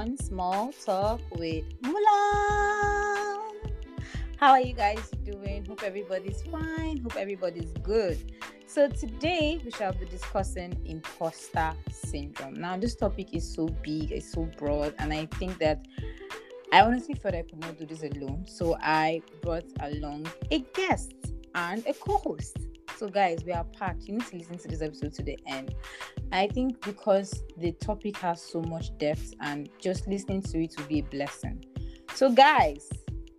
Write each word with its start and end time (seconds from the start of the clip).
on 0.00 0.16
Small 0.16 0.72
Talk 0.72 1.20
with 1.36 1.62
Mula. 1.82 3.38
How 4.38 4.52
are 4.52 4.60
you 4.62 4.72
guys 4.72 5.10
doing? 5.24 5.66
Hope 5.66 5.82
everybody's 5.82 6.40
fine. 6.40 6.96
Hope 7.02 7.16
everybody's 7.16 7.70
good. 7.82 8.16
So, 8.64 8.88
today 8.88 9.60
we 9.62 9.70
shall 9.70 9.92
be 9.92 10.06
discussing 10.06 10.74
imposter 10.86 11.74
syndrome. 11.92 12.54
Now, 12.54 12.78
this 12.78 12.94
topic 12.96 13.34
is 13.34 13.46
so 13.54 13.66
big, 13.82 14.10
it's 14.10 14.32
so 14.32 14.44
broad, 14.56 14.94
and 14.98 15.12
I 15.12 15.26
think 15.26 15.58
that 15.58 15.84
I 16.72 16.80
honestly 16.80 17.14
thought 17.14 17.34
I 17.34 17.42
could 17.42 17.60
not 17.60 17.76
do 17.76 17.84
this 17.84 18.02
alone. 18.02 18.46
So, 18.48 18.78
I 18.80 19.20
brought 19.42 19.68
along 19.80 20.28
a 20.50 20.60
guest 20.72 21.12
and 21.54 21.86
a 21.86 21.92
co 21.92 22.16
host. 22.16 22.56
So, 23.00 23.08
guys, 23.08 23.38
we 23.46 23.52
are 23.52 23.64
packed. 23.64 24.02
You 24.02 24.18
need 24.18 24.26
to 24.26 24.36
listen 24.36 24.58
to 24.58 24.68
this 24.68 24.82
episode 24.82 25.14
to 25.14 25.22
the 25.22 25.38
end. 25.46 25.74
I 26.32 26.48
think 26.48 26.84
because 26.84 27.42
the 27.56 27.72
topic 27.72 28.18
has 28.18 28.42
so 28.42 28.60
much 28.60 28.94
depth 28.98 29.32
and 29.40 29.70
just 29.80 30.06
listening 30.06 30.42
to 30.42 30.62
it 30.62 30.74
will 30.76 30.84
be 30.84 30.98
a 30.98 31.04
blessing. 31.04 31.64
So, 32.12 32.30
guys, 32.30 32.90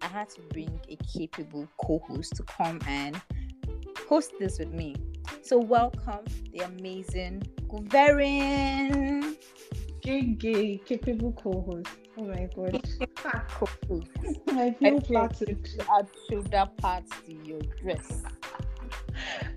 I 0.02 0.08
had 0.08 0.32
to 0.32 0.42
bring 0.52 0.80
a 0.90 0.96
capable 0.96 1.68
co 1.78 2.00
host 2.00 2.38
to 2.38 2.44
come 2.58 2.80
and 2.88 3.22
host 4.10 4.34
this 4.40 4.58
with 4.58 4.74
me. 4.74 4.96
So, 5.44 5.60
welcome 5.60 6.26
the 6.52 6.62
amazing 6.66 7.44
Guverin. 7.68 9.38
Gay, 10.02 10.22
gay, 10.22 10.78
capable 10.84 11.34
co-host. 11.34 11.88
Oh 12.18 12.24
my 12.24 12.50
god. 12.56 12.84
I 14.48 14.72
feel 14.72 15.00
flattered. 15.02 15.70
Add 15.96 16.10
shoulder 16.28 16.68
pads 16.78 17.12
to 17.28 17.34
your 17.46 17.62
dress. 17.80 18.24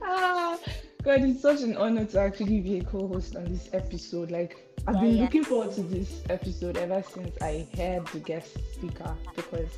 Ah, 0.02 0.59
God, 1.02 1.23
it's 1.23 1.42
such 1.42 1.62
an 1.62 1.77
honor 1.77 2.04
to 2.04 2.20
actually 2.20 2.60
be 2.60 2.78
a 2.78 2.84
co-host 2.84 3.36
on 3.36 3.45
this 3.45 3.68
episode. 3.73 4.30
Like, 4.30 4.56
I've 4.87 5.00
been 5.00 5.16
yeah. 5.16 5.23
looking 5.23 5.45
forward 5.45 5.73
to 5.74 5.82
this 5.82 6.23
episode 6.30 6.76
ever 6.76 7.02
since 7.02 7.37
I 7.40 7.66
heard 7.76 8.07
the 8.09 8.20
guest 8.20 8.57
speaker 8.74 9.16
because 9.37 9.70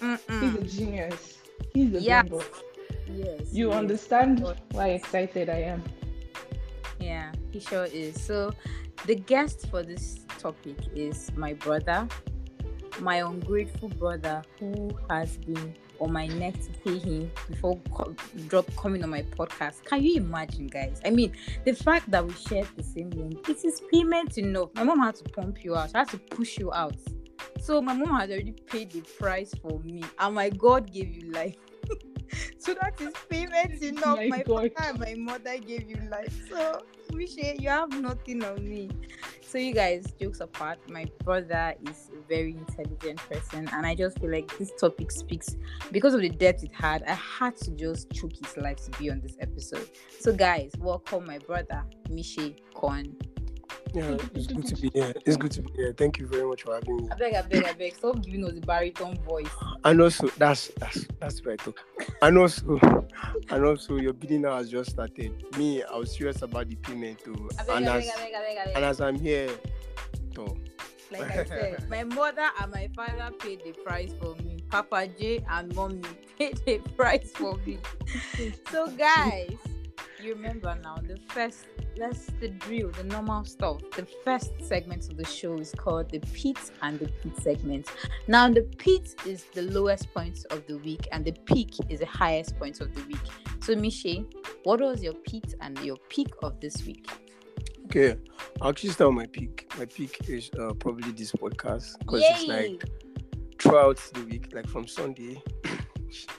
he's 0.00 0.54
Mm-mm. 0.54 0.60
a 0.60 0.64
genius. 0.66 1.38
He's 1.72 1.94
a 1.94 2.00
Yes. 2.00 2.28
brain 2.28 2.28
box. 2.28 2.62
Yes. 3.06 3.52
You 3.52 3.68
yes. 3.68 3.76
understand 3.76 4.44
why 4.72 4.88
excited 4.90 5.48
I 5.48 5.60
am. 5.62 5.82
Yeah, 7.00 7.32
he 7.50 7.60
sure 7.60 7.84
is. 7.84 8.20
So, 8.22 8.52
the 9.06 9.14
guest 9.14 9.66
for 9.70 9.82
this 9.82 10.24
topic 10.38 10.76
is 10.94 11.30
my 11.36 11.52
brother, 11.54 12.08
my 13.00 13.16
ungrateful 13.16 13.88
brother, 13.90 14.42
who 14.58 14.90
has 15.10 15.36
been 15.38 15.74
on 16.00 16.12
my 16.12 16.26
neck 16.26 16.54
to 16.54 16.70
pay 16.84 16.98
him 16.98 17.30
before 17.48 17.78
co- 17.92 18.14
drop 18.48 18.66
coming 18.76 19.02
on 19.02 19.10
my 19.10 19.22
podcast. 19.22 19.84
Can 19.84 20.02
you 20.02 20.16
imagine, 20.16 20.66
guys? 20.66 21.00
I 21.04 21.10
mean, 21.10 21.32
the 21.64 21.72
fact 21.72 22.10
that 22.10 22.24
we 22.26 22.32
shared 22.34 22.68
the 22.76 22.82
same 22.82 23.10
room, 23.10 23.38
it 23.48 23.64
is 23.64 23.82
payment 23.92 24.38
enough. 24.38 24.70
My 24.74 24.84
mom 24.84 25.00
had 25.00 25.14
to 25.16 25.24
pump 25.24 25.64
you 25.64 25.76
out, 25.76 25.90
she 25.90 25.98
had 25.98 26.08
to 26.10 26.18
push 26.18 26.58
you 26.58 26.72
out. 26.72 26.96
So 27.60 27.80
my 27.80 27.94
mom 27.94 28.20
had 28.20 28.30
already 28.30 28.52
paid 28.52 28.90
the 28.90 29.00
price 29.00 29.54
for 29.54 29.80
me, 29.80 30.02
and 30.18 30.34
my 30.34 30.50
God 30.50 30.92
gave 30.92 31.08
you 31.14 31.32
life. 31.32 31.56
So 32.58 32.74
that 32.74 33.00
is 33.00 33.12
payment 33.28 33.82
enough. 33.82 34.16
My 34.18 34.28
My, 34.28 34.42
God. 34.42 34.72
father 34.76 34.88
and 34.90 34.98
my 34.98 35.14
mother 35.14 35.58
gave 35.58 35.88
you 35.88 35.98
life. 36.10 36.34
So 36.48 36.82
Misha, 37.12 37.60
you 37.60 37.68
have 37.68 38.00
nothing 38.00 38.42
on 38.44 38.68
me. 38.68 38.90
So 39.42 39.58
you 39.58 39.72
guys, 39.72 40.06
jokes 40.20 40.40
apart, 40.40 40.78
my 40.90 41.06
brother 41.22 41.74
is 41.88 42.10
a 42.12 42.28
very 42.28 42.52
intelligent 42.56 43.18
person, 43.30 43.68
and 43.72 43.86
I 43.86 43.94
just 43.94 44.18
feel 44.18 44.30
like 44.32 44.56
this 44.58 44.72
topic 44.80 45.12
speaks 45.12 45.54
because 45.92 46.12
of 46.14 46.22
the 46.22 46.28
depth 46.28 46.64
it 46.64 46.72
had. 46.72 47.04
I 47.04 47.12
had 47.14 47.56
to 47.58 47.70
just 47.70 48.10
choke 48.10 48.32
his 48.32 48.56
life 48.56 48.78
to 48.84 48.98
be 48.98 49.10
on 49.10 49.20
this 49.20 49.36
episode. 49.40 49.88
So 50.18 50.32
guys, 50.32 50.72
welcome 50.78 51.26
my 51.26 51.38
brother 51.38 51.84
Mishe 52.10 52.56
Kon. 52.74 53.16
Yeah, 53.94 54.16
it's 54.34 54.48
good 54.48 54.66
to 54.66 54.76
be 54.76 54.90
here. 54.92 55.14
It's 55.24 55.36
good 55.36 55.52
to 55.52 55.62
be 55.62 55.72
here. 55.76 55.94
Thank 55.96 56.18
you 56.18 56.26
very 56.26 56.44
much 56.44 56.62
for 56.64 56.74
having 56.74 56.96
me. 56.96 57.08
I 57.12 57.14
beg, 57.16 57.34
I 57.34 57.42
beg, 57.42 57.64
I 57.64 57.72
beg. 57.74 57.94
Stop 57.94 58.22
giving 58.22 58.44
us 58.44 58.52
the 58.52 58.60
baritone 58.60 59.16
voice. 59.18 59.48
And 59.84 60.00
also, 60.00 60.28
that's 60.36 60.72
that's 60.78 61.06
that's 61.20 61.44
right. 61.46 61.60
And 62.20 62.38
also, 62.38 62.80
and 63.50 63.64
also, 63.64 63.96
your 63.96 64.12
bidding 64.12 64.42
now 64.42 64.56
has 64.56 64.68
just 64.68 64.90
started. 64.90 65.32
Me, 65.56 65.84
I 65.84 65.96
was 65.96 66.14
serious 66.16 66.42
about 66.42 66.68
the 66.68 66.74
payment 66.76 67.20
too. 67.22 67.48
Beg, 67.56 67.68
And 67.76 67.86
as 67.86 68.04
beg, 68.04 68.12
I 68.12 68.24
beg, 68.24 68.34
I 68.34 68.40
beg, 68.40 68.58
I 68.58 68.64
beg. 68.64 68.76
and 68.76 68.84
as 68.84 69.00
I'm 69.00 69.16
here, 69.18 69.50
so 70.34 70.56
Like 71.12 71.30
I 71.30 71.44
said, 71.44 71.88
my 71.88 72.02
mother 72.02 72.48
and 72.60 72.72
my 72.72 72.90
father 72.96 73.30
paid 73.38 73.62
the 73.64 73.72
price 73.84 74.12
for 74.20 74.34
me. 74.42 74.56
Papa 74.70 75.06
J 75.06 75.44
and 75.48 75.72
mommy 75.76 76.02
paid 76.38 76.58
the 76.66 76.78
price 76.96 77.30
for 77.32 77.56
me. 77.58 77.78
So 78.72 78.88
guys, 78.88 79.54
you 80.20 80.34
remember 80.34 80.76
now 80.82 80.96
the 80.96 81.16
first 81.28 81.66
let's 81.96 82.26
the 82.40 82.48
drill, 82.48 82.90
the 82.90 83.04
normal 83.04 83.44
stuff. 83.44 83.80
The 83.96 84.06
first 84.24 84.52
segment 84.62 85.08
of 85.10 85.16
the 85.16 85.24
show 85.26 85.54
is 85.58 85.72
called 85.72 86.10
the 86.10 86.20
pit 86.20 86.58
and 86.82 86.98
the 86.98 87.08
pit 87.08 87.36
segment. 87.40 87.88
Now 88.28 88.48
the 88.48 88.62
pit 88.62 89.14
is 89.26 89.44
the 89.54 89.62
lowest 89.62 90.12
point 90.12 90.44
of 90.50 90.66
the 90.66 90.78
week 90.78 91.08
and 91.12 91.24
the 91.24 91.32
peak 91.44 91.74
is 91.88 92.00
the 92.00 92.06
highest 92.06 92.58
point 92.58 92.80
of 92.80 92.94
the 92.94 93.02
week. 93.04 93.26
So 93.60 93.74
Miche, 93.74 94.24
what 94.64 94.80
was 94.80 95.02
your 95.02 95.14
pit 95.14 95.54
and 95.60 95.78
your 95.80 95.96
peak 96.08 96.28
of 96.42 96.60
this 96.60 96.84
week? 96.84 97.08
okay. 97.94 98.18
I'll 98.60 98.70
actually 98.70 98.90
start 98.90 99.10
with 99.10 99.16
my 99.16 99.26
peak. 99.26 99.70
My 99.78 99.84
peak 99.84 100.18
is 100.28 100.50
uh, 100.58 100.72
probably 100.74 101.12
this 101.12 101.32
podcast 101.32 101.98
because 101.98 102.22
it's 102.24 102.46
like 102.46 102.84
throughout 103.58 103.98
the 104.14 104.24
week, 104.24 104.52
like 104.52 104.68
from 104.68 104.86
Sunday, 104.86 105.42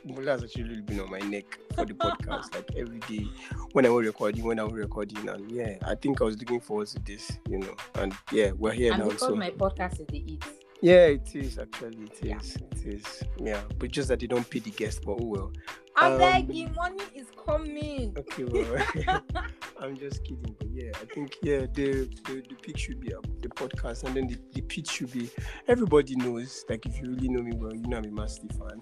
Mula 0.05 0.31
has 0.31 0.43
actually 0.43 0.81
been 0.81 0.99
on 0.99 1.09
my 1.09 1.19
neck 1.19 1.57
for 1.75 1.85
the 1.85 1.93
podcast, 1.93 2.53
like 2.55 2.69
every 2.77 2.99
day 2.99 3.25
when 3.73 3.85
I 3.85 3.89
was 3.89 4.05
recording, 4.05 4.43
when 4.43 4.59
I 4.59 4.63
was 4.63 4.73
recording, 4.73 5.27
and 5.29 5.49
yeah, 5.51 5.77
I 5.83 5.95
think 5.95 6.21
I 6.21 6.25
was 6.25 6.37
looking 6.37 6.59
forward 6.59 6.87
to 6.87 6.99
this, 6.99 7.31
you 7.49 7.59
know, 7.59 7.75
and 7.95 8.13
yeah, 8.31 8.51
we're 8.51 8.71
here 8.73 8.93
and 8.93 9.01
now. 9.03 9.09
because 9.09 9.21
So 9.27 9.35
my 9.35 9.51
podcast 9.51 9.99
is 10.01 10.07
the 10.07 10.19
eat. 10.33 10.43
yeah, 10.81 11.05
it 11.07 11.35
is 11.35 11.57
actually, 11.59 12.03
It 12.03 12.13
is. 12.13 12.57
Yeah. 12.59 12.67
It 12.71 12.85
is. 12.85 13.23
yeah, 13.37 13.61
but 13.77 13.91
just 13.91 14.07
that 14.09 14.19
they 14.19 14.27
don't 14.27 14.49
pay 14.49 14.59
the 14.59 14.71
guest, 14.71 15.01
but 15.05 15.13
oh 15.19 15.25
well. 15.25 15.51
I 15.97 16.11
Um, 16.11 16.19
beg 16.19 16.53
you, 16.53 16.67
money 16.75 17.03
is 17.15 17.27
coming. 17.45 18.13
Okay, 18.17 18.43
well, 18.43 19.21
I'm 19.79 19.97
just 19.97 20.23
kidding, 20.25 20.53
but 20.59 20.67
yeah, 20.73 20.91
I 21.01 21.05
think 21.05 21.37
yeah, 21.41 21.59
the 21.73 22.09
the, 22.25 22.43
the 22.49 22.55
peak 22.61 22.77
should 22.77 22.99
be 22.99 23.13
up, 23.13 23.25
the 23.41 23.47
podcast, 23.49 24.03
and 24.03 24.13
then 24.15 24.27
the, 24.27 24.37
the 24.53 24.61
pitch 24.61 24.89
should 24.89 25.11
be. 25.11 25.29
Everybody 25.69 26.15
knows, 26.17 26.65
like 26.69 26.85
if 26.85 26.99
you 27.01 27.11
really 27.11 27.29
know 27.29 27.41
me 27.41 27.53
well, 27.55 27.73
you 27.73 27.87
know 27.87 27.97
I'm 27.97 28.05
a 28.05 28.11
massive 28.11 28.51
fan. 28.51 28.81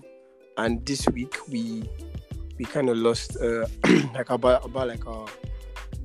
And 0.58 0.86
this 0.86 1.08
week 1.10 1.36
we 1.50 1.90
we 2.60 2.66
kind 2.66 2.90
of 2.90 2.98
lost 2.98 3.38
uh 3.38 3.66
like 4.14 4.30
about 4.30 4.66
about 4.66 4.88
like 4.88 5.06
our 5.08 5.28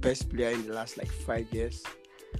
best 0.00 0.30
player 0.30 0.50
in 0.50 0.66
the 0.66 0.72
last 0.72 0.96
like 0.96 1.10
five 1.10 1.52
years, 1.52 1.82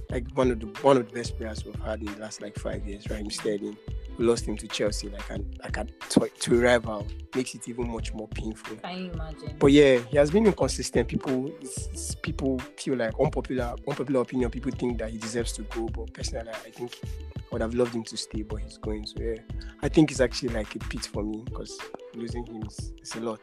like 0.09 0.25
one 0.33 0.49
of 0.51 0.59
the 0.59 0.65
one 0.81 0.97
of 0.97 1.07
the 1.07 1.13
best 1.13 1.37
players 1.37 1.63
we've 1.65 1.75
had 1.81 1.99
in 1.99 2.05
the 2.07 2.19
last 2.19 2.41
like 2.41 2.57
five 2.57 2.85
years, 2.87 3.09
Raheem 3.09 3.29
Sterling. 3.29 3.77
We 4.17 4.25
lost 4.25 4.45
him 4.45 4.57
to 4.57 4.67
Chelsea, 4.67 5.07
like 5.07 5.29
an 5.29 5.49
like 5.63 5.77
a 5.77 5.85
to, 6.09 6.27
to 6.27 6.59
a 6.59 6.61
rival, 6.61 7.07
makes 7.35 7.55
it 7.55 7.69
even 7.69 7.89
much 7.89 8.13
more 8.13 8.27
painful. 8.27 8.75
Can 8.77 8.97
you 9.05 9.11
imagine? 9.11 9.55
But 9.57 9.67
yeah, 9.71 9.97
he 9.99 10.17
has 10.17 10.29
been 10.29 10.45
inconsistent. 10.45 11.07
People, 11.07 11.47
it's, 11.61 11.85
it's- 11.87 12.15
people 12.21 12.59
feel 12.75 12.97
like 12.97 13.13
unpopular, 13.17 13.75
unpopular 13.87 14.19
opinion. 14.21 14.49
People 14.51 14.71
think 14.71 14.97
that 14.97 15.11
he 15.11 15.17
deserves 15.19 15.53
to 15.53 15.61
go, 15.63 15.87
but 15.87 16.11
personally, 16.13 16.49
I 16.49 16.69
think 16.69 16.99
I 17.05 17.41
would 17.53 17.61
have 17.61 17.73
loved 17.75 17.95
him 17.95 18.03
to 18.03 18.17
stay, 18.17 18.41
but 18.41 18.57
he's 18.57 18.77
going. 18.77 19.05
So 19.05 19.15
yeah, 19.21 19.35
I 19.81 19.87
think 19.87 20.11
it's 20.11 20.19
actually 20.19 20.49
like 20.49 20.75
a 20.75 20.79
pit 20.79 21.05
for 21.05 21.23
me 21.23 21.41
because 21.45 21.79
losing 22.15 22.45
him 22.45 22.63
is, 22.63 22.93
is 23.01 23.15
a 23.15 23.19
lot. 23.19 23.41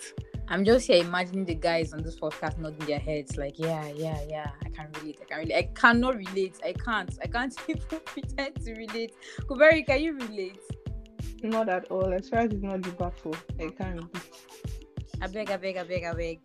I'm 0.48 0.64
just 0.64 0.86
here 0.86 1.02
imagining 1.02 1.44
the 1.44 1.54
guys 1.54 1.92
on 1.92 2.02
this 2.02 2.18
podcast 2.20 2.58
nodding 2.58 2.86
their 2.86 3.00
heads 3.00 3.36
like, 3.36 3.58
yeah, 3.58 3.88
yeah, 3.88 4.20
yeah. 4.28 4.50
I 4.64 4.68
can 4.68 4.88
relate. 5.00 5.18
I 5.20 5.24
can 5.24 5.38
relate. 5.38 5.54
I 5.56 5.62
cannot 5.74 6.16
relate. 6.16 6.60
I 6.64 6.72
can't. 6.72 7.18
I 7.22 7.26
can't 7.26 7.54
even 7.68 8.00
pretend 8.04 8.54
to 8.64 8.74
relate. 8.74 9.14
Kuberi, 9.40 9.84
can 9.84 10.00
you 10.00 10.14
relate? 10.14 10.60
Not 11.42 11.68
at 11.68 11.90
all. 11.90 12.12
As 12.12 12.28
far 12.28 12.40
as 12.40 12.52
it's 12.52 12.62
not 12.62 12.82
Liverpool, 12.82 13.34
I 13.58 13.68
can't. 13.68 13.96
relate. 13.96 14.10
I 15.20 15.26
beg, 15.28 15.50
I 15.50 15.56
beg, 15.56 15.76
I 15.78 15.82
beg, 15.84 16.04
I 16.04 16.12
beg. 16.12 16.40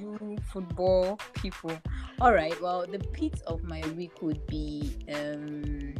You 0.00 0.36
football 0.52 1.18
people. 1.34 1.72
All 2.20 2.32
right. 2.32 2.60
Well, 2.60 2.84
the 2.86 2.98
pit 2.98 3.40
of 3.46 3.62
my 3.62 3.80
week 3.96 4.20
would 4.20 4.44
be 4.46 4.98
um 5.14 5.94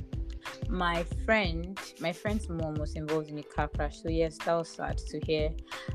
my 0.69 1.05
friend. 1.25 1.79
My 2.01 2.13
friend's 2.13 2.49
mom 2.49 2.75
was 2.75 2.95
involved 2.95 3.31
in 3.31 3.39
a 3.39 3.43
car 3.43 3.69
crash. 3.69 4.03
So 4.03 4.09
yes, 4.09 4.39
that 4.45 4.55
was 4.55 4.69
sad 4.69 4.99
to 4.99 5.21
hear. 5.21 5.51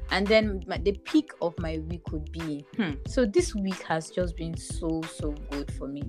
And 0.09 0.25
then 0.25 0.63
my, 0.67 0.77
the 0.77 0.93
peak 0.93 1.31
of 1.41 1.57
my 1.59 1.79
week 1.89 2.11
would 2.11 2.31
be. 2.31 2.65
Hmm, 2.75 2.91
so 3.07 3.25
this 3.25 3.55
week 3.55 3.81
has 3.83 4.09
just 4.09 4.35
been 4.37 4.55
so 4.57 5.01
so 5.01 5.31
good 5.49 5.71
for 5.73 5.87
me. 5.87 6.03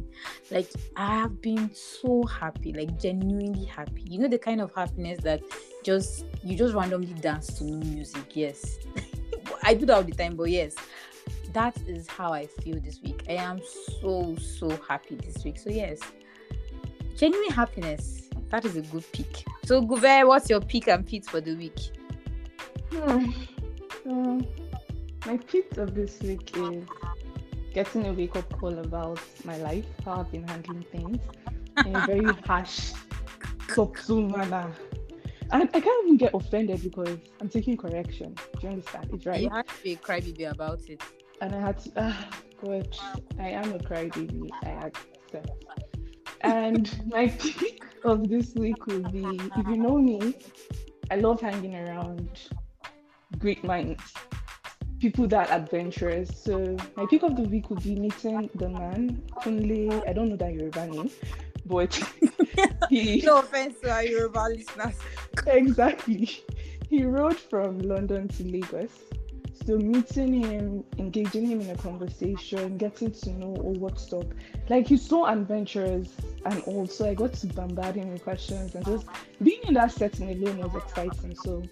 Like 0.50 0.68
I 0.96 1.18
have 1.18 1.40
been 1.40 1.70
so 1.74 2.22
happy, 2.24 2.72
like 2.72 2.98
genuinely 3.00 3.64
happy. 3.64 4.02
You 4.08 4.20
know 4.20 4.28
the 4.28 4.38
kind 4.38 4.60
of 4.60 4.74
happiness 4.74 5.20
that 5.22 5.42
just 5.84 6.24
you 6.42 6.56
just 6.56 6.74
randomly 6.74 7.14
dance 7.14 7.46
to 7.58 7.64
new 7.64 7.78
music. 7.78 8.34
Yes. 8.34 8.78
I 9.62 9.74
do 9.74 9.86
that 9.86 9.94
all 9.94 10.02
the 10.02 10.12
time, 10.12 10.36
but 10.36 10.50
yes, 10.50 10.74
that 11.52 11.76
is 11.86 12.08
how 12.08 12.32
I 12.32 12.46
feel 12.46 12.80
this 12.80 13.00
week. 13.02 13.24
I 13.28 13.34
am 13.34 13.60
so 14.00 14.36
so 14.36 14.70
happy 14.88 15.16
this 15.16 15.44
week. 15.44 15.58
So 15.58 15.70
yes, 15.70 16.00
genuine 17.16 17.50
happiness. 17.50 18.28
That 18.52 18.66
is 18.66 18.76
a 18.76 18.82
good 18.82 19.10
peak. 19.12 19.46
So 19.64 19.80
Guver, 19.80 20.26
what's 20.26 20.50
your 20.50 20.60
peak 20.60 20.86
and 20.86 21.06
pit 21.06 21.24
for 21.24 21.40
the 21.40 21.54
week? 21.54 21.78
Hmm. 22.92 23.30
Um, 24.04 24.46
my 25.24 25.38
pit 25.38 25.78
of 25.78 25.94
this 25.94 26.20
week 26.20 26.54
is 26.58 26.84
getting 27.72 28.06
a 28.06 28.12
wake 28.12 28.36
up 28.36 28.52
call 28.58 28.78
about 28.78 29.20
my 29.44 29.56
life, 29.56 29.86
how 30.04 30.20
I've 30.20 30.30
been 30.30 30.46
handling 30.46 30.84
things 30.92 31.18
in 31.86 31.96
a 31.96 32.06
very 32.06 32.30
harsh 32.46 32.92
subtle 33.70 34.28
manner. 34.28 34.70
And 35.50 35.62
I 35.72 35.80
can't 35.80 36.04
even 36.04 36.18
get 36.18 36.34
offended 36.34 36.82
because 36.82 37.16
I'm 37.40 37.48
taking 37.48 37.78
correction. 37.78 38.34
Do 38.34 38.66
you 38.66 38.68
understand? 38.68 39.08
It's 39.14 39.24
right. 39.24 39.40
You 39.40 39.48
have 39.48 39.66
to 39.66 39.82
be 39.82 39.92
a 39.92 39.96
crybaby 39.96 40.50
about 40.50 40.80
it. 40.90 41.00
And 41.40 41.54
I 41.54 41.60
had 41.60 41.78
to, 41.80 41.92
ah, 41.96 42.28
God, 42.62 42.98
I 43.38 43.48
am 43.48 43.72
a 43.72 43.78
crybaby. 43.78 44.50
I 44.62 44.68
accept. 44.86 45.50
And 46.42 46.90
my 47.06 47.28
pick 47.28 47.82
of 48.04 48.28
this 48.28 48.54
week 48.54 48.86
will 48.86 49.02
be 49.10 49.24
if 49.56 49.66
you 49.68 49.76
know 49.76 49.96
me, 49.98 50.34
I 51.10 51.16
love 51.16 51.40
hanging 51.40 51.76
around 51.76 52.28
great 53.38 53.62
minds, 53.64 54.02
people 55.00 55.26
that 55.28 55.50
are 55.50 55.56
adventurous. 55.58 56.30
So 56.36 56.76
my 56.96 57.06
pick 57.06 57.22
of 57.22 57.36
the 57.36 57.42
week 57.42 57.70
would 57.70 57.82
be 57.82 57.94
meeting 57.96 58.50
the 58.54 58.68
man, 58.68 59.22
Kunle. 59.42 60.08
I 60.08 60.12
don't 60.12 60.28
know 60.30 60.36
that 60.36 60.52
Yoruba 60.52 60.86
name, 60.86 61.10
but 61.66 61.94
he 62.90 63.20
No 63.24 63.38
offense 63.38 63.78
to 63.82 63.90
our 63.90 64.02
Yoruba 64.04 64.48
listeners. 64.50 64.96
exactly. 65.46 66.42
He 66.90 67.04
rode 67.04 67.38
from 67.38 67.78
London 67.78 68.28
to 68.28 68.42
Lagos. 68.44 68.90
So 69.66 69.76
meeting 69.76 70.42
him, 70.42 70.84
engaging 70.98 71.46
him 71.46 71.60
in 71.60 71.70
a 71.70 71.76
conversation, 71.76 72.76
getting 72.78 73.12
to 73.12 73.30
know 73.30 73.54
oh, 73.58 73.74
what's 73.78 74.12
up. 74.12 74.26
Like 74.68 74.88
he's 74.88 75.06
so 75.06 75.26
adventurous 75.26 76.12
and 76.44 76.62
also 76.64 77.08
I 77.08 77.14
got 77.14 77.32
to 77.34 77.46
bombard 77.46 77.94
him 77.94 78.10
with 78.12 78.24
questions 78.24 78.74
and 78.74 78.84
just 78.84 79.06
being 79.42 79.60
in 79.64 79.74
that 79.74 79.92
setting 79.92 80.30
alone 80.30 80.58
was 80.58 80.82
exciting. 80.82 81.36
So 81.36 81.62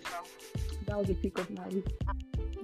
that 0.87 0.99
was 0.99 1.11
a 1.11 1.15
pick 1.15 1.39
of 1.39 1.51
my 1.51 1.67
week. 1.69 1.87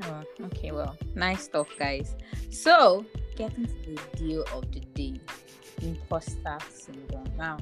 Oh, 0.02 0.22
okay, 0.46 0.72
well, 0.72 0.96
nice 1.14 1.44
stuff, 1.44 1.68
guys. 1.78 2.14
So, 2.50 3.06
getting 3.34 3.66
to 3.66 3.72
the 3.72 4.00
deal 4.16 4.44
of 4.52 4.70
the 4.70 4.80
day 4.80 5.20
imposter 5.82 6.58
syndrome. 6.70 7.30
Now, 7.36 7.58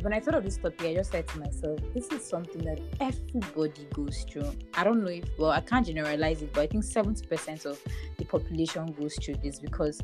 when 0.00 0.12
I 0.12 0.20
thought 0.20 0.34
of 0.34 0.44
this 0.44 0.56
topic, 0.56 0.82
I 0.82 0.94
just 0.94 1.12
said 1.12 1.28
to 1.28 1.38
myself, 1.38 1.78
this 1.94 2.08
is 2.08 2.24
something 2.24 2.64
that 2.64 2.80
everybody 3.00 3.86
goes 3.92 4.24
through. 4.30 4.50
I 4.74 4.84
don't 4.84 5.02
know 5.02 5.10
if, 5.10 5.24
well, 5.38 5.50
I 5.50 5.60
can't 5.60 5.86
generalize 5.86 6.42
it, 6.42 6.52
but 6.52 6.62
I 6.62 6.66
think 6.66 6.84
70% 6.84 7.66
of 7.66 7.80
the 8.16 8.24
population 8.24 8.86
goes 8.98 9.16
through 9.16 9.36
this 9.36 9.60
because 9.60 10.00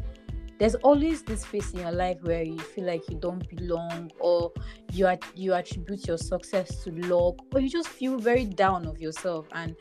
there's 0.59 0.75
always 0.77 1.23
this 1.23 1.45
phase 1.45 1.73
in 1.73 1.81
your 1.81 1.93
life 1.93 2.19
where 2.23 2.43
you 2.43 2.59
feel 2.59 2.85
like 2.85 3.09
you 3.09 3.17
don't 3.17 3.49
belong 3.49 4.11
or 4.19 4.53
you 4.93 5.09
you 5.35 5.55
attribute 5.55 6.07
your 6.07 6.19
success 6.19 6.83
to 6.83 6.91
luck 7.07 7.37
or 7.55 7.61
you 7.61 7.69
just 7.69 7.89
feel 7.89 8.19
very 8.19 8.45
down 8.45 8.87
of 8.87 9.01
yourself 9.01 9.47
and 9.53 9.77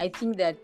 i 0.00 0.08
think 0.08 0.36
that 0.36 0.56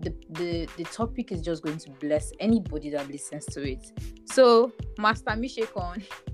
the 0.00 0.12
the, 0.30 0.68
the 0.76 0.84
topic 0.84 1.30
is 1.30 1.40
just 1.40 1.62
going 1.62 1.78
to 1.78 1.90
bless 1.92 2.32
anybody 2.40 2.90
that 2.90 3.08
listens 3.08 3.44
to 3.46 3.62
it 3.62 3.92
so 4.24 4.72
master 4.98 5.30
mishekon 5.30 6.02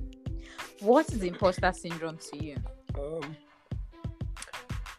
what 0.80 1.12
is 1.12 1.22
imposter 1.22 1.72
syndrome 1.72 2.18
to 2.18 2.44
you 2.44 2.56
Um, 2.98 3.36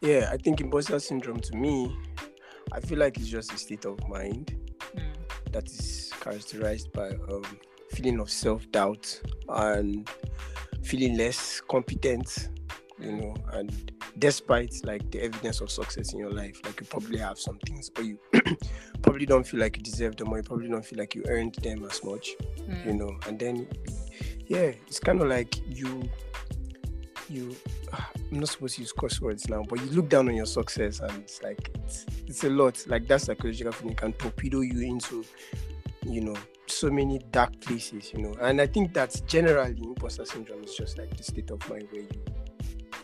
yeah, 0.01 0.29
I 0.31 0.37
think 0.37 0.61
imposter 0.61 0.99
syndrome 0.99 1.39
to 1.41 1.55
me, 1.55 1.95
I 2.71 2.79
feel 2.79 2.97
like 2.99 3.17
it's 3.17 3.27
just 3.27 3.51
a 3.53 3.57
state 3.57 3.85
of 3.85 3.99
mind 4.07 4.55
Hmm. 4.95 5.11
that 5.51 5.65
is 5.67 6.11
characterized 6.19 6.91
by 6.93 7.09
um, 7.09 7.43
feeling 7.91 8.19
of 8.19 8.29
self 8.29 8.69
doubt 8.71 9.21
and 9.49 10.09
feeling 10.83 11.17
less 11.17 11.61
competent, 11.61 12.49
you 12.99 13.11
know, 13.11 13.35
and 13.53 13.91
despite 14.17 14.73
like 14.83 15.09
the 15.11 15.21
evidence 15.21 15.61
of 15.61 15.69
success 15.69 16.13
in 16.13 16.19
your 16.19 16.31
life, 16.31 16.59
like 16.65 16.79
you 16.79 16.85
probably 16.87 17.17
have 17.19 17.37
some 17.37 17.57
things, 17.65 17.89
but 17.89 18.03
you 18.05 18.17
probably 19.03 19.25
don't 19.25 19.45
feel 19.45 19.59
like 19.59 19.77
you 19.77 19.83
deserve 19.83 20.15
them, 20.15 20.29
or 20.33 20.37
you 20.37 20.43
probably 20.43 20.67
don't 20.67 20.85
feel 20.85 20.99
like 20.99 21.13
you 21.15 21.23
earned 21.27 21.55
them 21.55 21.83
as 21.89 22.03
much, 22.03 22.29
Hmm. 22.65 22.87
you 22.89 22.93
know, 22.95 23.19
and 23.27 23.37
then 23.39 23.67
yeah, 24.51 24.73
it's 24.85 24.99
kind 24.99 25.21
of 25.21 25.29
like 25.29 25.55
you 25.65 26.09
you 27.29 27.55
I'm 27.93 28.39
not 28.41 28.49
supposed 28.49 28.75
to 28.75 28.81
use 28.81 28.91
curse 28.91 29.21
words 29.21 29.47
now, 29.47 29.63
but 29.63 29.79
you 29.79 29.85
look 29.91 30.09
down 30.09 30.27
on 30.27 30.35
your 30.35 30.45
success 30.45 30.99
and 30.99 31.11
it's 31.19 31.41
like 31.41 31.71
it's 31.75 32.05
it's 32.27 32.43
a 32.43 32.49
lot. 32.49 32.83
Like 32.85 33.07
that 33.07 33.21
psychological 33.21 33.71
thing 33.71 33.95
can 33.95 34.11
torpedo 34.11 34.59
you 34.59 34.81
into, 34.81 35.23
you 36.05 36.19
know, 36.19 36.35
so 36.67 36.89
many 36.89 37.19
dark 37.31 37.61
places, 37.61 38.11
you 38.11 38.23
know. 38.23 38.35
And 38.41 38.59
I 38.59 38.67
think 38.67 38.93
that's 38.93 39.21
generally 39.21 39.81
imposter 39.81 40.25
syndrome 40.25 40.65
is 40.65 40.75
just 40.75 40.97
like 40.97 41.15
the 41.15 41.23
state 41.23 41.49
of 41.49 41.69
mind 41.69 41.87
where 41.91 42.01
you 42.01 42.09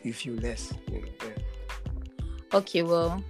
you 0.03 0.11
feel 0.11 0.35
less, 0.35 0.73
you 0.91 0.99
know. 0.99 1.07
Yeah. 1.23 2.57
Okay, 2.57 2.83
well, 2.83 3.23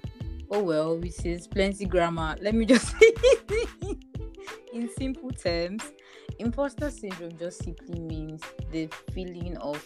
oh 0.50 0.64
well, 0.64 1.00
this 1.00 1.20
is 1.20 1.46
plenty 1.46 1.86
grammar. 1.86 2.36
Let 2.42 2.56
me 2.56 2.66
just 2.66 2.96
in 4.74 4.90
simple 4.98 5.30
terms, 5.30 5.84
imposter 6.40 6.90
syndrome 6.90 7.38
just 7.38 7.64
simply 7.64 8.00
means 8.00 8.42
the 8.72 8.90
feeling 9.14 9.58
of 9.58 9.84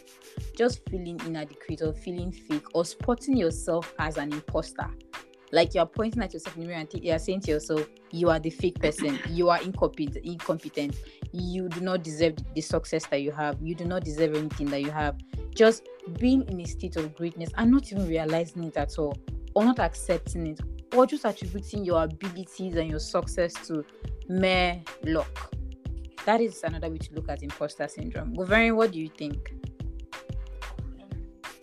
just 0.57 0.81
feeling 0.89 1.19
inadequate 1.25 1.81
or 1.81 1.93
feeling 1.93 2.31
fake 2.31 2.65
or 2.73 2.85
spotting 2.85 3.37
yourself 3.37 3.93
as 3.99 4.17
an 4.17 4.33
imposter. 4.33 4.89
Like 5.53 5.73
you're 5.75 5.85
pointing 5.85 6.23
at 6.23 6.33
yourself 6.33 6.55
in 6.55 6.63
the 6.63 6.67
mirror 6.69 6.79
and 6.79 7.03
you're 7.03 7.19
saying 7.19 7.41
to 7.41 7.51
yourself, 7.51 7.85
you 8.11 8.29
are 8.29 8.39
the 8.39 8.49
fake 8.49 8.79
person, 8.79 9.19
you 9.29 9.49
are 9.49 9.61
incompetent, 9.61 10.25
incompetent, 10.25 10.95
you 11.33 11.67
do 11.67 11.81
not 11.81 12.03
deserve 12.03 12.35
the 12.55 12.61
success 12.61 13.05
that 13.07 13.21
you 13.21 13.31
have, 13.31 13.57
you 13.61 13.75
do 13.75 13.85
not 13.85 14.03
deserve 14.03 14.35
anything 14.35 14.69
that 14.69 14.81
you 14.81 14.91
have. 14.91 15.17
Just 15.53 15.87
being 16.19 16.43
in 16.47 16.61
a 16.61 16.65
state 16.65 16.95
of 16.95 17.13
greatness 17.15 17.49
and 17.57 17.69
not 17.69 17.91
even 17.91 18.07
realizing 18.07 18.63
it 18.63 18.77
at 18.77 18.97
all, 18.97 19.17
or 19.53 19.65
not 19.65 19.79
accepting 19.79 20.47
it, 20.47 20.61
or 20.95 21.05
just 21.05 21.25
attributing 21.25 21.83
your 21.83 22.03
abilities 22.03 22.75
and 22.75 22.89
your 22.89 22.99
success 22.99 23.53
to 23.67 23.83
mere 24.29 24.81
luck. 25.03 25.53
That 26.25 26.41
is 26.41 26.63
another 26.63 26.89
way 26.89 26.97
to 26.97 27.15
look 27.15 27.29
at 27.29 27.41
imposter 27.41 27.87
syndrome. 27.87 28.35
Goverin, 28.35 28.75
what 28.75 28.91
do 28.91 28.99
you 28.99 29.09
think? 29.09 29.53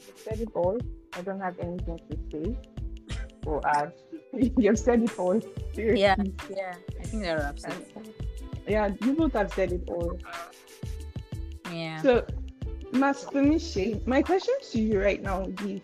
You've 0.07 0.19
said 0.19 0.41
it 0.41 0.49
all. 0.55 0.79
I 1.15 1.21
don't 1.23 1.41
have 1.41 1.59
anything 1.61 1.99
to 2.11 2.19
say 2.31 2.57
or 3.47 3.67
add. 3.67 3.93
You've 4.59 4.79
said 4.79 5.03
it 5.03 5.19
all. 5.19 5.41
Seriously. 5.75 6.01
Yeah, 6.01 6.17
yeah, 6.51 6.75
I 7.01 7.03
think 7.05 7.23
that 7.23 7.39
wraps 7.39 7.65
it. 7.65 8.15
Yeah, 8.67 8.91
you 9.01 9.15
both 9.15 9.33
have 9.33 9.53
said 9.53 9.73
it 9.73 9.89
all. 9.89 10.19
Yeah. 11.73 12.03
So, 12.03 12.27
Master 12.93 13.43
Mishe, 13.43 14.07
my 14.07 14.23
question 14.23 14.55
to 14.73 14.81
you 14.81 15.01
right 15.01 15.23
now 15.23 15.43
would 15.43 15.57
be, 15.57 15.83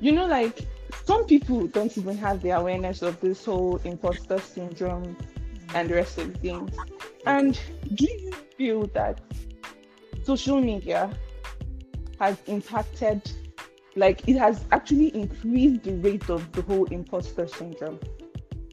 you 0.00 0.12
know, 0.12 0.26
like 0.26 0.66
some 1.04 1.24
people 1.24 1.66
don't 1.66 1.96
even 1.96 2.16
have 2.18 2.42
the 2.42 2.50
awareness 2.50 3.02
of 3.02 3.20
this 3.20 3.44
whole 3.44 3.80
imposter 3.84 4.38
syndrome 4.38 5.16
and 5.74 5.88
the 5.88 5.94
rest 5.94 6.18
of 6.18 6.32
the 6.32 6.38
things. 6.38 6.76
And 7.26 7.58
do 7.94 8.04
you 8.04 8.32
feel 8.56 8.86
that 8.88 9.20
social 10.24 10.60
media 10.60 11.10
has 12.18 12.36
impacted, 12.46 13.30
like 13.96 14.28
it 14.28 14.36
has 14.36 14.64
actually 14.72 15.14
increased 15.14 15.84
the 15.84 15.94
rate 15.96 16.28
of 16.30 16.50
the 16.52 16.62
whole 16.62 16.84
imposter 16.86 17.46
syndrome 17.46 17.98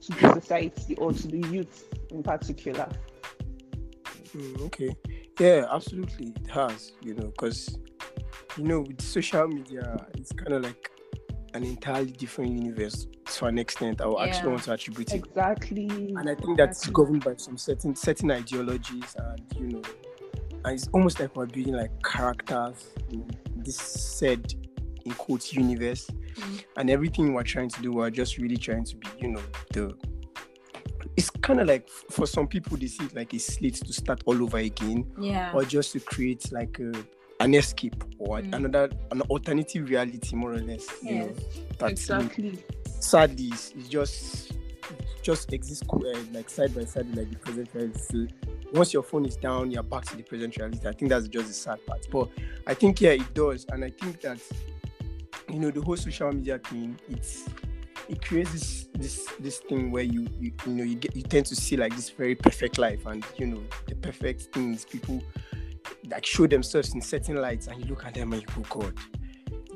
to 0.02 0.14
the 0.14 0.34
society 0.34 0.96
or 0.96 1.14
to 1.14 1.28
the 1.28 1.48
youth 1.50 1.88
in 2.12 2.24
particular? 2.24 2.88
Mm, 4.36 4.62
okay. 4.68 4.96
Yeah, 5.40 5.68
absolutely. 5.72 6.34
It 6.44 6.48
has, 6.50 6.92
you 7.02 7.14
know, 7.16 7.28
because, 7.28 7.78
you 8.58 8.64
know, 8.64 8.82
with 8.82 9.02
social 9.02 9.48
media, 9.48 10.06
it's 10.16 10.32
kind 10.34 10.54
of 10.54 10.64
like 10.64 10.92
an 11.54 11.64
entirely 11.64 12.12
different 12.12 12.52
universe 12.52 13.08
to 13.26 13.46
an 13.46 13.58
extent. 13.58 14.02
I 14.02 14.06
will 14.06 14.22
actually 14.22 14.50
want 14.52 14.64
to 14.64 14.74
attribute 14.74 15.12
it. 15.14 15.16
Exactly. 15.26 15.88
And 15.90 16.30
I 16.30 16.36
think 16.36 16.58
that's 16.58 16.80
Exactly. 16.80 16.94
governed 16.94 17.24
by 17.26 17.36
some 17.38 17.58
certain 17.58 17.96
certain 17.96 18.32
ideologies 18.32 19.16
and, 19.18 19.42
you 19.60 19.68
know, 19.68 19.82
and 20.66 20.74
it's 20.76 20.88
almost 20.94 21.20
like 21.20 21.36
we're 21.36 21.46
building 21.46 21.74
like 21.76 21.92
characters 22.04 22.88
in 23.12 23.26
this 23.56 23.78
said, 23.78 24.54
in 25.06 25.12
quotes, 25.14 25.54
universe. 25.54 26.08
Mhm. 26.36 26.64
And 26.78 26.90
everything 26.90 27.34
we're 27.34 27.44
trying 27.44 27.70
to 27.70 27.82
do, 27.82 27.92
we're 27.94 28.10
just 28.10 28.38
really 28.38 28.58
trying 28.58 28.84
to 28.86 28.96
be, 28.98 29.08
you 29.22 29.28
know, 29.30 29.42
the 29.74 29.96
it's 31.16 31.30
kind 31.30 31.60
of 31.60 31.68
like 31.68 31.90
for 31.90 32.26
some 32.26 32.48
people 32.48 32.78
they 32.78 32.88
see 32.88 33.04
it 33.04 33.16
like 33.16 33.34
a 33.34 33.40
slate 33.40 33.76
to 33.76 33.92
start 33.92 34.22
all 34.26 34.42
over 34.42 34.58
again 34.58 35.06
Yeah. 35.20 35.52
or 35.54 35.66
just 35.66 35.92
to 35.94 36.00
create 36.00 36.50
like 36.52 36.80
a, 36.80 36.92
an 37.40 37.54
escape 37.54 38.04
or 38.18 38.40
Mm. 38.42 38.54
another 38.56 38.90
an 39.12 39.22
alternative 39.24 39.90
reality 39.90 40.36
more 40.36 40.54
or 40.54 40.60
less 40.60 40.88
you 41.02 41.16
know 41.16 41.34
Yes. 41.36 41.60
that's 41.78 41.92
Exactly. 41.92 42.64
sadly 42.86 43.46
it's 43.48 43.72
just 43.88 44.52
just 45.22 45.52
exists 45.54 45.84
uh, 45.92 45.98
like 46.34 46.50
side 46.50 46.74
by 46.76 46.84
side 46.86 47.08
like 47.16 47.30
the 47.30 47.38
present 47.38 47.70
reality 47.74 48.00
so 48.00 48.28
once 48.74 48.94
your 48.94 49.04
phone 49.04 49.26
is 49.26 49.36
down 49.36 49.72
you're 49.72 49.84
back 49.84 50.04
to 50.06 50.16
the 50.16 50.24
present 50.24 50.56
reality 50.58 50.88
i 50.88 50.92
think 50.92 51.10
that's 51.10 51.28
just 51.28 51.48
the 51.48 51.54
sad 51.54 51.80
part 51.86 52.06
but 52.12 52.28
i 52.68 52.74
think 52.74 53.00
yeah 53.02 53.12
it 53.12 53.34
does 53.34 53.66
and 53.72 53.84
i 53.84 53.90
think 53.90 54.20
that 54.22 54.40
you 55.50 55.60
know 55.60 55.72
the 55.72 55.82
whole 55.82 55.98
social 55.98 56.32
media 56.32 56.58
thing 56.60 56.98
it's 57.10 57.46
it 58.08 58.22
creates 58.26 58.52
this 58.52 58.88
this 58.96 59.28
this 59.40 59.58
thing 59.60 59.92
where 59.92 60.04
you 60.04 60.28
you, 60.40 60.52
you 60.66 60.74
know 60.74 60.84
you 60.84 60.96
get 60.96 61.16
you 61.16 61.22
tend 61.22 61.46
to 61.46 61.56
see 61.56 61.78
like 61.78 61.96
this 61.96 62.10
very 62.10 62.36
perfect 62.36 62.78
life 62.78 63.06
and 63.06 63.24
you 63.38 63.46
know 63.48 63.64
the 63.88 63.96
perfect 63.96 64.54
things 64.54 64.86
people 64.86 65.22
like 66.12 66.26
show 66.26 66.48
themselves 66.48 66.94
in 66.94 67.02
certain 67.02 67.36
lights 67.36 67.68
and 67.68 67.80
you 67.82 67.90
look 67.90 68.06
at 68.06 68.14
them 68.14 68.34
and 68.34 68.42
you 68.42 68.48
go 68.70 68.82
god 68.82 68.94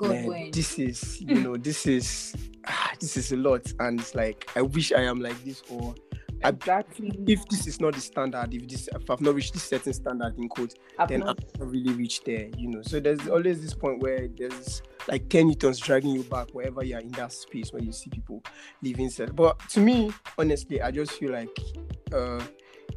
man, 0.02 0.26
when. 0.28 0.52
this 0.52 0.78
is 0.80 1.22
you 1.28 1.36
know 1.42 1.58
this 1.58 1.86
is 1.86 2.36
ah, 2.68 2.94
this 3.00 3.18
is 3.18 3.32
a 3.32 3.38
lot 3.38 3.72
and 3.80 4.00
it's 4.00 4.16
like 4.16 4.50
i 4.56 4.62
wish 4.62 4.92
i 4.92 5.02
am 5.02 5.20
like 5.22 5.42
this 5.44 5.62
or 5.70 5.94
I- 6.44 6.50
exactly. 6.50 7.18
if 7.26 7.48
this 7.48 7.68
is 7.68 7.80
not 7.80 7.94
the 7.94 8.02
standard, 8.02 8.54
if 8.54 8.68
this 8.68 8.90
if 8.94 9.10
I've 9.10 9.22
not 9.22 9.34
reached 9.34 9.54
this 9.54 9.64
certain 9.64 9.94
standard 9.94 10.38
in 10.38 10.50
quote, 10.50 10.74
I've 11.00 11.08
then 11.08 11.22
not- 11.22 11.40
I've 11.40 11.60
not 11.62 11.70
really 11.72 11.94
reached 11.94 12.26
there, 12.26 12.50
you 12.58 12.68
know. 12.68 12.82
So 12.82 13.00
there's 13.00 13.30
always 13.30 13.62
this 13.62 13.74
point 13.74 14.02
where 14.02 14.28
there's 14.28 14.82
like 15.08 15.30
10 15.30 15.48
newtons 15.48 15.80
dragging 15.80 16.12
you 16.12 16.24
back 16.24 16.50
wherever 16.52 16.84
you're 16.84 17.00
in 17.00 17.12
that 17.14 17.32
space 17.32 17.72
where 17.72 17.82
you 17.82 17.94
see 17.94 18.10
people 18.10 18.44
living 18.82 19.10
set. 19.10 19.34
But 19.34 19.58
to 19.70 19.80
me, 19.80 20.12
honestly, 20.38 20.82
I 20.82 20.92
just 20.92 21.14
feel 21.14 21.32
like 21.32 21.58
uh 22.12 22.42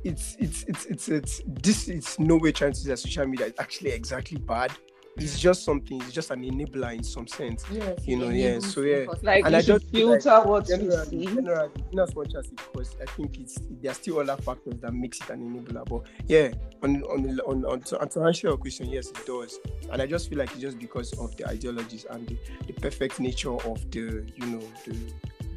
it's 0.05 0.37
it's 0.38 0.65
it's 0.65 0.87
it's 0.87 1.09
it's 1.09 1.43
this 1.47 1.88
it's 1.88 2.19
no 2.19 2.37
way 2.37 2.53
trying 2.53 2.73
to 2.73 2.79
say 2.79 2.91
that 2.91 2.99
social 2.99 3.26
media 3.26 3.47
is 3.47 3.55
actually 3.59 3.91
exactly 3.91 4.38
bad. 4.38 4.73
It's 5.19 5.41
just 5.41 5.65
something, 5.65 5.99
it's 6.03 6.12
just 6.12 6.31
an 6.31 6.43
enabler 6.45 6.95
in 6.95 7.03
some 7.03 7.26
sense. 7.26 7.65
Yes, 7.73 8.07
You 8.07 8.19
know, 8.19 8.29
yeah, 8.29 8.59
so 8.59 8.83
yeah. 8.83 8.97
imposter 8.99 9.25
like 9.26 9.45
And 9.47 9.53
you 9.53 9.59
I 9.59 9.61
should 9.62 9.81
just 9.81 9.91
feel 9.91 10.09
like 10.11 10.23
filter 10.23 10.47
what 10.47 10.69
you 10.69 10.76
see. 10.76 11.25
generally, 11.25 11.71
in 11.91 11.99
as 11.99 12.15
much 12.15 12.35
as 12.35 12.47
it 12.49 12.57
because 12.57 12.97
I 13.00 13.07
think 13.07 13.38
it's 13.41 13.59
there 13.81 13.93
are 13.93 13.95
still 13.95 14.21
other 14.21 14.37
factors 14.43 14.79
that 14.83 14.93
makes 14.93 15.19
it 15.23 15.31
an 15.31 15.41
enabler. 15.41 15.87
But 15.88 16.03
yeah, 16.29 16.53
on 16.83 17.03
on 17.05 17.41
on, 17.47 17.65
on 17.65 17.81
to, 17.81 17.99
and 17.99 18.11
to 18.11 18.21
answer 18.25 18.49
your 18.49 18.59
question, 18.59 18.91
yes, 18.91 19.09
it 19.09 19.25
does. 19.25 19.59
And 19.91 20.03
I 20.03 20.07
just 20.07 20.29
feel 20.29 20.38
like 20.38 20.50
it's 20.50 20.61
just 20.61 20.79
because 20.79 21.11
of 21.15 21.35
the 21.38 21.49
ideologies 21.49 22.05
and 22.11 22.26
the, 22.29 22.37
the 22.67 22.75
perfect 22.75 23.19
nature 23.19 23.55
of 23.55 23.91
the 23.91 24.23
you 24.37 24.47
know 24.47 24.62
the 24.85 24.97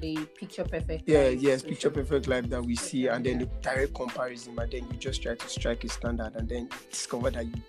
the 0.01 0.17
picture 0.37 0.63
perfect. 0.63 1.07
yeah 1.07 1.23
life, 1.23 1.39
yes 1.41 1.61
picture 1.63 1.89
perfect 1.89 2.27
life 2.27 2.49
that 2.49 2.63
we 2.63 2.75
see 2.75 3.07
and 3.07 3.25
then 3.25 3.39
the 3.39 3.45
direct 3.61 3.93
comparison 3.93 4.57
and 4.59 4.71
then 4.71 4.87
you 4.91 4.97
just 4.97 5.21
try 5.21 5.35
to 5.35 5.49
strike 5.49 5.83
a 5.83 5.89
standard 5.89 6.33
and 6.35 6.47
then 6.47 6.69
discover 6.89 7.29
that 7.29 7.45
you 7.45 7.61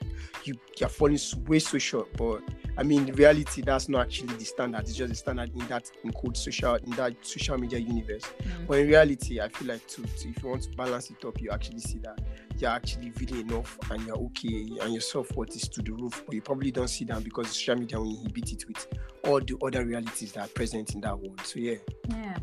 you 0.44 0.54
you're 0.78 0.88
falling 0.88 1.18
way 1.46 1.58
so 1.58 1.78
short. 1.78 2.08
But 2.16 2.42
i 2.78 2.82
mean 2.82 3.08
in 3.08 3.14
reality 3.14 3.62
that's 3.62 3.88
not 3.88 4.06
actually 4.06 4.34
the 4.34 4.44
standard. 4.44 4.82
It's 4.82 4.94
just 4.94 5.10
the 5.10 5.16
standard 5.16 5.50
in 5.54 5.66
that 5.68 5.90
in 6.04 6.12
code 6.12 6.36
social 6.36 6.76
in 6.76 6.90
that 6.92 7.14
social 7.22 7.58
media 7.58 7.78
universe. 7.78 8.24
Mm. 8.42 8.66
but 8.66 8.78
in 8.78 8.88
reality 8.88 9.40
i 9.40 9.48
feel 9.48 9.68
like 9.68 9.86
to, 9.88 10.02
to 10.02 10.28
if 10.28 10.42
you 10.42 10.48
want 10.48 10.62
to 10.62 10.70
balance 10.70 11.10
it 11.10 11.24
up 11.24 11.40
you 11.40 11.50
actually 11.50 11.80
see 11.80 11.98
that 11.98 12.20
you're 12.60 12.70
actually 12.70 13.10
really 13.20 13.40
enough 13.40 13.78
and 13.90 14.06
you're 14.06 14.16
okay 14.16 14.68
and 14.80 14.92
your 14.92 15.00
self-worth 15.00 15.56
is 15.56 15.68
to 15.68 15.82
the 15.82 15.92
roof. 15.92 16.22
But 16.26 16.34
you 16.34 16.42
probably 16.42 16.70
don't 16.70 16.88
see 16.88 17.04
that 17.06 17.24
because 17.24 17.48
social 17.48 17.76
media 17.76 17.98
will 17.98 18.10
inhibit 18.10 18.52
it 18.52 18.68
with 18.68 18.86
all 19.30 19.40
the 19.40 19.56
other 19.62 19.84
realities 19.84 20.32
that 20.32 20.44
are 20.44 20.52
present 20.52 20.94
in 20.94 21.00
that 21.00 21.18
world 21.18 21.40
so 21.44 21.58
yeah 21.58 21.76
Yeah. 22.08 22.36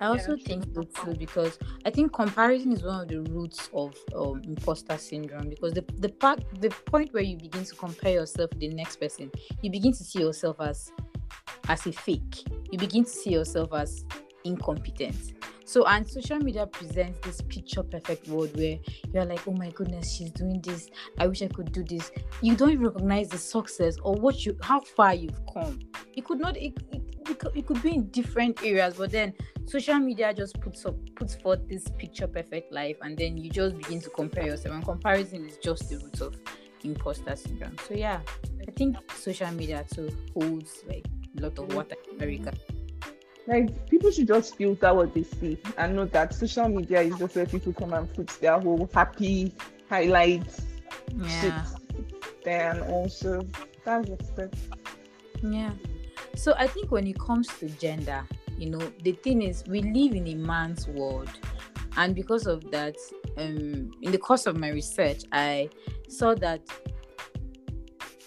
I 0.00 0.06
also 0.08 0.34
true. 0.34 0.44
think 0.44 0.64
so 0.74 0.82
too 0.82 1.14
because 1.14 1.56
I 1.86 1.90
think 1.90 2.12
comparison 2.12 2.72
is 2.72 2.82
one 2.82 3.02
of 3.02 3.08
the 3.08 3.20
roots 3.30 3.70
of 3.72 3.94
um, 4.14 4.42
imposter 4.44 4.98
syndrome 4.98 5.48
because 5.48 5.72
the 5.72 5.84
the 5.98 6.08
part 6.08 6.42
the 6.60 6.68
point 6.70 7.12
where 7.14 7.22
you 7.22 7.36
begin 7.36 7.64
to 7.64 7.74
compare 7.76 8.12
yourself 8.12 8.50
with 8.50 8.60
the 8.60 8.68
next 8.74 8.96
person, 8.96 9.30
you 9.62 9.70
begin 9.70 9.92
to 9.92 10.02
see 10.04 10.18
yourself 10.18 10.60
as 10.60 10.92
as 11.68 11.86
a 11.86 11.92
fake. 11.92 12.42
You 12.72 12.78
begin 12.78 13.04
to 13.04 13.10
see 13.10 13.30
yourself 13.30 13.72
as 13.72 14.04
incompetent. 14.42 15.34
So 15.64 15.86
and 15.86 16.06
social 16.06 16.38
media 16.38 16.66
presents 16.66 17.18
this 17.20 17.40
picture 17.42 17.82
perfect 17.82 18.28
world 18.28 18.56
where 18.56 18.78
you're 19.12 19.24
like, 19.24 19.46
oh 19.48 19.52
my 19.52 19.70
goodness, 19.70 20.12
she's 20.12 20.30
doing 20.30 20.60
this. 20.60 20.90
I 21.18 21.26
wish 21.26 21.42
I 21.42 21.48
could 21.48 21.72
do 21.72 21.82
this. 21.82 22.10
You 22.42 22.54
don't 22.54 22.78
recognize 22.78 23.28
the 23.28 23.38
success 23.38 23.96
or 24.02 24.14
what 24.14 24.44
you 24.44 24.56
how 24.62 24.80
far 24.80 25.14
you've 25.14 25.40
come. 25.52 25.80
You 26.14 26.22
could 26.22 26.38
not 26.38 26.56
it, 26.56 26.74
it, 26.92 27.02
it 27.54 27.66
could 27.66 27.82
be 27.82 27.94
in 27.94 28.08
different 28.08 28.62
areas, 28.62 28.94
but 28.98 29.10
then 29.10 29.32
social 29.66 29.98
media 29.98 30.32
just 30.34 30.60
puts 30.60 30.84
up 30.84 30.94
puts 31.16 31.34
forth 31.36 31.66
this 31.68 31.84
picture 31.98 32.26
perfect 32.26 32.72
life 32.72 32.96
and 33.02 33.16
then 33.16 33.36
you 33.36 33.50
just 33.50 33.76
begin 33.78 34.00
to 34.00 34.10
compare 34.10 34.46
yourself 34.46 34.74
and 34.74 34.84
comparison 34.84 35.44
is 35.46 35.56
just 35.58 35.88
the 35.88 35.96
root 35.96 36.20
of 36.20 36.36
imposter 36.82 37.34
syndrome 37.34 37.76
so 37.88 37.94
yeah 37.94 38.20
i 38.68 38.70
think 38.72 38.96
social 39.14 39.50
media 39.52 39.84
too 39.94 40.10
holds 40.34 40.84
like 40.86 41.06
a 41.38 41.40
lot 41.40 41.58
of 41.58 41.74
water 41.74 41.96
in 42.08 42.16
america 42.16 42.52
Like 43.46 43.88
people 43.88 44.10
should 44.10 44.26
just 44.26 44.56
filter 44.56 44.94
what 44.94 45.12
they 45.14 45.22
see 45.22 45.58
and 45.76 45.96
know 45.96 46.06
that 46.06 46.34
social 46.34 46.68
media 46.68 47.02
is 47.02 47.18
just 47.18 47.36
where 47.36 47.46
people 47.46 47.72
come 47.72 47.92
and 47.92 48.12
put 48.14 48.28
their 48.40 48.58
whole 48.58 48.88
happy 48.94 49.52
highlights 49.90 50.62
yeah 51.22 51.64
and 52.46 52.82
also 52.82 53.46
that's 53.84 54.08
just 54.08 54.38
it. 54.38 54.54
yeah 55.42 55.70
so 56.34 56.54
i 56.58 56.66
think 56.66 56.90
when 56.90 57.06
it 57.06 57.18
comes 57.18 57.48
to 57.58 57.68
gender 57.68 58.26
you 58.58 58.70
know 58.70 58.92
the 59.02 59.12
thing 59.12 59.42
is 59.42 59.64
we 59.66 59.82
live 59.82 60.14
in 60.14 60.26
a 60.28 60.34
man's 60.34 60.88
world 60.88 61.30
and 61.96 62.14
because 62.14 62.46
of 62.46 62.70
that 62.70 62.96
um 63.38 63.90
in 64.02 64.12
the 64.12 64.18
course 64.18 64.46
of 64.46 64.56
my 64.56 64.68
research 64.68 65.22
i 65.32 65.68
saw 66.08 66.34
that 66.34 66.60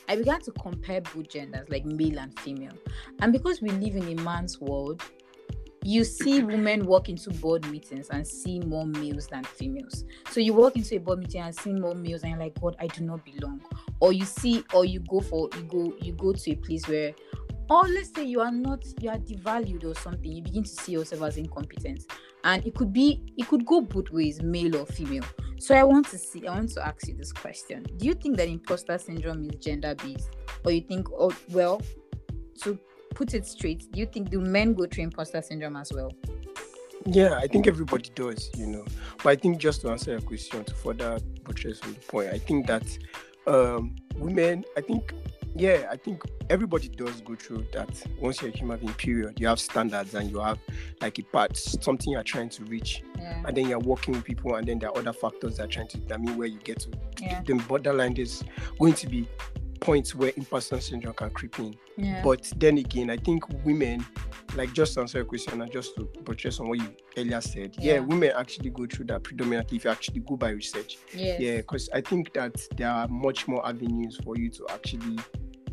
i 0.08 0.16
began 0.16 0.42
to 0.42 0.52
compare 0.54 1.02
both 1.02 1.30
genders 1.30 1.68
like 1.70 1.86
male 1.86 2.20
and 2.20 2.38
female. 2.40 2.74
And 3.20 3.32
because 3.32 3.62
we 3.62 3.70
live 3.70 3.96
in 3.96 4.18
a 4.18 4.22
man's 4.22 4.60
world 4.60 5.02
you 5.84 6.04
see 6.04 6.44
women 6.44 6.86
walk 6.86 7.08
into 7.08 7.30
board 7.30 7.66
meetings 7.72 8.10
and 8.10 8.28
see 8.28 8.60
more 8.60 8.86
males 8.86 9.28
than 9.28 9.44
females. 9.46 10.04
So 10.32 10.42
you 10.42 10.54
walk 10.54 10.76
into 10.76 10.96
a 10.96 11.00
board 11.00 11.20
meeting 11.20 11.42
and 11.42 11.56
see 11.56 11.72
more 11.72 11.96
males 11.96 12.24
and 12.24 12.32
you're 12.32 12.40
like 12.40 12.60
god 12.60 12.76
i 12.80 12.88
do 12.88 13.06
not 13.06 13.24
belong. 13.24 13.62
Or 14.02 14.12
you 14.12 14.26
see 14.26 14.66
or 14.74 14.84
you 14.84 15.00
go 15.02 15.22
for 15.22 15.50
you 15.56 15.64
go 15.64 15.94
you 16.02 16.12
go 16.14 16.34
to 16.34 16.52
a 16.52 16.56
place 16.56 16.88
where 16.88 17.14
or 17.70 17.84
let's 17.88 18.14
say 18.14 18.26
you 18.26 18.42
are 18.42 18.52
not 18.52 18.84
you 19.00 19.10
are 19.10 19.18
devalued 19.18 19.86
or 19.86 19.96
something 19.96 20.30
you 20.30 20.42
begin 20.42 20.64
to 20.64 20.70
see 20.70 20.92
yourself 20.92 21.22
as 21.22 21.38
incompetent. 21.38 22.06
And 22.44 22.66
it 22.66 22.76
could 22.76 22.92
be 22.92 23.24
it 23.38 23.48
could 23.48 23.66
go 23.66 23.80
both 23.80 24.10
ways 24.10 24.42
male 24.42 24.76
or 24.76 24.86
female 24.86 25.24
so 25.60 25.76
i 25.76 25.84
want 25.84 26.08
to 26.08 26.18
see 26.18 26.48
i 26.48 26.54
want 26.54 26.70
to 26.70 26.86
ask 26.86 27.08
you 27.08 27.16
this 27.16 27.32
question. 27.32 27.86
Do 27.98 28.06
you 28.06 28.14
think 28.14 28.38
that 28.38 28.48
imposter 28.48 28.98
syndrome 28.98 29.50
is 29.50 29.56
gender 29.60 29.96
based 29.96 30.30
or 30.66 30.72
you 30.72 30.82
think 30.82 31.08
oh 31.12 31.36
well 31.50 31.82
to 32.62 32.78
put 33.16 33.34
it 33.34 33.46
straight 33.46 33.92
do 33.92 34.00
you 34.00 34.06
think 34.06 34.30
do 34.30 34.40
men 34.40 34.74
go 34.74 34.86
through 34.86 35.06
imposter 35.06 35.42
syndrome 35.42 35.76
as 35.76 35.92
well? 35.94 36.12
Yeah, 37.06 37.36
I 37.36 37.48
think 37.48 37.68
everybody 37.68 38.10
does, 38.16 38.50
you 38.58 38.68
know. 38.68 38.84
But 39.24 39.30
I 39.30 39.36
think 39.38 39.60
just 39.60 39.82
to 39.82 39.92
answer 39.92 40.12
your 40.12 40.22
question, 40.22 40.66
to 40.66 40.74
further 40.74 41.20
buttress 41.44 41.82
on 41.84 41.94
the 41.94 42.00
point, 42.02 42.30
I 42.34 42.38
think 42.38 42.68
that 42.68 42.86
um, 43.46 43.96
women, 44.18 44.66
I 44.76 44.82
think, 44.82 45.14
yeah, 45.58 45.88
I 45.92 45.98
think 45.98 46.22
everybody 46.50 46.88
does 46.90 47.22
go 47.22 47.36
through 47.36 47.68
that. 47.74 47.90
Once 48.22 48.42
you're 48.42 48.52
a 48.52 48.58
human 48.58 48.80
being, 48.80 48.94
period, 48.94 49.40
you 49.40 49.48
have 49.48 49.60
standards 49.60 50.14
and 50.16 50.30
you 50.32 50.40
have 50.40 50.60
like 51.02 51.20
a 51.20 51.24
part, 51.24 51.58
something 51.58 52.14
you're 52.14 52.24
trying 52.24 52.50
to 52.50 52.64
reach, 52.66 53.04
yeah 53.18 53.42
and 53.46 53.56
then 53.58 53.68
you're 53.68 53.80
working 53.80 54.14
with 54.14 54.24
people, 54.24 54.56
and 54.56 54.68
then 54.68 54.80
there 54.80 54.90
are 54.90 54.98
other 54.98 55.14
factors 55.14 55.58
that 55.58 55.64
are 55.66 55.68
trying 55.68 55.88
to 55.90 55.98
determine 55.98 56.38
where 56.38 56.48
you 56.48 56.60
get 56.60 56.80
to. 56.80 56.90
yeah 57.22 57.42
The 57.46 57.56
borderline 57.56 58.18
is 58.18 58.44
going 58.80 58.94
to 58.94 59.08
be 59.08 59.28
points 59.80 60.16
where 60.16 60.32
imposter 60.38 60.80
syndrome 60.82 61.14
can 61.14 61.30
creep 61.30 61.60
in. 61.60 61.76
yeah 61.98 62.22
But 62.24 62.52
then 62.58 62.78
again, 62.80 63.10
I 63.12 63.18
think 63.18 63.44
women, 63.64 64.04
like 64.56 64.74
just 64.74 64.96
to 64.96 65.02
answer 65.02 65.20
your 65.20 65.26
question 65.26 65.62
and 65.62 65.72
just 65.72 65.96
to 65.98 66.06
buttress 66.24 66.60
on 66.60 66.70
what 66.70 66.80
you 66.80 66.96
earlier 67.16 67.40
said, 67.42 67.76
yeah. 67.78 67.94
Yeah. 67.94 68.00
women 68.00 68.32
actually 68.36 68.72
go 68.72 68.88
through 68.88 69.06
that 69.06 69.22
predominantly 69.24 69.78
if 69.78 69.84
you 69.86 69.92
actually 69.92 70.22
go 70.22 70.36
by 70.36 70.50
research. 70.50 70.98
yes. 71.14 71.40
Yeah, 71.40 71.58
because 71.58 71.90
I 71.94 72.02
think 72.02 72.34
that 72.34 72.56
there 72.76 72.90
are 72.90 73.08
much 73.08 73.48
more 73.48 73.66
avenues 73.68 74.20
for 74.24 74.36
you 74.36 74.50
to 74.50 74.66
actually 74.72 75.18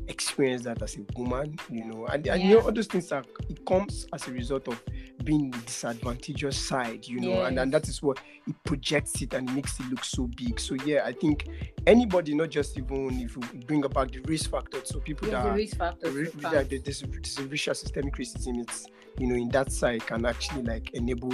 experience 0.09 0.63
that 0.65 0.83
as 0.83 0.97
a 0.97 1.19
woman, 1.19 1.59
you 1.71 1.85
know, 1.85 2.07
and, 2.07 2.27
and 2.27 2.43
you 2.43 2.55
know 2.55 2.61
all 2.61 2.73
those 2.73 2.87
things 2.87 3.11
are 3.13 3.25
it 3.49 3.65
comes 3.67 4.07
as 4.13 4.27
a 4.29 4.33
result 4.33 4.69
of 4.69 4.83
being 5.25 5.51
the 5.51 5.59
disadvantageous 5.59 6.57
side, 6.57 7.07
you 7.07 7.21
know, 7.21 7.43
and, 7.45 7.59
and 7.59 7.73
that 7.73 7.89
is 7.89 8.03
what 8.03 8.21
it 8.47 8.55
projects 8.65 9.21
it 9.23 9.33
and 9.35 9.53
makes 9.55 9.79
it 9.81 9.87
look 9.91 10.05
so 10.05 10.29
big. 10.37 10.61
So 10.61 10.75
yeah, 10.85 11.03
I 11.05 11.13
think 11.13 11.49
anybody, 11.87 12.35
not 12.35 12.51
just 12.51 12.77
even 12.77 13.21
if 13.21 13.37
you 13.37 13.43
bring 13.67 13.85
about 13.85 14.13
the 14.13 14.21
risk 14.21 14.51
factor, 14.51 14.81
so 14.85 15.01
people 15.01 15.29
Yes, 15.29 15.33
that 15.33 15.45
the 15.45 15.53
risk 15.53 15.77
factor 15.77 16.11
to 16.11 16.41
that 16.41 16.71
this, 16.85 17.03
this 17.23 17.41
racial 17.41 17.75
systemic 17.75 18.17
racism 18.17 18.61
it's 18.61 18.87
you 19.19 19.27
know 19.27 19.35
in 19.35 19.49
that 19.51 19.73
side 19.73 20.07
can 20.07 20.25
actually 20.27 20.63
like 20.63 20.91
enable 20.95 21.33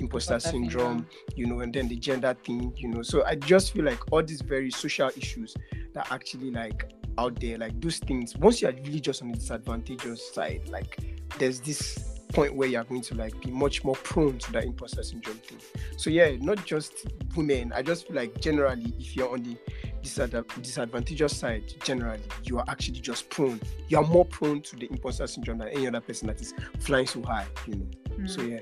imposter 0.00 0.34
Imposter 0.34 0.40
syndrome 0.40 1.06
you 1.36 1.46
know 1.46 1.60
and 1.60 1.72
then 1.72 1.88
the 1.88 1.96
gender 1.96 2.36
thing 2.44 2.72
you 2.76 2.88
know. 2.88 3.02
So 3.02 3.24
i 3.24 3.34
just 3.34 3.72
feel 3.72 3.84
like 3.84 4.12
all 4.12 4.22
these 4.22 4.40
very 4.40 4.70
social 4.70 5.10
issues 5.16 5.54
that 5.94 6.10
actually 6.10 6.50
like 6.50 6.90
out 7.20 7.38
there 7.40 7.56
like 7.58 7.78
those 7.80 7.98
things 7.98 8.36
once 8.36 8.60
you're 8.62 8.72
really 8.84 9.00
just 9.00 9.22
on 9.22 9.30
the 9.30 9.38
disadvantageous 9.38 10.32
side 10.34 10.62
like 10.68 10.98
there's 11.38 11.60
this 11.60 12.06
point 12.32 12.54
where 12.54 12.68
you're 12.68 12.84
going 12.84 13.00
to 13.02 13.14
like 13.14 13.34
be 13.40 13.50
much 13.50 13.82
more 13.84 13.96
prone 13.96 14.38
to 14.38 14.52
that 14.52 14.64
imposter 14.64 15.02
syndrome 15.02 15.36
thing 15.38 15.58
so 15.96 16.08
yeah 16.10 16.30
not 16.40 16.64
just 16.64 17.06
women 17.36 17.72
i 17.74 17.82
just 17.82 18.06
feel 18.06 18.16
like 18.16 18.32
generally 18.40 18.94
if 18.98 19.16
you're 19.16 19.30
on 19.32 19.42
the 19.42 19.56
disadv- 20.02 20.62
disadvantageous 20.62 21.36
side 21.36 21.64
generally 21.82 22.22
you 22.44 22.58
are 22.58 22.64
actually 22.68 23.00
just 23.00 23.28
prone 23.30 23.60
you 23.88 23.98
are 23.98 24.06
more 24.06 24.24
prone 24.24 24.60
to 24.62 24.76
the 24.76 24.86
imposter 24.90 25.26
syndrome 25.26 25.58
than 25.58 25.68
any 25.68 25.86
other 25.88 26.00
person 26.00 26.28
that 26.28 26.40
is 26.40 26.54
flying 26.78 27.06
so 27.06 27.20
high 27.22 27.46
you 27.66 27.74
know 27.74 28.26
so 28.26 28.40
Mm. 28.40 28.50
yeah 28.52 28.58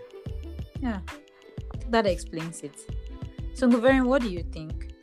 Yeah, 0.81 1.01
that 1.91 2.07
explains 2.07 2.63
it. 2.63 2.77
So, 3.55 3.67
Goverin, 3.69 4.05
what 4.07 4.23
do 4.23 4.29
you 4.31 4.45
think? 4.53 4.95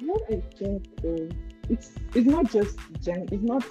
What 0.00 0.22
I 0.28 0.42
think 0.58 0.82
is 1.04 1.30
it's 1.70 1.92
it's 2.14 2.26
not 2.26 2.50
just 2.50 2.78
gen 3.00 3.26
it's 3.30 3.42
not 3.42 3.64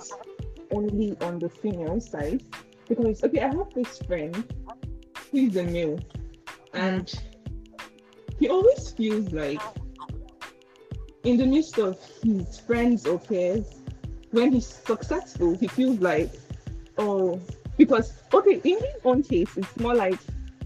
only 0.72 1.16
on 1.22 1.40
the 1.40 1.50
female 1.50 2.00
side 2.00 2.44
because 2.88 3.24
okay, 3.24 3.42
I 3.42 3.48
have 3.48 3.74
this 3.76 4.00
friend 4.00 4.36
is 5.32 5.56
a 5.58 5.64
male 5.64 6.00
and 6.74 7.14
he 8.40 8.50
always 8.50 8.92
feels 8.92 9.32
like 9.32 9.62
in 11.24 11.38
the 11.38 11.46
midst 11.46 11.78
of 11.78 12.00
his 12.24 12.60
friends 12.60 13.06
or 13.06 13.20
peers, 13.20 13.66
when 14.32 14.54
he's 14.54 14.68
successful, 14.68 15.58
he 15.58 15.68
feels 15.68 16.00
like, 16.00 16.32
oh, 16.98 17.40
because 17.78 18.14
okay, 18.34 18.62
in 18.64 18.78
his 18.80 18.96
own 19.04 19.24
case, 19.24 19.50
it's 19.58 19.78
more 19.78 19.94
like 19.94 20.20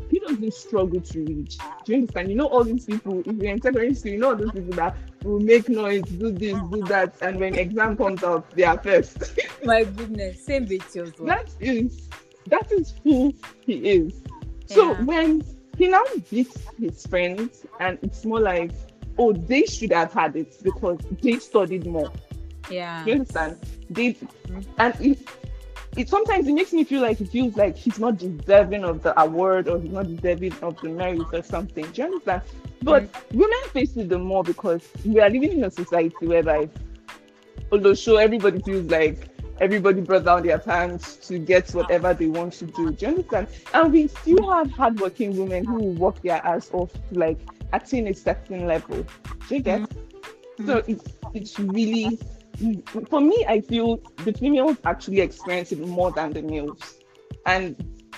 he 0.09 0.19
doesn't 0.19 0.53
struggle 0.53 1.01
to 1.01 1.23
reach. 1.25 1.57
Do 1.85 1.93
you 1.93 1.95
understand? 1.99 2.29
You 2.29 2.35
know 2.35 2.47
all 2.47 2.63
these 2.63 2.85
people, 2.85 3.21
if 3.25 3.35
you're 3.35 3.51
in 3.51 3.61
secondary 3.61 3.95
school, 3.95 4.11
you 4.11 4.19
know 4.19 4.29
all 4.29 4.35
those 4.35 4.51
people 4.51 4.73
that 4.73 4.95
will 5.23 5.39
make 5.39 5.69
noise, 5.69 6.03
do 6.03 6.31
this, 6.31 6.57
do 6.71 6.83
that, 6.87 7.15
and 7.21 7.39
when 7.39 7.55
exam 7.55 7.97
comes 7.97 8.23
out, 8.23 8.49
they 8.51 8.63
are 8.63 8.77
first. 8.77 9.39
My 9.63 9.83
goodness, 9.83 10.45
same 10.45 10.67
with 10.67 10.95
yours. 10.95 11.13
that 11.19 11.49
is 11.59 12.09
that 12.47 12.71
is 12.71 12.93
who 13.03 13.33
he 13.65 13.73
is. 13.89 14.21
So 14.65 14.91
Yeah. 14.91 15.03
when 15.03 15.43
he 15.77 15.87
now 15.87 16.03
beats 16.29 16.57
his 16.79 17.05
friends, 17.07 17.65
and 17.79 17.97
it's 18.01 18.25
more 18.25 18.39
like, 18.39 18.71
oh, 19.17 19.33
they 19.33 19.63
should 19.65 19.91
have 19.91 20.13
had 20.13 20.35
it 20.35 20.55
because 20.63 20.99
they 21.21 21.37
studied 21.39 21.85
more. 21.85 22.11
Yeah. 22.69 23.05
You 23.05 23.13
understand? 23.13 23.57
They 23.89 24.13
mm-hmm. 24.13 24.61
and 24.77 24.93
it, 25.01 25.19
it 25.95 26.09
sometimes 26.09 26.47
it 26.47 26.53
makes 26.53 26.73
me 26.73 26.83
feel 26.83 27.01
like 27.01 27.21
it 27.21 27.29
feels 27.29 27.55
like 27.55 27.75
he's 27.75 27.99
not 27.99 28.17
deserving 28.17 28.83
of 28.83 29.03
the 29.03 29.19
award 29.19 29.67
or 29.67 29.79
he's 29.79 29.91
not 29.91 30.07
deserving 30.07 30.53
of 30.61 30.79
the 30.81 30.89
merit 30.89 31.27
or 31.31 31.43
something. 31.43 31.85
Do 31.91 32.01
you 32.01 32.07
understand? 32.07 32.41
But 32.81 33.11
mm-hmm. 33.11 33.37
women 33.37 33.59
face 33.71 33.95
it 33.95 34.09
the 34.09 34.17
more 34.17 34.43
because 34.43 34.87
we 35.05 35.19
are 35.19 35.29
living 35.29 35.53
in 35.53 35.63
a 35.63 35.71
society 35.71 36.25
whereby 36.25 36.69
although 37.71 37.93
sure 37.93 38.21
everybody 38.21 38.61
feels 38.61 38.89
like 38.89 39.29
everybody 39.61 40.01
brought 40.01 40.25
down 40.25 40.43
their 40.43 40.59
pants 40.59 41.15
to 41.27 41.37
get 41.37 41.69
whatever 41.71 42.13
they 42.13 42.27
want 42.27 42.53
to 42.53 42.65
do. 42.65 42.91
Do 42.91 43.05
you 43.05 43.11
understand? 43.11 43.47
And 43.73 43.91
we 43.91 44.07
still 44.07 44.49
have 44.51 44.71
hardworking 44.71 45.37
women 45.37 45.65
who 45.65 45.91
work 45.93 46.21
their 46.21 46.45
ass 46.45 46.69
off 46.73 46.91
to 46.91 47.19
like 47.19 47.39
attain 47.71 48.07
a 48.07 48.13
certain 48.13 48.67
level. 48.67 49.05
Do 49.47 49.55
you 49.55 49.61
get? 49.61 49.81
Mm-hmm. 49.81 50.65
So 50.67 50.83
it's 50.87 51.03
it's 51.33 51.59
really 51.59 52.19
for 53.09 53.21
me, 53.21 53.45
I 53.47 53.61
feel 53.61 53.97
the 54.23 54.33
females 54.33 54.77
actually 54.85 55.21
experience 55.21 55.71
it 55.71 55.79
more 55.79 56.11
than 56.11 56.31
the 56.31 56.41
males. 56.41 56.99
And 57.45 57.75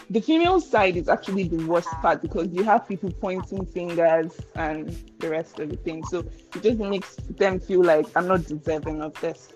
the 0.10 0.22
female 0.22 0.62
side 0.62 0.98
is 0.98 1.10
actually 1.10 1.48
the 1.48 1.66
worst 1.66 1.90
part 2.02 2.22
because 2.22 2.50
you 2.50 2.64
have 2.64 2.88
people 2.88 3.12
pointing 3.12 3.66
fingers 3.66 4.40
and 4.56 4.90
the 5.20 5.30
rest 5.30 5.60
of 5.60 5.70
the 5.70 5.78
thing. 5.78 6.04
So 6.06 6.20
it 6.20 6.62
just 6.62 6.80
makes 6.80 7.16
them 7.16 7.60
feel 7.60 7.84
like 7.84 8.06
I'm 8.16 8.28
not 8.28 8.46
deserving 8.46 9.02
of 9.02 9.14
this. 9.22 9.50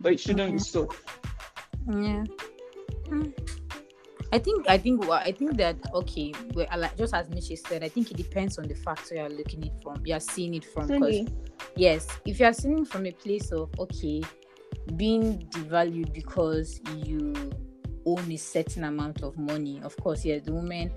But 0.00 0.12
it 0.12 0.20
shouldn't 0.20 0.52
be 0.52 0.58
so. 0.58 0.88
Yeah. 1.88 2.24
Hmm. 3.08 3.30
I 4.32 4.38
think 4.38 4.68
I 4.68 4.78
think 4.78 5.08
I 5.08 5.30
think 5.32 5.56
that 5.58 5.76
okay, 5.94 6.32
well, 6.54 6.66
like- 6.76 6.96
just 6.96 7.14
as 7.14 7.28
Michi 7.28 7.56
said, 7.56 7.84
I 7.84 7.88
think 7.88 8.10
it 8.10 8.16
depends 8.16 8.58
on 8.58 8.66
the 8.66 8.74
factor 8.74 9.14
you're 9.14 9.28
looking 9.28 9.64
it 9.64 9.72
from. 9.82 10.02
You're 10.04 10.20
seeing 10.20 10.54
it 10.54 10.64
from 10.64 10.88
because 10.88 11.26
yes, 11.76 12.08
if 12.26 12.40
you're 12.40 12.52
seeing 12.52 12.80
it 12.80 12.88
from 12.88 13.06
a 13.06 13.12
place 13.12 13.52
of 13.52 13.70
okay, 13.78 14.22
being 14.96 15.38
devalued 15.50 16.12
because 16.12 16.80
you 17.04 17.32
own 18.06 18.30
a 18.30 18.36
certain 18.36 18.84
amount 18.84 19.22
of 19.22 19.38
money, 19.38 19.80
of 19.84 19.96
course, 19.98 20.24
yes, 20.24 20.42
the 20.44 20.52
women 20.52 20.92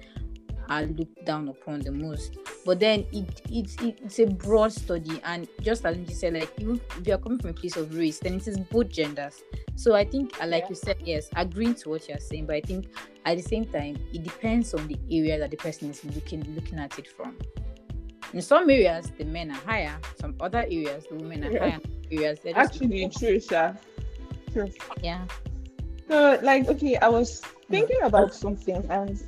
are 0.69 0.84
looked 0.84 1.24
down 1.25 1.48
upon 1.48 1.79
the 1.79 1.91
most. 1.91 2.38
But 2.65 2.81
then 2.81 3.05
it, 3.13 3.41
it, 3.50 3.81
it 3.81 4.00
it's 4.03 4.19
a 4.19 4.25
broad 4.25 4.74
study, 4.74 5.22
and 5.24 5.48
just 5.62 5.86
as 5.86 5.98
you 5.98 6.07
said, 6.07 6.34
like 6.34 6.51
even 6.60 6.81
if 6.98 7.07
you're 7.07 7.17
coming 7.17 7.39
from 7.39 7.51
a 7.51 7.53
place 7.53 7.77
of 7.77 7.96
race, 7.96 8.19
then 8.19 8.34
it 8.36 8.48
is 8.48 8.57
both 8.57 8.89
genders. 8.89 9.41
So 9.75 9.93
I 9.96 10.03
think, 10.03 10.38
like 10.46 10.63
Yeah. 10.63 10.69
you 10.69 10.75
said, 10.75 10.98
yes, 11.05 11.29
agreeing 11.36 11.75
to 11.75 11.89
what 11.89 12.10
you're 12.10 12.17
saying, 12.19 12.48
but 12.48 12.55
I 12.55 12.62
think 12.62 12.88
at 13.27 13.36
the 13.38 13.43
same 13.43 13.65
time, 13.65 13.98
it 14.13 14.24
depends 14.24 14.74
on 14.74 14.88
the 14.88 14.98
area 15.12 15.38
that 15.38 15.51
the 15.51 15.57
person 15.57 15.89
is 15.89 16.03
looking 16.05 16.41
looking 16.55 16.79
at 16.79 16.98
it 16.98 17.07
from. 17.07 17.36
In 18.34 18.41
some 18.41 18.69
areas, 18.69 19.12
the 19.17 19.25
men 19.25 19.51
are 19.51 19.62
higher. 19.65 19.96
Some 20.19 20.36
other 20.39 20.60
areas, 20.60 21.05
the 21.10 21.15
women 21.15 21.43
are 21.43 21.51
Yeah. 21.51 21.69
higher. 21.69 21.79
Areas, 22.12 22.39
Actually, 22.55 23.10
true, 23.10 23.39
Sha. 23.39 23.74
True. 24.53 24.69
yeah. 25.03 25.25
So, 26.07 26.39
like, 26.41 26.67
okay, 26.69 26.96
I 26.98 27.10
was 27.10 27.41
thinking 27.69 28.01
about 28.03 28.34
something 28.34 28.86
and. 28.89 29.22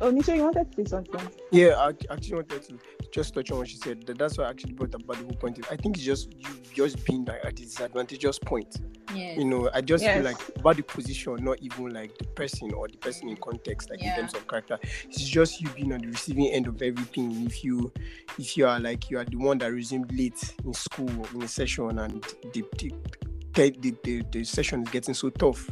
Oh, 0.00 0.12
Nisha, 0.12 0.36
you 0.36 0.44
wanted 0.44 0.70
to 0.70 0.84
say 0.84 0.88
something? 0.90 1.20
Yeah, 1.50 1.74
I 1.76 1.88
I 1.88 1.92
actually 2.12 2.34
wanted 2.36 2.62
to 2.62 2.78
just 3.10 3.34
touch 3.34 3.50
on 3.50 3.58
what 3.58 3.68
she 3.68 3.76
said. 3.78 4.06
That- 4.06 4.18
That's 4.18 4.38
why 4.38 4.44
I 4.44 4.50
actually 4.50 4.74
brought 4.74 4.94
up 4.94 5.02
about 5.02 5.16
the 5.18 5.24
whole 5.24 5.34
point. 5.34 5.58
I 5.72 5.76
think 5.76 5.96
it's 5.96 6.04
just 6.06 6.32
you 6.38 6.46
just 6.72 7.04
being 7.04 7.24
like 7.24 7.40
at 7.44 7.48
a 7.48 7.52
disadvantageous 7.52 8.38
point. 8.38 8.76
Yeah. 9.14 9.32
You 9.38 9.44
know, 9.46 9.70
I 9.74 9.80
just 9.80 10.04
Yes. 10.04 10.14
feel 10.16 10.24
like 10.24 10.36
about 10.58 10.76
the 10.76 10.82
position, 10.82 11.36
not 11.40 11.58
even 11.62 11.90
like 11.92 12.16
the 12.18 12.24
person 12.26 12.72
or 12.74 12.86
the 12.86 12.98
person 12.98 13.28
in 13.28 13.36
context, 13.38 13.90
like 13.90 14.00
Yeah. 14.00 14.14
in 14.14 14.20
terms 14.20 14.34
of 14.34 14.46
character. 14.46 14.78
It's 15.08 15.24
just 15.28 15.60
you 15.60 15.68
being 15.70 15.92
on 15.92 16.00
the 16.02 16.08
receiving 16.08 16.46
end 16.48 16.68
of 16.68 16.80
everything. 16.80 17.46
If 17.46 17.64
you 17.64 17.92
if 18.38 18.56
you 18.56 18.66
are 18.68 18.78
like 18.78 19.10
you 19.10 19.18
are 19.18 19.24
the 19.24 19.36
one 19.36 19.58
that 19.58 19.72
resumed 19.72 20.12
late 20.16 20.54
in 20.64 20.74
school 20.74 21.10
in 21.34 21.42
a 21.42 21.48
session 21.48 21.98
and 21.98 22.22
the 22.52 22.62
the, 22.78 22.92
the, 23.54 23.94
the, 24.04 24.22
the, 24.30 24.44
session 24.44 24.82
is 24.82 24.88
getting 24.90 25.14
so 25.14 25.30
tough, 25.30 25.68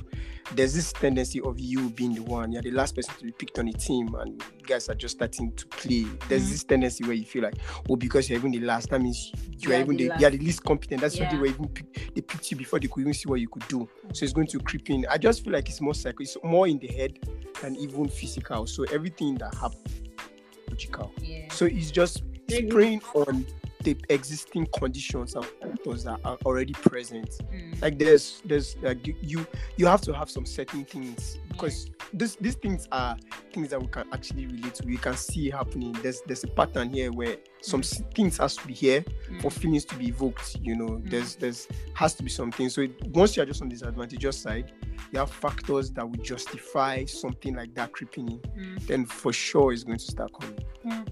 there's 0.55 0.75
this 0.75 0.93
tendency 0.93 1.41
of 1.41 1.59
you 1.59 1.91
being 1.91 2.15
the 2.15 2.23
one, 2.23 2.53
you're 2.53 2.62
the 2.62 2.71
last 2.71 2.95
person 2.95 3.15
to 3.19 3.25
be 3.25 3.33
picked 3.33 3.59
on 3.59 3.67
the 3.67 3.73
team, 3.73 4.15
and 4.15 4.43
guys 4.67 4.89
are 4.89 4.95
just 4.95 5.17
starting 5.17 5.53
to 5.53 5.67
play. 5.67 6.05
There's 6.29 6.45
Mhm. 6.45 6.51
this 6.51 6.65
tendency 6.65 7.05
where 7.05 7.15
you 7.15 7.25
feel 7.25 7.43
like, 7.43 7.55
oh, 7.89 7.97
because 7.97 8.29
you're 8.29 8.39
even 8.39 8.53
the 8.53 8.61
last, 8.61 8.91
that 8.91 9.01
means 9.01 9.33
you 9.59 9.69
You 9.69 9.73
are 9.73 9.79
are 9.79 9.81
even 9.81 9.97
the 9.97 10.09
the, 10.09 10.17
you're 10.19 10.31
the 10.31 10.39
least 10.39 10.62
competent. 10.65 11.01
That's 11.01 11.19
why 11.19 11.29
they 11.31 11.37
were 11.37 11.47
even 11.47 11.69
pick, 11.69 12.15
they 12.15 12.21
picked 12.21 12.51
you 12.51 12.57
before 12.57 12.79
they 12.79 12.89
could 12.89 13.01
even 13.01 13.15
see 13.15 13.29
what 13.29 13.41
you 13.41 13.49
could 13.49 13.67
do. 13.69 13.89
So 14.12 14.25
it's 14.25 14.33
going 14.33 14.47
to 14.49 14.59
creep 14.61 14.89
in. 14.91 15.07
I 15.11 15.19
just 15.19 15.43
feel 15.45 15.53
like 15.53 15.69
it's 15.69 15.81
more 15.81 15.95
psycho, 15.95 16.23
it's 16.23 16.37
more 16.45 16.67
in 16.69 16.79
the 16.79 16.89
head 16.89 17.19
than 17.62 17.77
even 17.77 18.09
physical. 18.09 18.67
So 18.67 18.85
everything 18.93 19.35
that 19.37 19.55
happens 19.55 20.03
logical. 20.69 21.12
yeah. 21.23 21.53
So 21.53 21.67
it's 21.67 21.91
just 21.91 22.23
spraying 22.49 23.01
on 23.15 23.47
the 23.83 23.97
existing 24.09 24.67
conditions 24.77 25.35
and 25.35 25.47
factors 25.77 26.05
that 26.05 26.21
are 26.25 26.39
already 26.45 26.73
present. 26.73 27.31
Mm. 27.53 27.81
like 27.83 27.99
there's 27.99 28.43
there's 28.45 28.77
like 28.83 29.07
you 29.07 29.15
you, 29.21 29.47
you 29.77 29.87
have 29.87 30.01
to 30.03 30.12
have 30.15 30.31
some 30.31 30.47
certain 30.47 30.85
things 30.85 31.39
because 31.49 31.91
this 32.12 32.37
these 32.37 32.55
things 32.55 32.87
are 32.93 33.17
things 33.53 33.71
that 33.71 33.81
we 33.81 33.89
can 33.89 34.05
actually 34.12 34.47
relate 34.47 34.75
to. 34.75 34.87
We 34.87 34.97
can 34.97 35.17
see 35.17 35.51
happening. 35.51 35.93
There's 36.03 36.23
there's 36.23 36.45
a 36.45 36.49
pattern 36.49 36.91
here 36.91 37.11
where 37.12 37.37
some 37.62 37.81
s- 37.81 38.03
things 38.15 38.39
has 38.39 38.57
to 38.57 38.67
be 38.67 38.75
here 38.75 39.05
for 39.41 39.51
Mm. 39.51 39.53
feelings 39.53 39.85
to 39.87 39.97
be 39.97 40.09
evoked 40.09 40.57
you 40.62 40.77
know. 40.77 41.01
There's 41.05 41.37
there's 41.37 41.69
has 41.95 42.15
to 42.15 42.23
be 42.23 42.31
something. 42.31 42.69
So 42.69 42.83
it, 42.83 43.07
once 43.09 43.37
you're 43.37 43.47
just 43.47 43.62
on 43.62 43.69
this 43.69 43.83
advantageous 43.83 44.39
side 44.39 44.73
you 45.12 45.19
have 45.19 45.31
factors 45.31 45.91
that 45.93 46.09
would 46.09 46.25
justify 46.25 47.05
something 47.05 47.55
like 47.55 47.75
that 47.75 47.93
creeping 47.93 48.29
in. 48.29 48.39
Mm. 48.41 48.87
then 48.87 49.05
for 49.07 49.33
sure 49.33 49.73
it's 49.73 49.85
going 49.85 49.99
to 49.99 50.05
start 50.05 50.31
coming. 50.41 50.59
Yeah. 50.85 51.05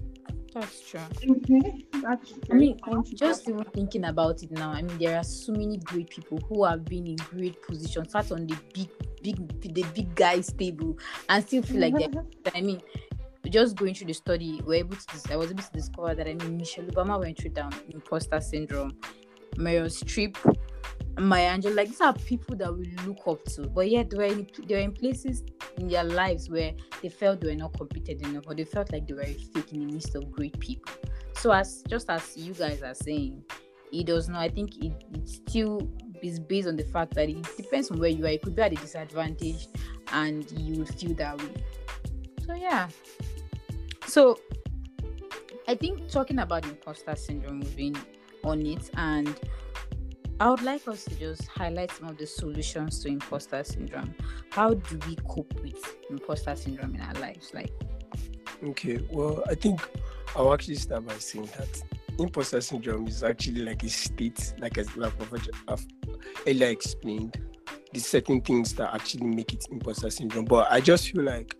That's 0.55 0.89
true. 0.89 1.01
Mm-hmm. 1.01 2.01
That's 2.01 2.33
I 2.49 2.53
mean, 2.53 2.79
true. 2.79 3.03
just 3.13 3.49
even 3.49 3.65
thinking 3.65 4.05
about 4.05 4.41
it 4.41 4.51
now, 4.51 4.71
I 4.71 4.83
mean, 4.83 4.97
there 4.97 5.17
are 5.17 5.23
so 5.23 5.51
many 5.51 5.79
great 5.79 6.09
people 6.09 6.39
who 6.47 6.63
have 6.63 6.85
been 6.85 7.05
in 7.07 7.17
great 7.17 7.61
positions, 7.61 8.13
sat 8.13 8.31
on 8.31 8.47
the 8.47 8.55
big, 8.73 8.89
big, 9.21 9.61
the 9.73 9.83
big 9.93 10.15
guys 10.15 10.53
table, 10.53 10.97
and 11.27 11.45
still 11.45 11.61
feel 11.61 11.81
like 11.81 11.95
they're. 11.97 12.23
I 12.55 12.61
mean, 12.61 12.81
just 13.49 13.75
going 13.75 13.95
through 13.95 14.07
the 14.07 14.13
study, 14.13 14.61
we're 14.65 14.75
able 14.75 14.95
to. 14.95 15.33
I 15.33 15.35
was 15.35 15.51
able 15.51 15.61
to 15.61 15.71
discover 15.73 16.15
that 16.15 16.25
I 16.25 16.35
mean, 16.35 16.55
Michelle 16.55 16.85
Obama 16.85 17.19
went 17.19 17.37
through 17.37 17.49
down 17.49 17.73
imposter 17.89 18.39
syndrome, 18.39 18.95
Meryl 19.57 19.91
Streep, 19.91 20.37
Maya 21.17 21.57
Angelou. 21.57 21.75
Like 21.75 21.89
these 21.89 22.01
are 22.01 22.13
people 22.13 22.55
that 22.57 22.75
we 22.75 22.93
look 23.05 23.27
up 23.27 23.43
to, 23.45 23.67
but 23.67 23.89
yet 23.89 24.09
they 24.09 24.17
were 24.17 24.23
in, 24.23 24.47
they 24.67 24.75
were 24.75 24.81
in 24.81 24.91
places 24.91 25.43
in 25.77 25.87
their 25.87 26.03
lives 26.03 26.49
where 26.49 26.73
they 27.01 27.09
felt 27.09 27.41
they 27.41 27.47
were 27.47 27.55
not 27.55 27.77
competent 27.77 28.21
enough, 28.23 28.43
or 28.47 28.55
they 28.55 28.65
felt 28.65 28.91
like 28.91 29.07
they 29.07 29.13
were 29.13 29.23
fake 29.23 29.71
in 29.73 29.87
the 29.87 29.93
midst 29.93 30.15
of 30.15 30.31
great 30.31 30.59
people. 30.59 30.93
So 31.37 31.51
as 31.51 31.83
just 31.87 32.09
as 32.09 32.35
you 32.35 32.53
guys 32.53 32.81
are 32.83 32.93
saying, 32.93 33.43
it 33.91 34.05
does 34.05 34.27
not. 34.27 34.41
I 34.41 34.49
think 34.49 34.83
it, 34.83 34.93
it 35.13 35.27
still 35.29 35.87
is 36.21 36.39
based 36.39 36.67
on 36.67 36.75
the 36.75 36.83
fact 36.83 37.13
that 37.15 37.29
it 37.29 37.45
depends 37.55 37.91
on 37.91 37.99
where 37.99 38.09
you 38.09 38.25
are. 38.25 38.29
It 38.29 38.41
could 38.41 38.55
be 38.55 38.61
at 38.61 38.73
a 38.73 38.75
disadvantage, 38.75 39.67
and 40.11 40.49
you 40.59 40.79
will 40.79 40.85
feel 40.85 41.13
that 41.15 41.37
way. 41.37 41.63
So 42.45 42.55
yeah. 42.55 42.89
So 44.07 44.39
I 45.67 45.75
think 45.75 46.09
talking 46.09 46.39
about 46.39 46.65
imposter 46.65 47.15
syndrome, 47.15 47.61
been 47.75 47.95
on 48.43 48.65
it, 48.65 48.89
and 48.95 49.39
I 50.39 50.49
would 50.49 50.61
like 50.63 50.85
us 50.87 51.05
to 51.05 51.15
just 51.15 51.47
highlight 51.47 51.91
some 51.91 52.09
of 52.09 52.17
the 52.17 52.25
solutions 52.27 52.99
to 53.03 53.07
imposter 53.09 53.63
syndrome. 53.63 54.13
How 54.51 54.73
do 54.73 54.99
we 55.07 55.15
cope 55.27 55.53
with 55.61 55.81
imposter 56.09 56.55
syndrome 56.55 56.95
in 56.95 57.01
our 57.01 57.13
lives? 57.15 57.53
Like, 57.53 57.71
Okay, 58.63 58.99
well, 59.11 59.43
I 59.49 59.55
think 59.55 59.79
I'll 60.35 60.53
actually 60.53 60.75
start 60.75 61.05
by 61.05 61.17
saying 61.17 61.49
that 61.57 61.81
imposter 62.19 62.59
syndrome 62.61 63.07
is 63.07 63.23
actually 63.23 63.61
like 63.63 63.83
a 63.83 63.89
state, 63.89 64.53
like 64.59 64.77
as 64.77 64.95
like 64.97 65.13
I've- 65.67 65.87
earlier 66.47 66.67
explained, 66.69 67.37
the 67.93 67.99
certain 67.99 68.41
things 68.41 68.73
that 68.75 68.93
actually 68.93 69.27
make 69.27 69.53
it 69.53 69.65
imposter 69.71 70.09
syndrome. 70.09 70.45
But 70.45 70.67
I 70.71 70.81
just 70.81 71.09
feel 71.11 71.23
like 71.23 71.55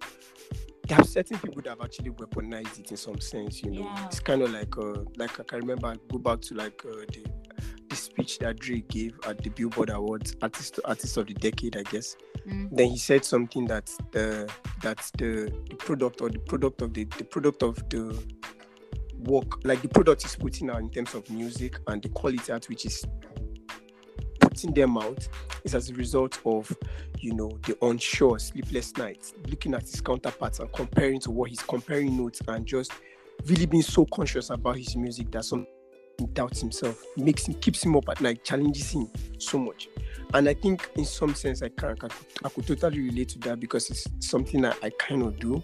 there 0.88 1.00
are 1.00 1.04
certain 1.06 1.38
people 1.40 1.62
that 1.64 1.70
have 1.70 1.82
actually 1.82 2.12
weaponized 2.12 2.80
it 2.80 2.92
in 2.92 2.98
some 2.98 3.20
sense. 3.20 3.64
You 3.64 3.72
know, 3.72 3.82
Yeah. 3.82 4.08
it's 4.08 4.20
kind 4.20 4.42
of 4.42 4.52
like 4.52 4.78
uh, 4.78 5.04
like 5.18 5.40
I 5.40 5.44
can 5.44 5.60
remember 5.60 5.88
I 5.88 5.96
go 6.12 6.18
back 6.20 6.42
to 6.42 6.56
like 6.56 6.82
uh, 6.86 6.92
the 7.12 7.26
speech 8.06 8.39
that 8.39 8.60
Drake 8.60 8.88
gave 8.88 9.20
at 9.28 9.41
the 9.44 9.50
Billboard 9.50 9.89
Awards, 9.89 10.36
artist 10.41 10.80
artist 10.86 11.18
of 11.18 11.28
the 11.28 11.34
decade, 11.34 11.78
I 11.78 11.84
guess. 11.84 12.15
Mm, 12.48 12.70
then 12.72 12.88
he 12.89 12.98
said 12.98 13.26
something 13.26 13.65
that 13.65 13.91
the 14.12 14.52
that 14.82 14.98
the, 15.18 15.52
the 15.70 15.76
product 15.76 16.22
or 16.22 16.30
the 16.30 16.39
product 16.39 16.82
of 16.82 16.94
the 16.94 17.06
the 17.18 17.24
product 17.24 17.63
of 17.63 17.78
the 17.89 18.18
work 19.20 19.63
like 19.63 19.82
the 19.82 19.88
product 19.88 20.24
is 20.26 20.36
putting 20.36 20.70
out 20.70 20.80
in 20.80 20.89
terms 20.89 21.13
of 21.13 21.30
music 21.30 21.80
and 21.88 22.02
the 22.02 22.10
quality 22.10 22.52
at 22.52 22.65
which 22.65 22.86
is 22.86 23.06
putting 24.39 24.74
them 24.74 24.98
out 24.98 25.28
is 25.63 25.76
as 25.76 25.89
a 25.89 25.94
result 25.96 26.39
of, 26.46 26.72
you 27.20 27.34
know, 27.34 27.50
the 27.65 27.78
unsure, 27.82 28.39
sleepless 28.39 28.96
nights, 28.96 29.34
looking 29.50 29.74
at 29.74 29.82
his 29.82 30.00
counterparts 30.00 30.60
and 30.60 30.72
comparing 30.72 31.20
to 31.20 31.32
what 31.32 31.50
he's 31.50 31.62
comparing 31.62 32.15
notes 32.15 32.41
and 32.48 32.65
just 32.65 32.94
really 33.48 33.65
being 33.65 33.84
so 33.84 34.06
conscious 34.06 34.50
about 34.50 34.78
his 34.78 34.96
music 34.96 35.30
that 35.32 35.44
some 35.44 35.68
doubts 36.34 36.62
himself, 36.62 37.04
makes 37.17 37.47
him 37.47 37.56
keeps 37.56 37.84
him 37.84 37.95
up 37.95 38.08
at 38.10 38.21
night, 38.21 38.43
challenges 38.43 38.91
him 38.91 39.10
so 39.38 39.58
much. 39.58 39.89
And 40.34 40.49
I 40.49 40.54
think 40.54 40.89
in 40.95 41.06
some 41.06 41.36
sense 41.36 41.62
I 41.62 41.69
can 41.69 41.89
I 41.89 41.93
could, 41.95 42.13
I 42.43 42.49
could 42.49 42.67
totally 42.67 43.01
relate 43.01 43.30
to 43.30 43.39
that 43.39 43.60
because 43.60 43.89
it's 43.89 44.08
something 44.19 44.62
that 44.62 44.78
I 44.84 44.89
kind 44.91 45.23
of 45.23 45.39
do 45.39 45.63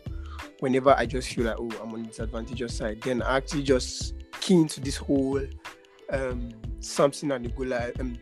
whenever 0.59 0.95
I 0.97 1.05
just 1.05 1.33
feel 1.33 1.45
like 1.45 1.57
oh 1.59 1.69
I'm 1.81 1.93
on 1.93 2.03
the 2.03 2.09
disadvantageous 2.09 2.77
side. 2.77 3.01
Then 3.01 3.21
I 3.21 3.37
actually 3.37 3.63
just 3.63 4.13
key 4.39 4.55
into 4.55 4.79
this 4.81 4.97
whole 4.97 5.41
um 6.09 6.49
Samson 6.79 7.31
and 7.31 7.45
the 7.45 7.49
Goliath, 7.49 7.99
um, 7.99 8.17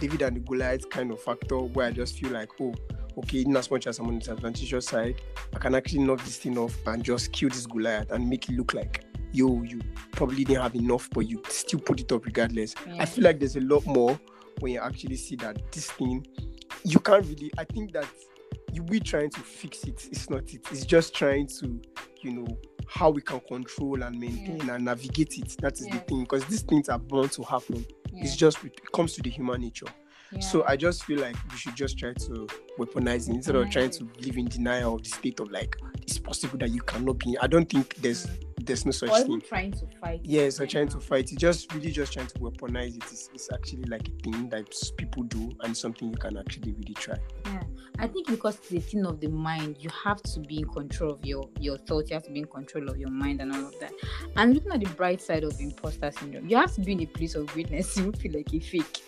David 0.00 0.22
and 0.22 0.36
the 0.36 0.40
Goliath 0.40 0.88
kind 0.90 1.10
of 1.10 1.20
factor 1.20 1.58
where 1.58 1.86
I 1.86 1.92
just 1.92 2.18
feel 2.18 2.30
like 2.30 2.50
oh 2.60 2.74
okay, 3.18 3.42
in 3.42 3.56
as 3.56 3.70
much 3.70 3.86
as 3.86 3.98
I'm 3.98 4.08
on 4.08 4.14
the 4.14 4.20
disadvantageous 4.20 4.86
side, 4.86 5.20
I 5.54 5.58
can 5.58 5.74
actually 5.74 6.02
knock 6.02 6.22
this 6.24 6.38
thing 6.38 6.58
off 6.58 6.76
and 6.86 7.02
just 7.02 7.32
kill 7.32 7.48
this 7.48 7.66
Goliath 7.66 8.10
and 8.10 8.28
make 8.28 8.48
it 8.48 8.56
look 8.56 8.74
like 8.74 9.04
yo, 9.34 9.62
you 9.62 9.80
probably 10.12 10.44
didn't 10.44 10.62
have 10.62 10.74
enough, 10.74 11.10
but 11.10 11.28
you 11.28 11.42
still 11.48 11.80
put 11.80 12.00
it 12.00 12.10
up 12.12 12.24
regardless. 12.24 12.74
Yeah. 12.86 12.96
I 13.00 13.04
feel 13.04 13.24
like 13.24 13.40
there's 13.40 13.56
a 13.56 13.60
lot 13.60 13.84
more 13.84 14.18
when 14.60 14.72
you 14.72 14.80
actually 14.80 15.16
see 15.16 15.36
that 15.36 15.72
this 15.72 15.90
thing, 15.90 16.26
you 16.84 17.00
can't 17.00 17.26
really. 17.26 17.50
I 17.58 17.64
think 17.64 17.92
that 17.92 18.06
you 18.72 18.82
we 18.84 19.00
trying 19.00 19.30
to 19.30 19.40
fix 19.40 19.84
it. 19.84 20.08
It's 20.10 20.30
not 20.30 20.52
it. 20.52 20.66
It's 20.70 20.84
just 20.86 21.14
trying 21.14 21.48
to, 21.48 21.80
you 22.22 22.32
know, 22.32 22.46
how 22.86 23.10
we 23.10 23.22
can 23.22 23.40
control 23.40 24.02
and 24.02 24.18
maintain 24.18 24.68
and 24.70 24.84
navigate 24.84 25.36
it. 25.38 25.56
That 25.60 25.74
is 25.74 25.86
Yeah. 25.86 25.94
the 25.94 26.00
thing 26.00 26.20
because 26.20 26.44
these 26.46 26.62
things 26.62 26.88
are 26.88 26.98
bound 26.98 27.32
to 27.32 27.42
happen. 27.42 27.84
Yeah. 28.12 28.24
It's 28.24 28.36
just 28.36 28.64
it 28.64 28.80
comes 28.92 29.14
to 29.14 29.22
the 29.22 29.30
human 29.30 29.60
nature. 29.60 29.86
Yeah. 30.32 30.40
So 30.40 30.64
I 30.66 30.76
just 30.76 31.04
feel 31.04 31.20
like 31.20 31.36
we 31.50 31.56
should 31.56 31.74
just 31.74 31.98
try 31.98 32.12
to 32.12 32.46
weaponize 32.78 33.28
it 33.28 33.34
instead 33.34 33.56
of 33.56 33.68
trying 33.70 33.90
to 33.90 34.08
live 34.20 34.36
in 34.36 34.46
denial 34.46 34.94
of 34.94 35.02
the 35.02 35.08
state 35.10 35.40
of 35.40 35.50
like 35.50 35.76
it's 36.02 36.18
possible 36.18 36.58
that 36.58 36.70
you 36.70 36.82
cannot 36.82 37.18
be. 37.18 37.36
I 37.40 37.46
don't 37.46 37.68
think 37.68 37.94
there's 37.96 38.26
mm. 38.26 38.53
There's 38.64 38.86
no 38.86 38.92
such 38.92 39.10
or 39.10 39.20
thing. 39.20 39.40
trying 39.40 39.72
to 39.72 39.86
fight. 40.00 40.20
Yes, 40.22 40.60
I'm 40.60 40.68
trying 40.68 40.88
to 40.88 41.00
fight. 41.00 41.32
It's 41.32 41.40
just 41.40 41.72
really 41.74 41.90
just 41.90 42.12
trying 42.12 42.26
to 42.28 42.38
weaponize 42.38 42.96
it. 42.96 43.04
It's, 43.10 43.30
it's 43.34 43.52
actually 43.52 43.84
like 43.84 44.08
a 44.08 44.22
thing 44.22 44.48
that 44.50 44.74
people 44.96 45.24
do 45.24 45.52
and 45.60 45.76
something 45.76 46.10
you 46.10 46.16
can 46.16 46.36
actually 46.36 46.72
really 46.72 46.94
try. 46.94 47.16
Yeah. 47.46 47.62
I 47.98 48.08
think 48.08 48.26
because 48.26 48.58
it's 48.58 48.72
a 48.72 48.80
thing 48.80 49.06
of 49.06 49.20
the 49.20 49.28
mind, 49.28 49.76
you 49.78 49.90
have 50.02 50.22
to 50.22 50.40
be 50.40 50.58
in 50.58 50.68
control 50.68 51.12
of 51.12 51.24
your 51.24 51.48
your 51.60 51.78
thoughts. 51.78 52.10
You 52.10 52.14
have 52.14 52.24
to 52.24 52.32
be 52.32 52.40
in 52.40 52.46
control 52.46 52.88
of 52.88 52.98
your 52.98 53.10
mind 53.10 53.40
and 53.40 53.54
all 53.54 53.66
of 53.66 53.78
that. 53.80 53.92
And 54.36 54.54
looking 54.54 54.72
at 54.72 54.80
the 54.80 54.90
bright 54.90 55.20
side 55.20 55.44
of 55.44 55.58
imposter 55.60 56.10
syndrome, 56.10 56.48
you 56.48 56.56
have 56.56 56.74
to 56.74 56.80
be 56.80 56.92
in 56.92 57.02
a 57.02 57.06
place 57.06 57.34
of 57.34 57.46
greatness. 57.48 57.96
You 58.04 58.12
feel 58.12 58.32
like 58.32 58.52
a 58.52 58.58
fake, 58.58 59.02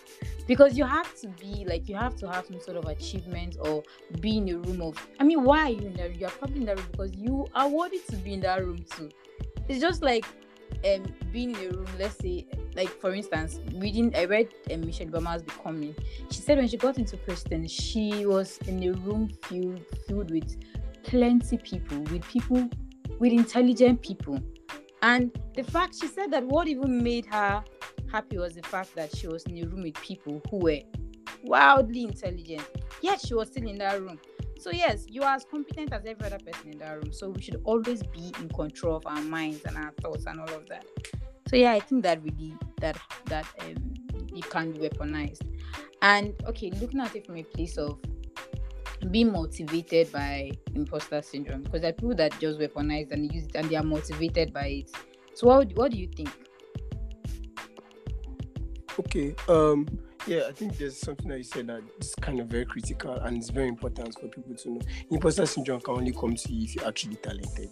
because 0.47 0.77
you 0.77 0.85
have 0.85 1.13
to 1.19 1.27
be 1.27 1.65
like 1.65 1.87
you 1.89 1.95
have 1.95 2.15
to 2.17 2.31
have 2.31 2.45
some 2.45 2.59
sort 2.61 2.77
of 2.77 2.85
achievement 2.85 3.57
or 3.59 3.83
be 4.21 4.37
in 4.37 4.49
a 4.49 4.57
room 4.57 4.81
of. 4.81 5.07
I 5.19 5.23
mean, 5.23 5.43
why 5.43 5.63
are 5.63 5.69
you 5.69 5.87
in 5.87 5.93
that? 5.95 6.15
You 6.15 6.25
are 6.25 6.31
probably 6.31 6.61
in 6.61 6.65
that 6.67 6.77
room 6.77 6.87
because 6.91 7.13
you 7.15 7.47
are 7.53 7.67
worthy 7.67 7.99
to 8.09 8.15
be 8.15 8.33
in 8.33 8.39
that 8.41 8.63
room 8.65 8.83
too. 8.89 9.09
It's 9.67 9.81
just 9.81 10.01
like 10.01 10.25
um 10.85 11.05
being 11.31 11.51
in 11.51 11.73
a 11.73 11.77
room. 11.77 11.87
Let's 11.99 12.17
say, 12.19 12.47
like 12.75 12.89
for 12.89 13.13
instance, 13.13 13.59
reading. 13.75 14.15
I 14.15 14.25
read 14.25 14.49
um, 14.71 14.81
Michelle 14.81 15.07
Obama's 15.07 15.43
Becoming 15.43 15.95
she 16.31 16.41
said 16.41 16.57
when 16.57 16.67
she 16.67 16.77
got 16.77 16.97
into 16.97 17.17
Princeton, 17.17 17.67
she 17.67 18.25
was 18.25 18.57
in 18.67 18.83
a 18.83 18.91
room 18.93 19.29
filled 19.43 19.81
filled 20.07 20.31
with 20.31 20.57
plenty 21.03 21.57
people, 21.57 21.99
with 21.99 22.27
people, 22.27 22.69
with 23.19 23.31
intelligent 23.31 24.01
people. 24.01 24.39
And 25.01 25.31
the 25.55 25.63
fact 25.63 25.95
she 25.99 26.07
said 26.07 26.31
that 26.31 26.43
what 26.43 26.67
even 26.67 27.01
made 27.01 27.25
her 27.27 27.63
happy 28.11 28.37
was 28.37 28.55
the 28.55 28.63
fact 28.63 28.95
that 28.95 29.15
she 29.15 29.27
was 29.27 29.43
in 29.43 29.57
a 29.63 29.67
room 29.67 29.83
with 29.83 29.95
people 29.95 30.41
who 30.49 30.57
were 30.57 30.79
wildly 31.43 32.03
intelligent, 32.03 32.67
yet 33.01 33.21
she 33.25 33.33
was 33.33 33.47
still 33.49 33.67
in 33.67 33.77
that 33.77 34.01
room. 34.01 34.19
So 34.59 34.71
yes, 34.71 35.05
you 35.07 35.23
are 35.23 35.35
as 35.35 35.45
competent 35.45 35.93
as 35.93 36.05
every 36.05 36.25
other 36.25 36.39
person 36.39 36.71
in 36.71 36.77
that 36.79 36.91
room. 36.95 37.11
So 37.13 37.29
we 37.29 37.41
should 37.41 37.61
always 37.63 38.03
be 38.03 38.33
in 38.39 38.49
control 38.49 38.95
of 38.97 39.05
our 39.05 39.21
minds 39.21 39.63
and 39.65 39.77
our 39.77 39.91
thoughts 40.01 40.25
and 40.25 40.39
all 40.39 40.49
of 40.49 40.67
that. 40.67 40.85
So 41.47 41.55
yeah, 41.55 41.71
I 41.71 41.79
think 41.79 42.03
that 42.03 42.21
really 42.23 42.53
that 42.81 42.97
that 43.25 43.45
um 43.61 43.93
it 44.35 44.49
can 44.49 44.71
be 44.71 44.79
weaponized. 44.79 45.41
And 46.01 46.33
okay, 46.47 46.71
looking 46.81 46.99
at 46.99 47.15
it 47.15 47.25
from 47.25 47.37
a 47.37 47.43
place 47.43 47.77
of 47.77 47.99
being 49.11 49.31
motivated 49.31 50.11
by 50.11 50.51
imposter 50.75 51.21
syndrome, 51.21 51.63
because 51.63 51.81
there 51.81 51.91
are 51.91 51.93
people 51.93 52.15
that 52.15 52.37
just 52.39 52.59
weaponize 52.59 53.11
and 53.11 53.31
use 53.33 53.45
it 53.45 53.55
and 53.55 53.69
they 53.69 53.75
are 53.75 53.83
motivated 53.83 54.53
by 54.53 54.67
it. 54.67 54.91
So 55.33 55.47
what 55.47 55.71
what 55.75 55.91
do 55.91 55.97
you 55.97 56.07
think? 56.07 56.29
Okay. 58.99 59.35
Um. 59.47 59.87
Yeah, 60.27 60.43
I 60.49 60.51
think 60.51 60.77
there's 60.77 60.97
something 60.97 61.29
that 61.29 61.37
you 61.37 61.43
said 61.43 61.67
that 61.67 61.81
is 61.99 62.13
kind 62.21 62.39
of 62.41 62.47
very 62.47 62.65
critical 62.65 63.13
and 63.13 63.37
it's 63.37 63.49
very 63.49 63.69
important 63.69 64.13
for 64.19 64.27
people 64.27 64.55
to 64.55 64.69
know. 64.71 64.81
Imposter 65.09 65.45
syndrome 65.45 65.79
can 65.79 65.95
only 65.95 66.11
come 66.11 66.35
to 66.35 66.53
you 66.53 66.65
if 66.65 66.75
you're 66.75 66.85
actually 66.87 67.15
talented. 67.15 67.69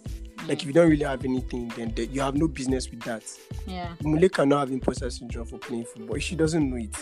Like 0.48 0.60
if 0.62 0.66
you 0.66 0.72
don't 0.72 0.88
really 0.88 1.04
have 1.04 1.24
anything, 1.24 1.68
then 1.76 1.92
the- 1.94 2.06
you 2.06 2.22
have 2.22 2.34
no 2.34 2.48
business 2.48 2.90
with 2.90 3.00
that. 3.02 3.24
Yeah, 3.66 3.92
Mule 4.02 4.28
cannot 4.30 4.60
have 4.60 4.70
imposter 4.70 5.10
syndrome 5.10 5.46
for 5.46 5.58
playing 5.58 5.84
football. 5.84 6.18
She 6.18 6.34
doesn't 6.34 6.70
know 6.70 6.76
it. 6.76 6.96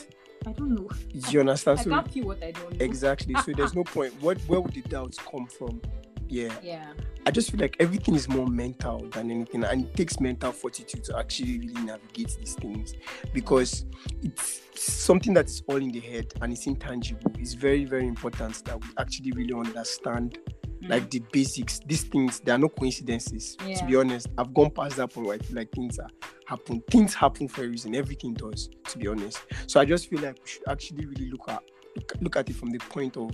I 0.46 0.52
don't 0.52 0.74
know. 0.74 0.90
You 1.30 1.40
understand? 1.40 1.78
I 1.80 1.82
So 1.84 1.90
can't 1.90 2.10
feel 2.10 2.26
what 2.26 2.42
I 2.42 2.50
don't 2.50 2.72
know. 2.78 2.84
exactly. 2.84 3.34
So 3.44 3.52
there's 3.56 3.74
no 3.76 3.84
point. 3.84 4.12
What 4.20 4.38
where 4.48 4.60
would 4.60 4.74
the 4.74 4.82
doubts 4.82 5.18
come 5.18 5.46
from? 5.46 5.80
Yeah. 6.28 6.54
Yeah. 6.62 6.92
I 7.26 7.30
just 7.30 7.50
feel 7.50 7.60
like 7.60 7.76
everything 7.80 8.14
is 8.14 8.28
more 8.28 8.46
mental 8.46 9.08
than 9.10 9.30
anything, 9.30 9.64
and 9.64 9.84
it 9.84 9.96
takes 9.96 10.20
mental 10.20 10.52
fortitude 10.52 11.04
to 11.04 11.18
actually 11.18 11.58
really 11.60 11.82
navigate 11.82 12.37
these 12.38 12.54
things 12.54 12.94
because 13.32 13.87
it's 14.22 14.60
something 14.74 15.32
that 15.34 15.46
is 15.46 15.62
all 15.68 15.76
in 15.76 15.90
the 15.90 16.00
head 16.00 16.32
and 16.42 16.52
it's 16.52 16.66
intangible. 16.66 17.32
It's 17.38 17.54
very, 17.54 17.87
very 17.87 18.06
important 18.06 18.62
that 18.66 18.78
we 18.80 18.88
actually 18.98 19.32
really 19.32 19.54
understand 19.54 20.38
Mm. 20.84 20.90
like 20.90 21.10
the 21.10 21.20
basics. 21.32 21.80
These 21.87 22.04
things, 22.04 22.40
they 22.40 22.52
are 22.52 22.58
no 22.58 22.68
coincidences. 22.68 23.56
To 23.56 23.84
be 23.87 23.96
honest, 23.96 24.28
I've 24.37 24.52
gone 24.52 24.70
past 24.70 24.96
that 24.96 25.12
point 25.12 25.26
where 25.26 25.37
I 25.37 25.38
feel 25.38 25.56
like 25.56 25.70
things 25.72 25.98
are 25.98 26.10
happen. 26.46 26.82
Things 26.90 27.14
happen 27.14 27.48
for 27.48 27.64
a 27.64 27.68
reason. 27.68 27.94
Everything 27.94 28.34
does. 28.34 28.68
To 28.88 28.98
be 28.98 29.08
honest, 29.08 29.38
so 29.66 29.80
I 29.80 29.84
just 29.84 30.08
feel 30.08 30.20
like 30.20 30.37
we 30.42 30.50
should 30.50 30.68
actually 30.68 31.06
really 31.06 31.30
look 31.30 31.48
at 31.48 31.62
look, 31.96 32.12
look 32.20 32.37
at 32.37 32.50
it 32.50 32.56
from 32.56 32.70
the 32.70 32.78
point 32.78 33.16
of, 33.16 33.30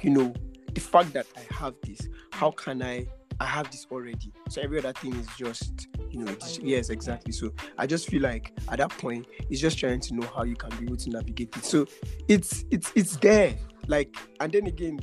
you 0.00 0.10
know, 0.10 0.34
the 0.72 0.80
fact 0.80 1.12
that 1.12 1.26
I 1.36 1.54
have 1.54 1.74
this. 1.84 2.08
How 2.30 2.50
can 2.50 2.82
I? 2.82 3.06
I 3.40 3.46
have 3.46 3.70
this 3.70 3.86
already. 3.90 4.32
So 4.50 4.60
every 4.60 4.78
other 4.78 4.92
thing 4.92 5.14
is 5.14 5.26
just, 5.36 5.88
you 6.10 6.22
know, 6.22 6.36
yes, 6.60 6.90
exactly. 6.90 7.32
So 7.32 7.52
I 7.76 7.86
just 7.86 8.08
feel 8.08 8.22
like 8.22 8.52
at 8.68 8.78
that 8.78 8.90
point, 8.90 9.26
it's 9.50 9.60
just 9.60 9.78
trying 9.78 10.00
to 10.00 10.14
know 10.14 10.26
how 10.34 10.44
you 10.44 10.54
can 10.54 10.70
be 10.78 10.84
able 10.84 10.96
to 10.98 11.10
navigate 11.10 11.56
it. 11.56 11.64
So 11.64 11.86
it's 12.28 12.64
it's 12.70 12.92
it's 12.94 13.16
there. 13.16 13.56
Like, 13.88 14.14
and 14.38 14.52
then 14.52 14.66
again, 14.66 15.00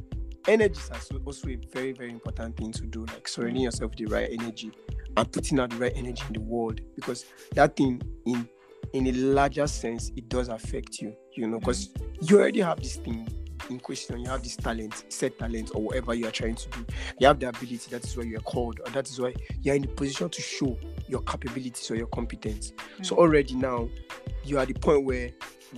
energy 0.47 0.79
is 0.79 0.89
also- 0.91 1.19
also 1.25 1.49
a 1.49 1.57
very 1.73 1.91
very 1.91 2.11
important 2.11 2.55
thing 2.55 2.71
to 2.73 2.85
do. 2.85 3.05
Like 3.05 3.27
surrounding 3.27 3.63
yourself 3.63 3.91
with 3.91 3.99
the 3.99 4.05
right 4.05 4.29
energy 4.31 4.71
and 5.17 5.31
putting 5.31 5.59
out 5.59 5.71
the 5.71 5.77
right 5.77 5.93
energy 5.95 6.23
in 6.27 6.33
the 6.33 6.41
world 6.41 6.79
because 6.95 7.25
that 7.55 7.75
thing 7.75 8.01
in 8.25 8.47
in 8.93 9.07
a 9.07 9.11
larger 9.11 9.67
sense 9.67 10.11
it 10.15 10.29
does 10.29 10.47
affect 10.47 10.99
you. 10.99 11.13
You 11.35 11.47
know, 11.47 11.59
because 11.59 11.89
you 12.21 12.39
already 12.39 12.61
have 12.61 12.79
this 12.79 12.95
thing 12.97 13.27
in 13.69 13.79
question. 13.79 14.19
You 14.19 14.29
have 14.29 14.43
this 14.43 14.55
talent, 14.55 15.05
set 15.09 15.37
talent, 15.39 15.71
or 15.73 15.81
whatever 15.81 16.13
you 16.13 16.27
are 16.27 16.31
trying 16.31 16.55
to 16.55 16.69
do. 16.69 16.85
You 17.19 17.27
have 17.27 17.39
the 17.39 17.49
ability. 17.49 17.89
That 17.89 18.03
is 18.05 18.15
why 18.15 18.23
you 18.23 18.37
are 18.37 18.41
called, 18.41 18.79
or 18.85 18.91
that 18.91 19.09
is 19.09 19.19
why 19.19 19.33
you 19.61 19.71
are 19.71 19.75
in 19.75 19.83
the 19.83 19.87
position 19.87 20.29
to 20.29 20.41
show 20.41 20.77
your 21.07 21.21
capabilities 21.21 21.89
or 21.91 21.95
your 21.95 22.07
competence. 22.07 22.73
So 23.01 23.15
mm. 23.15 23.19
already 23.19 23.55
now, 23.55 23.89
you 24.43 24.57
are 24.57 24.61
at 24.61 24.67
the 24.67 24.73
point 24.73 25.05
where 25.05 25.31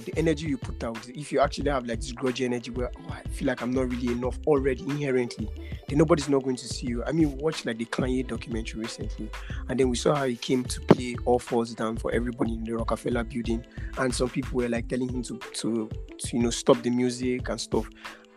the 0.06 0.14
energy 0.18 0.48
you 0.48 0.58
put 0.58 0.84
out, 0.84 1.10
if 1.10 1.32
you 1.32 1.40
actually 1.40 1.70
have 1.70 1.86
like 1.86 2.00
this 2.00 2.14
grudgy 2.14 2.46
energy 2.46 2.72
where 2.72 2.92
oh, 2.98 3.12
I 3.12 3.28
feel 3.30 3.48
like 3.48 3.62
I'm 3.62 3.72
not 3.72 3.90
really 3.90 4.12
enough 4.12 4.40
already 4.48 4.84
inherently, 4.84 5.50
then 5.88 5.98
nobody's 5.98 6.30
not 6.30 6.44
going 6.44 6.56
to 6.58 6.68
see 6.68 6.88
you. 6.88 7.04
I 7.04 7.12
mean, 7.12 7.38
watch 7.38 7.66
like 7.66 7.78
the 7.78 7.86
Kanye 7.86 8.26
documentary 8.26 8.82
recently, 8.82 9.30
and 9.70 9.80
then 9.80 9.90
we 9.90 9.96
saw 9.96 10.16
how 10.16 10.26
he 10.26 10.36
came 10.36 10.64
to 10.66 10.82
play 10.82 11.16
all 11.26 11.40
falls 11.40 11.74
down 11.74 11.98
for 11.98 12.12
everybody 12.12 12.54
in 12.54 12.64
the 12.64 12.74
Rockefeller 12.74 13.24
building, 13.24 13.66
and 13.98 14.14
some 14.14 14.30
people 14.30 14.58
were 14.58 14.70
like 14.70 14.88
telling 14.88 15.10
him 15.10 15.24
to 15.24 15.38
to, 15.38 15.90
to 16.18 16.38
you 16.38 16.44
know 16.44 16.50
stop 16.50 16.82
the 16.82 16.90
music 16.90 17.50
and 17.50 17.60
stuff, 17.60 17.90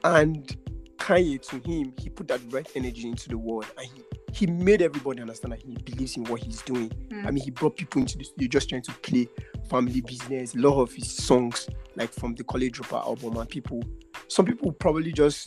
and 0.03 0.57
Kanye 0.99 1.41
to 1.49 1.57
him 1.69 1.93
he 1.99 2.09
put 2.09 2.29
that 2.29 2.41
right 2.51 2.67
energy 2.75 3.09
into 3.09 3.29
the 3.29 3.39
world 3.39 3.67
and 3.79 3.87
he 3.87 4.03
he 4.33 4.47
made 4.49 4.83
everybody 4.83 5.21
understand 5.21 5.53
that 5.53 5.63
he 5.63 5.75
believes 5.85 6.17
in 6.17 6.25
what 6.25 6.43
he's 6.43 6.61
doing. 6.63 6.91
I 7.25 7.31
mean, 7.31 7.45
he 7.45 7.53
brought 7.53 7.77
people 7.77 8.01
into 8.01 8.13
studio 8.25 8.49
just 8.49 8.69
trying 8.69 8.83
to 8.83 8.91
play 8.95 9.29
family 9.71 10.01
business. 10.01 10.57
A 10.57 10.59
lot 10.59 10.81
of 10.81 10.93
his 10.93 11.09
songs, 11.09 11.69
like 11.95 12.13
from 12.13 12.35
the 12.35 12.43
College 12.43 12.81
Dropout 12.81 13.07
album, 13.07 13.37
and 13.37 13.49
people, 13.49 13.81
some 14.27 14.45
people 14.45 14.73
probably 14.73 15.13
just 15.13 15.47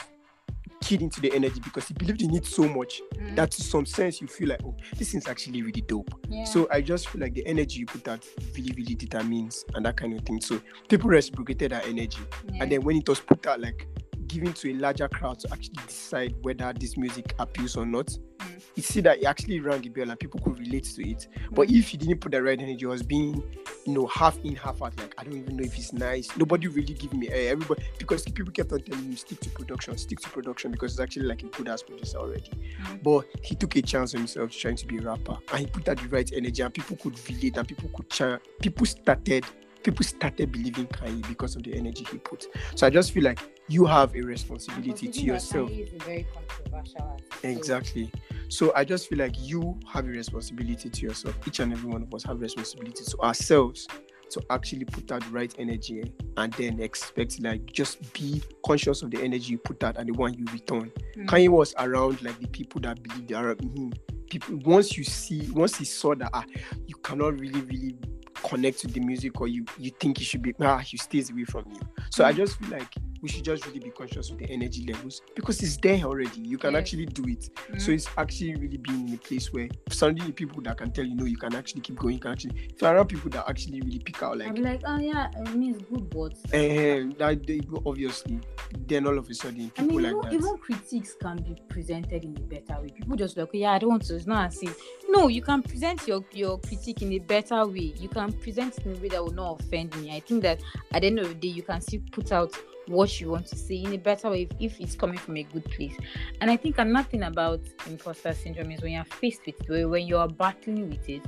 keyed 0.79 1.01
into 1.01 1.19
the 1.19 1.33
energy 1.33 1.59
because 1.61 1.89
he 1.89 1.95
believed 1.95 2.21
in 2.21 2.33
it 2.33 2.45
so 2.45 2.63
much 2.65 3.01
Mm. 3.17 3.35
that 3.35 3.51
to 3.51 3.61
some 3.61 3.85
sense 3.85 4.21
you 4.21 4.27
feel 4.27 4.47
like, 4.49 4.61
oh, 4.63 4.73
this 4.97 5.13
is 5.13 5.27
actually 5.27 5.61
really 5.63 5.81
dope. 5.81 6.09
yeah. 6.29 6.45
So 6.45 6.65
I 6.71 6.79
just 6.79 7.09
feel 7.09 7.19
like 7.19 7.33
the 7.33 7.45
energy 7.45 7.79
you 7.81 7.87
put 7.87 8.07
out 8.07 8.25
really, 8.55 8.71
really 8.77 8.95
determines 8.95 9.65
and 9.75 9.85
that 9.85 9.97
kind 9.97 10.13
of 10.17 10.21
thing. 10.25 10.39
So 10.39 10.61
people 10.87 11.09
reciprocated 11.09 11.71
that 11.73 11.85
energy. 11.87 12.19
yeah. 12.53 12.63
And 12.63 12.71
then 12.71 12.83
when 12.83 12.95
it 12.95 13.09
was 13.09 13.19
put 13.19 13.45
out, 13.47 13.59
like 13.59 13.85
given 14.27 14.53
to 14.53 14.71
a 14.71 14.73
larger 14.75 15.07
crowd 15.07 15.39
to 15.39 15.51
actually 15.51 15.75
decide 15.85 16.35
whether 16.41 16.73
this 16.73 16.97
music 16.97 17.33
appeals 17.39 17.75
or 17.75 17.85
not, 17.85 18.07
Mm. 18.37 18.61
you 18.75 18.83
see 18.83 19.01
that 19.01 19.17
it 19.17 19.25
actually 19.25 19.59
rang 19.59 19.81
the 19.81 19.89
bell 19.89 20.09
and 20.11 20.19
people 20.19 20.39
could 20.39 20.59
relate 20.59 20.83
to 20.83 21.09
it. 21.09 21.27
But 21.51 21.71
if 21.71 21.91
you 21.91 21.97
didn't 21.97 22.19
put 22.19 22.31
the 22.33 22.43
right 22.43 22.59
energy, 22.59 22.85
it 22.85 22.87
was 22.87 23.01
being 23.01 23.43
you 23.87 23.93
know, 23.93 24.05
half 24.07 24.37
in, 24.43 24.55
half 24.55 24.81
out. 24.83 24.97
Like 24.99 25.15
I 25.17 25.23
don't 25.23 25.37
even 25.37 25.55
know 25.57 25.63
if 25.63 25.77
it's 25.77 25.93
nice. 25.93 26.35
Nobody 26.37 26.67
really 26.67 26.93
give 26.93 27.13
me 27.13 27.29
eh, 27.29 27.49
everybody 27.49 27.83
because 27.97 28.23
people 28.23 28.51
kept 28.51 28.71
on 28.73 28.81
telling 28.81 29.09
me 29.09 29.15
stick 29.15 29.39
to 29.39 29.49
production, 29.49 29.97
stick 29.97 30.19
to 30.19 30.29
production 30.29 30.71
because 30.71 30.91
it's 30.91 30.99
actually 30.99 31.25
like 31.25 31.41
a 31.41 31.47
good 31.47 31.69
ass 31.69 31.81
producer 31.81 32.17
already. 32.17 32.51
Mm. 32.83 33.01
But 33.01 33.25
he 33.41 33.55
took 33.55 33.75
a 33.75 33.81
chance 33.81 34.13
on 34.13 34.19
himself 34.19 34.51
trying 34.51 34.75
to 34.75 34.85
be 34.85 34.97
a 34.97 35.01
rapper, 35.01 35.37
and 35.51 35.59
he 35.61 35.65
put 35.67 35.87
out 35.87 35.97
the 35.97 36.07
right 36.09 36.29
energy, 36.33 36.61
and 36.61 36.73
people 36.73 36.97
could 36.97 37.17
relate, 37.29 37.57
and 37.57 37.67
people 37.67 37.89
could 37.95 38.09
chant. 38.09 38.41
People 38.61 38.85
started. 38.85 39.45
People 39.83 40.03
started 40.05 40.51
believing 40.51 40.87
Kanye 40.87 41.27
because 41.27 41.55
of 41.55 41.63
the 41.63 41.75
energy 41.75 42.05
he 42.11 42.17
put. 42.17 42.47
So 42.75 42.87
I 42.87 42.89
just 42.89 43.11
feel 43.11 43.23
like 43.23 43.39
you 43.67 43.85
have 43.85 44.15
a 44.15 44.21
responsibility 44.21 45.07
to 45.07 45.21
yourself. 45.21 45.69
Is 45.69 45.89
very 46.03 46.25
controversial 46.33 47.19
Exactly. 47.43 48.11
So 48.49 48.73
I 48.75 48.83
just 48.83 49.07
feel 49.07 49.19
like 49.19 49.35
you 49.37 49.79
have 49.91 50.05
a 50.05 50.09
responsibility 50.09 50.89
to 50.89 51.01
yourself. 51.01 51.35
Each 51.47 51.59
and 51.59 51.73
every 51.73 51.89
one 51.89 52.03
of 52.03 52.13
us 52.13 52.23
have 52.23 52.39
responsibility 52.39 53.03
to 53.03 53.19
ourselves 53.19 53.87
to 54.29 54.41
actually 54.49 54.85
put 54.85 55.11
out 55.11 55.23
the 55.23 55.29
right 55.29 55.53
energy 55.57 56.13
and 56.37 56.53
then 56.53 56.79
expect 56.81 57.41
like 57.41 57.65
just 57.71 58.13
be 58.13 58.41
conscious 58.65 59.01
of 59.01 59.11
the 59.11 59.21
energy 59.21 59.51
you 59.51 59.57
put 59.57 59.83
out 59.83 59.97
and 59.97 60.09
the 60.09 60.13
one 60.13 60.33
you 60.33 60.45
return. 60.51 60.91
Mm. 61.15 61.25
Kanye 61.25 61.49
was 61.49 61.73
around 61.79 62.21
like 62.21 62.39
the 62.39 62.47
people 62.47 62.81
that 62.81 63.01
believed 63.03 63.31
around 63.31 63.61
him. 63.61 63.93
People 64.29 64.57
once 64.65 64.97
you 64.97 65.03
see 65.03 65.49
once 65.51 65.77
he 65.77 65.85
saw 65.85 66.13
that 66.15 66.29
ah, 66.33 66.43
you 66.85 66.95
cannot 66.97 67.39
really 67.39 67.61
really 67.61 67.95
connect 68.43 68.79
to 68.79 68.87
the 68.87 68.99
music 68.99 69.39
or 69.41 69.47
you 69.47 69.65
you 69.77 69.91
think 69.99 70.17
he 70.17 70.23
should 70.23 70.41
be 70.41 70.53
ah 70.61 70.77
he 70.77 70.97
stays 70.97 71.29
away 71.31 71.43
from 71.45 71.65
you. 71.71 71.79
So 72.11 72.23
I 72.25 72.33
Mm. 72.33 72.37
just 72.37 72.57
feel 72.57 72.69
like 72.69 72.93
we 73.21 73.29
should 73.29 73.43
just 73.43 73.65
really 73.65 73.79
be 73.79 73.89
conscious 73.89 74.29
of 74.29 74.37
the 74.37 74.49
energy 74.49 74.85
levels 74.91 75.21
because 75.35 75.61
it's 75.63 75.77
there 75.77 76.03
already. 76.03 76.41
You 76.41 76.57
can 76.57 76.73
Yes. 76.73 76.79
actually 76.81 77.05
do 77.07 77.23
it. 77.27 77.43
So 77.79 77.91
Mm. 77.91 77.95
it's 77.95 78.07
actually 78.17 78.55
really 78.55 78.77
being 78.77 79.07
in 79.07 79.13
a 79.15 79.17
place 79.17 79.51
where 79.53 79.67
suddenly 79.89 80.31
people 80.31 80.61
that 80.63 80.77
can 80.77 80.91
tell 80.91 81.05
you 81.05 81.15
no, 81.15 81.25
you 81.25 81.37
can 81.37 81.55
actually 81.55 81.81
keep 81.81 81.95
going. 81.97 82.15
You 82.15 82.19
can 82.21 82.31
actually 82.31 82.55
if 82.73 82.81
you're 82.81 83.05
people 83.05 83.29
that 83.31 83.47
actually 83.49 83.81
really 83.81 83.99
pick 83.99 84.21
out 84.23 84.37
like, 84.37 84.49
I'll 84.49 84.63
like 84.63 84.81
oh 84.85 84.97
yeah, 84.99 85.29
I 85.45 85.53
mean 85.53 85.75
it's 85.75 85.83
good, 85.83 86.09
but 86.09 86.33
um, 86.53 87.11
that 87.17 87.45
they 87.47 87.61
obviously 87.85 88.39
then 88.87 89.07
all 89.07 89.17
of 89.17 89.29
a 89.29 89.33
sudden 89.33 89.71
I 89.77 89.81
people 89.81 89.97
mean, 89.97 90.03
like 90.03 90.11
even, 90.11 90.21
that. 90.21 90.33
even 90.33 90.57
critiques 90.57 91.15
can 91.19 91.37
be 91.37 91.55
presented 91.69 92.23
in 92.23 92.35
a 92.37 92.41
better 92.41 92.81
way. 92.81 92.89
People 92.89 93.15
just 93.15 93.37
like, 93.37 93.49
yeah, 93.53 93.71
I 93.73 93.79
don't 93.79 93.89
want 93.89 94.03
to. 94.03 94.15
It's 94.15 94.27
not 94.27 94.47
as 94.47 94.61
if. 94.61 94.77
No, 95.09 95.27
you 95.27 95.41
can 95.41 95.61
present 95.63 96.07
your 96.07 96.23
your 96.33 96.59
critique 96.59 97.01
in 97.01 97.13
a 97.13 97.19
better 97.19 97.65
way. 97.65 97.93
You 97.97 98.09
can 98.09 98.33
present 98.33 98.77
it 98.77 98.85
in 98.85 98.95
a 98.97 98.99
way 98.99 99.07
that 99.09 99.23
will 99.23 99.31
not 99.33 99.61
offend 99.61 99.95
me. 100.01 100.15
I 100.15 100.19
think 100.19 100.43
that 100.43 100.61
at 100.91 101.01
the 101.01 101.07
end 101.07 101.19
of 101.19 101.27
the 101.29 101.35
day, 101.35 101.47
you 101.47 101.63
can 101.63 101.81
still 101.81 102.01
put 102.11 102.31
out 102.31 102.53
what 102.87 103.19
you 103.19 103.29
want 103.29 103.47
to 103.47 103.55
say 103.55 103.75
in 103.75 103.93
a 103.93 103.97
better 103.97 104.29
way 104.29 104.43
if, 104.43 104.51
if 104.59 104.81
it's 104.81 104.95
coming 104.95 105.17
from 105.17 105.37
a 105.37 105.43
good 105.43 105.65
place. 105.65 105.95
And 106.41 106.49
I 106.49 106.57
think 106.57 106.77
another 106.77 107.07
thing 107.07 107.23
about 107.23 107.61
imposter 107.85 108.33
syndrome 108.33 108.71
is 108.71 108.81
when 108.81 108.93
you're 108.93 109.03
faced 109.03 109.45
with 109.45 109.59
it, 109.61 109.69
when- 109.69 109.89
when 109.89 110.07
you're 110.07 110.27
battling 110.27 110.89
with 110.89 111.07
it, 111.09 111.23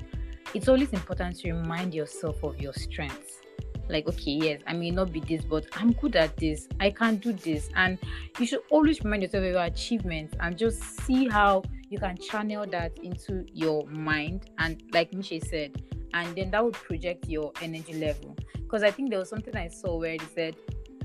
it's 0.53 0.67
always 0.67 0.91
important 0.93 1.37
to 1.39 1.53
remind 1.53 1.93
yourself 1.93 2.43
of 2.43 2.59
your 2.59 2.73
strengths. 2.73 3.41
Like, 3.87 4.07
okay, 4.07 4.31
yes, 4.31 4.61
I 4.67 4.73
may 4.73 4.91
not 4.91 5.11
be 5.11 5.19
this, 5.19 5.43
but 5.43 5.65
I'm 5.73 5.93
good 5.93 6.15
at 6.15 6.37
this. 6.37 6.67
I 6.79 6.91
can 6.91 7.17
do 7.17 7.33
this. 7.33 7.69
And 7.75 7.97
you 8.39 8.45
should 8.45 8.61
always 8.69 9.03
remind 9.03 9.23
yourself 9.23 9.43
of 9.43 9.51
your 9.51 9.63
achievements 9.63 10.35
and 10.39 10.57
just 10.57 10.81
see 11.01 11.27
how 11.27 11.63
you 11.89 11.97
can 11.97 12.17
channel 12.17 12.67
that 12.67 12.97
into 12.99 13.45
your 13.51 13.87
mind 13.87 14.51
and 14.59 14.83
like 14.93 15.11
Miche 15.11 15.43
said 15.43 15.81
and 16.13 16.35
then 16.35 16.51
that 16.51 16.63
would 16.63 16.73
project 16.73 17.27
your 17.27 17.51
energy 17.61 17.93
level 17.93 18.35
because 18.53 18.83
i 18.83 18.91
think 18.91 19.09
there 19.09 19.19
was 19.19 19.29
something 19.29 19.55
i 19.55 19.67
saw 19.67 19.97
where 19.97 20.13
it 20.13 20.21
said 20.33 20.55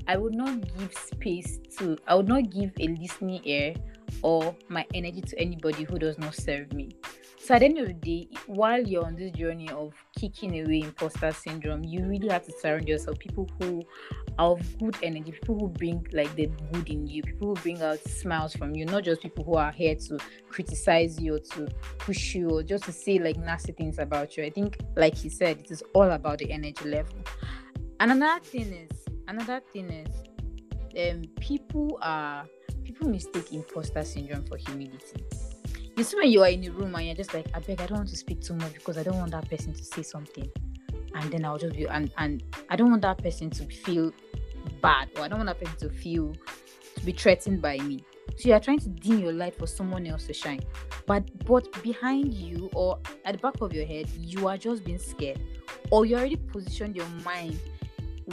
i 0.07 0.17
would 0.17 0.33
not 0.33 0.61
give 0.77 0.93
space 0.93 1.59
to 1.77 1.97
i 2.07 2.15
would 2.15 2.27
not 2.27 2.49
give 2.49 2.71
a 2.79 2.87
listening 2.87 3.41
ear 3.43 3.73
or 4.21 4.55
my 4.69 4.85
energy 4.93 5.21
to 5.21 5.39
anybody 5.39 5.83
who 5.83 5.99
does 5.99 6.17
not 6.17 6.33
serve 6.35 6.71
me. 6.73 6.95
So 7.37 7.53
at 7.53 7.59
the 7.59 7.65
end 7.65 7.77
of 7.77 7.87
the 7.87 7.93
day 7.93 8.27
while 8.47 8.81
you're 8.81 9.05
on 9.05 9.15
this 9.15 9.31
journey 9.31 9.69
of 9.69 9.93
kicking 10.19 10.65
away 10.65 10.79
imposter 10.79 11.31
syndrome 11.31 11.83
you 11.83 12.03
really 12.05 12.27
have 12.29 12.43
to 12.45 12.51
surround 12.59 12.87
yourself 12.87 13.19
people 13.19 13.47
who 13.59 13.83
are 14.39 14.53
of 14.53 14.79
good 14.79 14.97
energy 15.03 15.31
people 15.31 15.59
who 15.59 15.67
bring 15.67 16.07
like 16.11 16.33
the 16.35 16.49
good 16.71 16.89
in 16.89 17.05
you 17.05 17.21
people 17.21 17.49
who 17.49 17.61
bring 17.61 17.79
out 17.83 17.99
smiles 17.99 18.55
from 18.55 18.73
you 18.73 18.83
not 18.85 19.03
just 19.03 19.21
people 19.21 19.43
who 19.43 19.53
are 19.53 19.71
here 19.71 19.93
to 19.93 20.17
criticize 20.49 21.21
you 21.21 21.35
or 21.35 21.39
to 21.39 21.67
push 21.99 22.33
you 22.33 22.49
or 22.49 22.63
just 22.63 22.85
to 22.85 22.91
say 22.91 23.19
like 23.19 23.37
nasty 23.37 23.73
things 23.73 23.99
about 23.99 24.35
you. 24.35 24.43
I 24.43 24.49
think 24.49 24.79
like 24.95 25.15
he 25.15 25.29
said 25.29 25.59
it 25.59 25.69
is 25.69 25.83
all 25.93 26.09
about 26.09 26.39
the 26.39 26.51
energy 26.51 26.89
level. 26.89 27.13
And 27.99 28.11
another 28.11 28.43
thing 28.43 28.73
is 28.73 29.04
another 29.27 29.61
thing 29.71 29.89
is 29.89 30.07
um 30.97 31.23
people 31.39 31.97
are 32.01 32.47
people 32.83 33.09
mistake 33.09 33.51
imposter 33.51 34.03
syndrome 34.03 34.45
for 34.45 34.57
humility. 34.57 35.25
You 35.97 36.03
see 36.03 36.17
when 36.17 36.29
you 36.29 36.43
are 36.43 36.49
in 36.49 36.65
a 36.65 36.71
room 36.71 36.93
and 36.95 37.05
you're 37.05 37.15
just 37.15 37.33
like 37.33 37.47
i 37.53 37.59
beg 37.59 37.81
i 37.81 37.85
don't 37.85 37.97
want 37.99 38.09
to 38.09 38.17
speak 38.17 38.41
too 38.41 38.53
much 38.53 38.73
because 38.73 38.97
i 38.97 39.03
don't 39.03 39.17
want 39.17 39.31
that 39.31 39.49
person 39.49 39.73
to 39.73 39.83
say 39.83 40.03
something. 40.03 40.49
And 41.13 41.31
then 41.31 41.45
i'll 41.45 41.57
just 41.57 41.75
be 41.75 41.85
and 41.87 42.11
and 42.17 42.43
i 42.69 42.75
don't 42.75 42.89
want 42.89 43.01
that 43.03 43.17
person 43.17 43.49
to 43.51 43.65
feel 43.65 44.11
bad 44.81 45.09
or 45.17 45.23
i 45.23 45.27
don't 45.27 45.39
want 45.39 45.47
that 45.47 45.59
person 45.59 45.89
to 45.89 45.95
feel 45.95 46.35
to 46.95 47.05
be 47.05 47.11
threatened 47.11 47.61
by 47.61 47.77
me. 47.77 48.03
So 48.37 48.49
you 48.49 48.55
are 48.55 48.59
trying 48.59 48.79
to 48.79 48.89
dim 48.89 49.19
your 49.19 49.33
light 49.33 49.55
for 49.55 49.67
someone 49.67 50.07
else 50.07 50.27
to 50.27 50.33
shine. 50.33 50.61
But 51.05 51.23
but 51.45 51.71
behind 51.83 52.33
you 52.33 52.69
or 52.73 52.99
at 53.23 53.33
the 53.33 53.37
back 53.39 53.61
of 53.61 53.73
your 53.73 53.85
head 53.85 54.09
you 54.17 54.47
are 54.47 54.57
just 54.57 54.83
being 54.83 54.97
scared 54.97 55.39
or 55.91 56.05
you 56.05 56.15
already 56.15 56.35
positioned 56.35 56.95
your 56.95 57.07
mind 57.23 57.59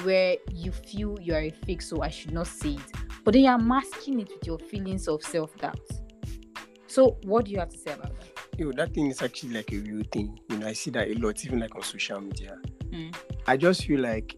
where 0.03 0.37
you 0.51 0.73
feel 0.73 1.19
you 1.21 1.35
are 1.35 1.43
a 1.43 1.51
fake 1.51 1.83
so 1.83 2.03
i 2.03 2.09
should 2.09 2.33
not 2.33 2.47
say 2.47 2.71
it 2.71 2.93
but 3.25 3.35
then 3.35 3.43
you're 3.43 3.59
masking 3.59 4.21
it 4.21 4.29
with 4.29 4.47
your 4.47 4.59
feelings 4.59 5.09
of 5.09 5.23
self-doubt 5.23 5.79
so 6.87 7.17
what 7.25 7.45
do 7.45 7.51
you 7.51 7.59
have 7.59 7.71
to 7.71 7.79
say 7.79 7.93
about 7.93 8.19
that 8.19 8.33
you 8.59 8.67
know, 8.67 8.73
that 8.73 8.93
thing 8.95 9.07
is 9.07 9.23
actually 9.23 9.55
like 9.55 9.73
a 9.73 9.79
real 9.79 10.03
thing. 10.13 10.39
You 10.51 10.59
know, 10.59 10.67
I 10.67 10.73
see 10.73 10.91
that 10.91 11.09
a 11.09 11.15
lot, 11.15 11.45
even 11.45 11.61
like 11.61 11.75
on 11.75 11.83
social 11.83 12.21
media. 12.21 12.59
Mm. 12.91 13.15
I 13.47 13.57
just 13.57 13.85
feel 13.85 14.01
like 14.01 14.37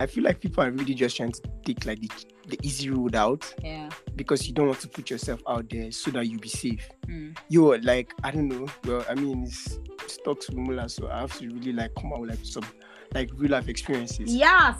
I 0.00 0.06
feel 0.06 0.24
like 0.24 0.40
people 0.40 0.64
are 0.64 0.70
really 0.72 0.94
just 0.94 1.16
trying 1.16 1.30
to 1.30 1.40
take 1.64 1.86
like 1.86 2.00
the, 2.00 2.10
the 2.48 2.58
easy 2.64 2.90
road 2.90 3.14
out 3.14 3.54
yeah 3.62 3.88
because 4.16 4.48
you 4.48 4.52
don't 4.52 4.66
want 4.66 4.80
to 4.80 4.88
put 4.88 5.08
yourself 5.08 5.40
out 5.48 5.70
there 5.70 5.92
so 5.92 6.10
that 6.10 6.26
you 6.26 6.38
be 6.38 6.48
safe. 6.48 6.88
Mm. 7.06 7.36
You're 7.48 7.78
like, 7.80 8.12
I 8.24 8.32
don't 8.32 8.48
know. 8.48 8.66
Well, 8.84 9.04
I 9.08 9.14
mean, 9.14 9.44
it's, 9.44 9.78
it's 10.02 10.16
talks 10.18 10.48
with 10.48 10.58
Mula, 10.58 10.88
so 10.88 11.08
I 11.08 11.20
have 11.20 11.38
to 11.38 11.48
really 11.48 11.72
like 11.72 11.94
come 11.94 12.12
out 12.12 12.20
with 12.22 12.30
like 12.30 12.40
some 12.42 12.66
like 13.12 13.30
real 13.36 13.50
life 13.52 13.68
experiences. 13.68 14.34
yes 14.34 14.76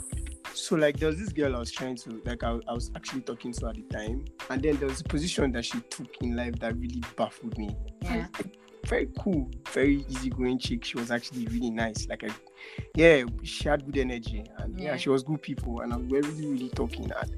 So 0.54 0.76
like 0.76 0.98
there 0.98 1.08
was 1.08 1.18
this 1.18 1.30
girl 1.32 1.56
I 1.56 1.58
was 1.58 1.70
trying 1.72 1.96
to 1.96 2.22
like 2.24 2.42
I, 2.44 2.58
I 2.68 2.72
was 2.72 2.90
actually 2.94 3.22
talking 3.22 3.52
to 3.54 3.68
at 3.68 3.74
the 3.76 3.82
time, 3.82 4.24
and 4.50 4.62
then 4.62 4.76
there 4.76 4.88
was 4.88 5.00
a 5.00 5.04
position 5.04 5.52
that 5.52 5.64
she 5.64 5.80
took 5.90 6.08
in 6.20 6.36
life 6.36 6.58
that 6.60 6.76
really 6.76 7.02
baffled 7.16 7.56
me. 7.58 7.76
yeah 8.02 8.26
Very 8.86 9.08
cool, 9.18 9.50
very 9.72 10.04
easygoing 10.10 10.58
chick. 10.58 10.84
She 10.84 10.96
was 10.98 11.10
actually 11.10 11.46
really 11.46 11.70
nice. 11.70 12.06
Like 12.06 12.22
I, 12.24 12.28
yeah, 12.94 13.24
she 13.42 13.66
had 13.68 13.84
good 13.86 13.96
energy, 13.96 14.44
and 14.58 14.78
yeah, 14.78 14.90
Yeah. 14.92 14.96
she 14.98 15.08
was 15.08 15.22
good 15.22 15.40
people, 15.40 15.80
and 15.80 15.90
we 16.10 16.20
were 16.20 16.28
really 16.28 16.46
really 16.46 16.68
talking. 16.68 17.10
And, 17.20 17.30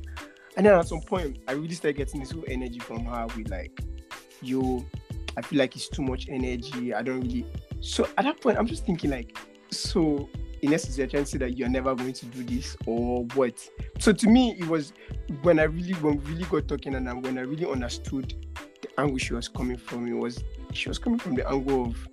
and 0.57 0.67
then 0.67 0.75
at 0.75 0.89
some 0.89 1.01
point, 1.03 1.39
I 1.47 1.53
really 1.53 1.75
started 1.75 1.97
getting 1.99 2.21
this 2.21 2.33
whole 2.33 2.45
energy 2.49 2.81
from 2.81 3.05
her 3.05 3.27
with 3.37 3.49
like, 3.49 3.81
yo, 4.43 4.85
I 5.37 5.43
feel 5.43 5.59
like 5.61 5.77
it's 5.77 5.89
too 5.89 6.03
much 6.03 6.29
energy. 6.29 6.93
I 6.93 7.03
don't 7.03 7.21
really. 7.21 7.47
So 7.81 8.09
at 8.19 8.25
that 8.25 8.41
point, 8.41 8.59
I'm 8.59 8.67
just 8.67 8.85
thinking 8.85 9.11
like, 9.11 9.39
so 9.71 10.29
in 10.63 10.73
essence, 10.73 10.99
you're 10.99 11.07
trying 11.07 11.25
to 11.25 11.31
say 11.31 11.39
that 11.39 11.59
you're 11.59 11.69
never 11.69 11.95
going 11.95 12.13
to 12.13 12.27
do 12.27 12.43
this 12.43 12.77
or 12.87 13.25
what? 13.35 13.69
So 13.99 14.13
to 14.13 14.29
me, 14.29 14.57
it 14.59 14.67
was 14.69 14.93
when 15.43 15.59
I 15.59 15.65
really, 15.65 15.95
when 15.95 16.23
we 16.23 16.33
really 16.33 16.45
got 16.45 16.69
talking 16.69 16.95
and 16.95 17.25
when 17.25 17.39
I 17.39 17.43
really 17.43 17.67
understood 17.67 18.35
the 18.83 19.01
angle 19.01 19.19
she 19.19 19.35
was 19.35 19.49
coming 19.49 19.77
from, 19.77 20.07
it 20.07 20.15
was 20.15 20.43
she 20.73 20.89
was 20.89 20.99
coming 20.99 21.19
from 21.19 21.35
the 21.35 21.49
angle 21.49 21.87
of 21.87 22.09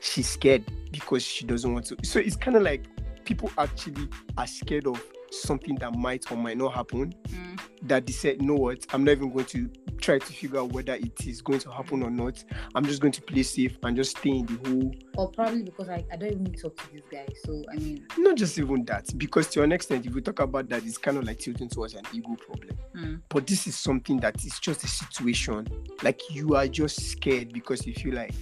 she's 0.00 0.28
scared 0.28 0.64
because 0.92 1.22
she 1.22 1.44
doesn't 1.44 1.72
want 1.72 1.86
to. 1.86 1.96
So 2.02 2.18
it's 2.18 2.36
kind 2.36 2.56
of 2.56 2.62
like 2.62 2.84
people 3.24 3.50
actually 3.58 4.08
are 4.36 4.46
scared 4.46 4.86
of 4.86 5.02
something 5.30 5.74
that 5.76 5.94
might 5.94 6.30
or 6.30 6.36
might 6.36 6.56
not 6.56 6.74
happen 6.74 7.12
Mm. 7.28 7.53
That 7.84 8.06
they 8.06 8.12
said, 8.12 8.42
know 8.42 8.54
what, 8.54 8.86
I'm 8.92 9.04
not 9.04 9.12
even 9.12 9.32
going 9.32 9.46
to 9.46 9.70
try 9.98 10.18
to 10.18 10.32
figure 10.32 10.60
out 10.60 10.72
whether 10.72 10.94
it 10.94 11.26
is 11.26 11.40
going 11.40 11.60
to 11.60 11.70
happen 11.70 12.02
or 12.02 12.10
not. 12.10 12.42
I'm 12.74 12.84
just 12.84 13.00
going 13.00 13.12
to 13.12 13.22
play 13.22 13.42
safe 13.42 13.76
and 13.82 13.96
just 13.96 14.18
stay 14.18 14.30
in 14.30 14.46
the 14.46 14.68
hole. 14.68 14.94
or 15.16 15.30
probably 15.30 15.62
because 15.62 15.88
I, 15.88 16.04
I 16.12 16.16
don't 16.16 16.32
even 16.32 16.52
talk 16.54 16.76
to 16.76 16.92
this 16.92 17.02
guy 17.10 17.26
so 17.44 17.62
i 17.72 17.76
mean 17.76 18.06
not 18.18 18.36
just 18.36 18.58
even 18.58 18.84
that, 18.86 19.16
because 19.16 19.48
to 19.48 19.62
an 19.62 19.72
extent, 19.72 20.06
if 20.06 20.14
we 20.14 20.20
talk 20.20 20.40
about 20.40 20.68
that, 20.70 20.84
it's 20.84 20.98
kind 20.98 21.16
of 21.18 21.24
like 21.24 21.38
tilting 21.38 21.68
towards 21.68 21.94
an 21.94 22.02
ego 22.12 22.36
problem. 22.36 22.76
mm. 22.96 23.20
But 23.28 23.46
this 23.46 23.66
is 23.66 23.76
something 23.76 24.18
that 24.20 24.44
is 24.44 24.58
just 24.58 24.82
a 24.84 24.88
situation. 24.88 25.66
Like 26.02 26.20
you 26.30 26.56
are 26.56 26.66
just 26.66 27.10
scared 27.10 27.52
because 27.52 27.86
you 27.86 27.94
feel 27.94 28.14
like 28.14 28.34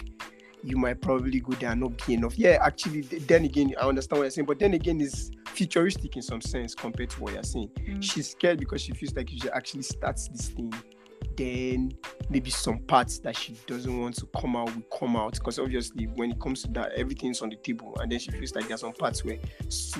you 0.62 0.76
might 0.76 1.00
probably 1.00 1.40
go 1.40 1.52
there 1.52 1.70
and 1.70 1.80
not 1.80 2.06
be 2.06 2.14
enough. 2.14 2.38
Yeah, 2.38 2.58
actually, 2.60 3.02
then 3.02 3.44
again, 3.44 3.74
I 3.80 3.86
understand 3.86 4.18
what 4.18 4.24
you're 4.24 4.30
saying, 4.30 4.46
but 4.46 4.58
then 4.58 4.74
again, 4.74 5.00
it's 5.00 5.30
futuristic 5.46 6.16
in 6.16 6.22
some 6.22 6.40
sense 6.40 6.74
compared 6.74 7.10
to 7.10 7.20
what 7.20 7.32
you're 7.34 7.42
saying. 7.42 7.70
Mm. 7.80 8.02
She's 8.02 8.30
scared 8.30 8.58
because 8.58 8.82
she 8.82 8.92
feels 8.92 9.14
like 9.14 9.32
if 9.32 9.42
she 9.42 9.50
actually 9.50 9.82
starts 9.82 10.28
this 10.28 10.48
thing, 10.48 10.72
then 11.36 11.92
maybe 12.28 12.50
some 12.50 12.78
parts 12.80 13.18
that 13.20 13.36
she 13.36 13.56
doesn't 13.66 13.98
want 13.98 14.16
to 14.16 14.26
come 14.38 14.56
out 14.56 14.74
will 14.74 14.98
come 14.98 15.16
out. 15.16 15.34
Because 15.34 15.58
obviously, 15.58 16.04
when 16.06 16.32
it 16.32 16.40
comes 16.40 16.62
to 16.62 16.68
that, 16.72 16.92
everything's 16.92 17.42
on 17.42 17.50
the 17.50 17.56
table, 17.56 17.96
and 18.00 18.12
then 18.12 18.18
she 18.18 18.30
feels 18.30 18.54
like 18.54 18.68
there's 18.68 18.80
some 18.80 18.92
parts 18.92 19.24
where 19.24 19.38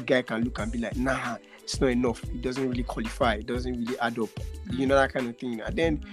guy 0.04 0.22
can 0.22 0.44
look 0.44 0.58
and 0.58 0.70
be 0.70 0.78
like, 0.78 0.96
nah, 0.96 1.36
it's 1.62 1.80
not 1.80 1.90
enough. 1.90 2.22
It 2.24 2.42
doesn't 2.42 2.68
really 2.68 2.82
qualify. 2.82 3.34
It 3.34 3.46
doesn't 3.46 3.72
really 3.72 3.98
add 3.98 4.18
up. 4.18 4.30
You 4.70 4.86
know 4.86 4.94
that 4.96 5.12
kind 5.12 5.28
of 5.28 5.38
thing. 5.38 5.60
And 5.60 5.76
then 5.76 6.04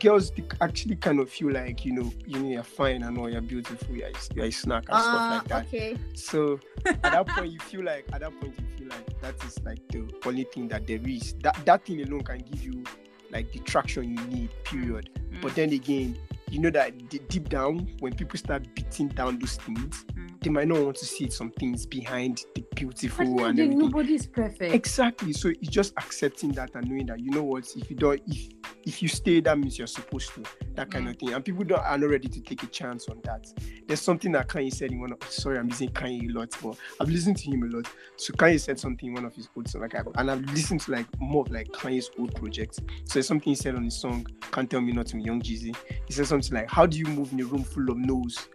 girls 0.00 0.32
actually 0.60 0.96
kind 0.96 1.20
of 1.20 1.28
feel 1.30 1.50
like 1.52 1.84
you 1.84 1.92
know 1.92 2.12
you 2.26 2.38
know 2.38 2.48
you're 2.48 2.62
fine 2.62 3.02
and 3.02 3.18
all 3.18 3.30
you're 3.30 3.40
beautiful 3.40 3.94
you're, 3.94 4.10
you're 4.34 4.46
a 4.46 4.50
snack 4.50 4.84
and 4.88 5.00
stuff 5.00 5.14
Ah, 5.16 5.34
like 5.38 5.48
that 5.48 5.66
okay. 5.66 5.96
so 6.14 6.58
at 6.86 7.02
that 7.02 7.26
point 7.28 7.52
you 7.52 7.58
feel 7.70 7.84
like 7.84 8.06
at 8.12 8.20
that 8.20 8.38
point 8.40 8.54
you 8.58 8.64
feel 8.78 8.88
like 8.88 9.20
that 9.20 9.44
is 9.44 9.58
like 9.64 9.78
the 9.88 10.08
only 10.26 10.44
thing 10.44 10.68
that 10.68 10.86
there 10.86 11.00
is 11.06 11.34
that 11.42 11.56
that 11.64 11.84
thing 11.84 12.02
alone 12.02 12.22
can 12.22 12.38
give 12.38 12.62
you 12.64 12.82
like 13.30 13.50
the 13.52 13.58
traction 13.60 14.04
you 14.16 14.24
need 14.26 14.50
period 14.64 15.10
Mm. 15.34 15.42
but 15.42 15.54
then 15.56 15.72
again 15.72 16.16
you 16.50 16.60
know 16.60 16.70
that 16.70 17.08
deep 17.28 17.48
down 17.48 17.88
when 17.98 18.14
people 18.14 18.38
start 18.38 18.62
beating 18.74 19.08
down 19.08 19.38
those 19.38 19.56
things 19.56 20.04
Mm. 20.14 20.40
they 20.42 20.50
might 20.50 20.68
not 20.68 20.78
want 20.78 20.96
to 20.96 21.04
see 21.06 21.28
some 21.30 21.50
things 21.52 21.86
behind 21.86 22.44
the 22.54 22.62
beautiful 22.76 23.24
and 23.44 23.58
then 23.58 23.64
everything 23.66 23.78
nobody 23.78 24.14
is 24.14 24.26
perfect. 24.26 24.74
Exactly. 24.74 25.32
So 25.32 25.48
it's 25.48 25.68
just 25.68 25.94
accepting 25.96 26.52
that 26.52 26.74
and 26.74 26.88
knowing 26.88 27.06
that 27.06 27.18
you 27.20 27.30
know 27.30 27.42
what, 27.44 27.64
if 27.76 27.88
you 27.88 27.96
don't, 27.96 28.20
if 28.26 28.50
if 28.86 29.02
you 29.02 29.08
stay, 29.08 29.40
that 29.40 29.58
means 29.58 29.78
you're 29.78 29.86
supposed 29.86 30.34
to. 30.34 30.42
That 30.74 30.90
kind 30.90 31.06
Mm. 31.06 31.10
of 31.10 31.16
thing. 31.16 31.32
And 31.32 31.44
people 31.44 31.64
don't 31.64 31.80
are 31.80 31.96
not 31.98 32.10
ready 32.10 32.28
to 32.28 32.40
take 32.40 32.62
a 32.62 32.66
chance 32.66 33.08
on 33.08 33.20
that. 33.24 33.46
There's 33.86 34.00
something 34.00 34.32
that 34.32 34.48
Kanye 34.48 34.72
said 34.72 34.90
in 34.92 35.00
one 35.00 35.12
of. 35.12 35.18
Sorry, 35.30 35.58
I'm 35.58 35.68
using 35.68 35.88
Kanye 35.90 36.28
a 36.30 36.32
lot, 36.38 36.50
but 36.62 36.76
I've 37.00 37.08
listened 37.08 37.36
to 37.38 37.50
him 37.50 37.62
a 37.62 37.66
lot. 37.76 37.86
So 38.16 38.32
Kanye 38.34 38.60
said 38.60 38.78
something 38.78 39.08
in 39.08 39.14
one 39.14 39.24
of 39.24 39.34
his 39.34 39.48
old 39.56 39.68
songs, 39.68 39.82
like, 39.82 39.94
I, 39.94 40.02
and 40.20 40.30
I've 40.30 40.42
listened 40.52 40.80
to 40.82 40.92
like 40.92 41.06
more 41.20 41.42
of 41.42 41.50
like 41.52 41.68
Kanye's 41.68 42.10
old 42.18 42.34
projects. 42.34 42.78
So 43.04 43.14
there's 43.14 43.26
something 43.28 43.50
he 43.50 43.54
said 43.54 43.74
on 43.76 43.84
his 43.84 43.96
song, 43.96 44.26
"Can't 44.52 44.68
Tell 44.70 44.80
Me 44.80 44.92
Nothing" 44.92 45.20
Young 45.20 45.40
Jeezy. 45.40 45.74
He 46.06 46.12
said 46.12 46.26
something 46.26 46.52
like, 46.54 46.70
"How 46.70 46.86
do 46.86 46.98
you 46.98 47.06
move 47.06 47.32
in 47.32 47.40
a 47.40 47.44
room 47.44 47.62
full 47.64 47.90
of 47.90 47.96
no's?" 47.98 48.48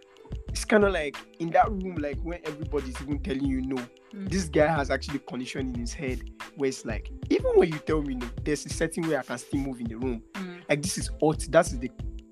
It's 0.48 0.64
kind 0.64 0.84
of 0.84 0.92
like 0.92 1.16
in 1.38 1.50
that 1.50 1.70
room, 1.70 1.96
like 1.96 2.18
when 2.22 2.40
everybody's 2.44 3.00
even 3.02 3.18
telling 3.20 3.44
you 3.46 3.62
no, 3.62 3.76
Mm. 4.12 4.28
this 4.28 4.48
guy 4.48 4.66
has 4.66 4.90
actually 4.90 5.20
condition 5.20 5.72
in 5.72 5.80
his 5.80 5.92
head 5.92 6.20
where 6.56 6.68
it's 6.68 6.84
like, 6.84 7.12
even 7.30 7.52
when 7.54 7.70
you 7.72 7.78
tell 7.78 8.02
me 8.02 8.16
no, 8.16 8.26
there's 8.42 8.66
a 8.66 8.68
certain 8.68 9.08
way 9.08 9.16
I 9.16 9.22
can 9.22 9.38
still 9.38 9.60
move 9.60 9.78
in 9.80 9.86
the 9.86 9.94
room. 9.94 10.20
Mm, 10.34 10.62
Like 10.68 10.82
this 10.82 10.98
is 10.98 11.10
ult 11.22 11.46
that 11.52 11.66
is 11.68 11.78
the 11.78 11.90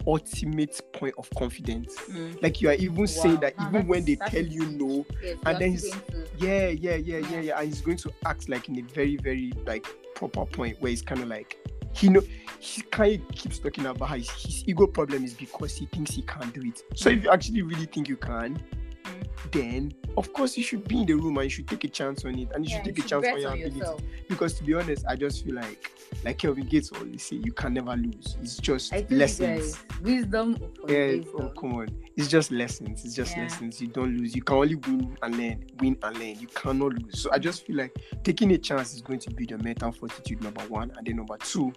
ultimate 0.08 0.80
point 0.92 1.14
of 1.18 1.28
confidence. 1.36 1.94
mm. 2.10 2.42
Like 2.42 2.60
you 2.60 2.68
are 2.70 2.74
even 2.74 3.06
saying 3.06 3.40
that 3.40 3.54
even 3.68 3.86
when 3.86 4.04
they 4.04 4.16
tell 4.16 4.44
you 4.44 4.66
no, 4.70 5.06
Yes, 5.22 5.38
And 5.46 5.58
then 5.58 5.70
he's- 5.70 5.86
still 5.86 6.00
going 6.10 6.24
to- 6.38 6.46
yeah, 6.46 6.68
yeah, 6.68 6.94
yeah, 6.96 7.18
yeah, 7.18 7.28
Yeah. 7.30 7.40
yeah, 7.40 7.58
and 7.60 7.68
he's 7.68 7.80
going 7.80 7.98
to 7.98 8.10
act 8.26 8.48
like 8.48 8.68
in 8.68 8.78
a 8.78 8.82
very, 8.82 9.16
very 9.16 9.52
like 9.66 9.86
proper 10.16 10.44
point 10.46 10.80
where 10.80 10.90
it's 10.90 11.02
kind 11.02 11.20
of 11.22 11.28
like 11.28 11.56
he 11.92 12.08
know 12.08 12.22
he 12.60 12.82
kind 12.82 13.20
of 13.22 13.28
keeps 13.36 13.58
talking 13.58 13.86
about 13.86 14.10
his, 14.16 14.28
his 14.30 14.64
ego 14.66 14.86
problem 14.86 15.24
is 15.24 15.34
because 15.34 15.76
he 15.76 15.86
thinks 15.86 16.12
he 16.12 16.22
can't 16.22 16.52
do 16.52 16.62
it. 16.62 16.82
So 16.94 17.10
if 17.10 17.22
you 17.24 17.30
actually 17.30 17.62
really 17.62 17.86
think 17.86 18.08
you 18.08 18.16
can, 18.16 18.60
Mm. 19.04 19.52
then 19.52 19.92
of 20.18 20.32
course 20.32 20.56
you 20.56 20.62
should 20.64 20.86
be 20.86 21.00
in 21.00 21.06
the 21.06 21.14
room 21.14 21.38
and 21.38 21.44
you 21.44 21.50
should 21.50 21.68
take 21.68 21.84
a 21.84 21.88
chance 21.88 22.24
on 22.24 22.36
it 22.38 22.48
and 22.54 22.64
you 22.64 22.70
Yeah, 22.70 22.76
should 22.76 22.84
take 22.84 22.98
you 22.98 23.04
a 23.04 23.08
chance 23.08 23.26
on 23.26 23.40
your 23.40 23.50
on 23.52 23.62
ability. 23.62 24.04
Because 24.28 24.54
to 24.54 24.64
be 24.64 24.74
honest, 24.74 25.06
I 25.08 25.14
just 25.16 25.44
feel 25.44 25.54
like 25.54 25.90
like 26.24 26.38
Kelvin 26.38 26.66
Gates 26.66 26.90
always 26.92 27.22
say, 27.22 27.36
you 27.36 27.52
can 27.52 27.74
never 27.74 27.94
lose. 27.96 28.36
It's 28.42 28.56
just 28.56 28.92
lessons. 29.10 29.78
wisdom 30.02 30.56
Yeah, 30.88 31.06
wisdom. 31.16 31.34
oh, 31.40 31.48
come 31.60 31.74
on. 31.74 31.88
It's 32.16 32.28
just 32.28 32.50
lessons. 32.50 33.04
It's 33.04 33.14
just 33.14 33.36
Yeah. 33.36 33.44
lessons. 33.44 33.80
You 33.80 33.86
don't 33.88 34.16
lose. 34.16 34.34
You 34.34 34.42
can 34.42 34.56
only 34.56 34.74
win 34.76 35.16
and 35.22 35.36
learn. 35.38 35.64
Win 35.80 35.96
and 36.02 36.18
learn. 36.18 36.38
You 36.40 36.48
cannot 36.48 36.92
lose. 36.94 37.20
So 37.22 37.30
I 37.32 37.38
just 37.38 37.64
feel 37.66 37.76
like 37.76 37.96
taking 38.24 38.50
a 38.52 38.58
chance 38.58 38.94
is 38.94 39.02
going 39.02 39.20
to 39.20 39.30
be 39.30 39.46
the 39.46 39.58
mental 39.58 39.92
fortitude 39.92 40.42
number 40.42 40.62
one, 40.62 40.92
and 40.96 41.06
then 41.06 41.16
number 41.16 41.36
two, 41.38 41.72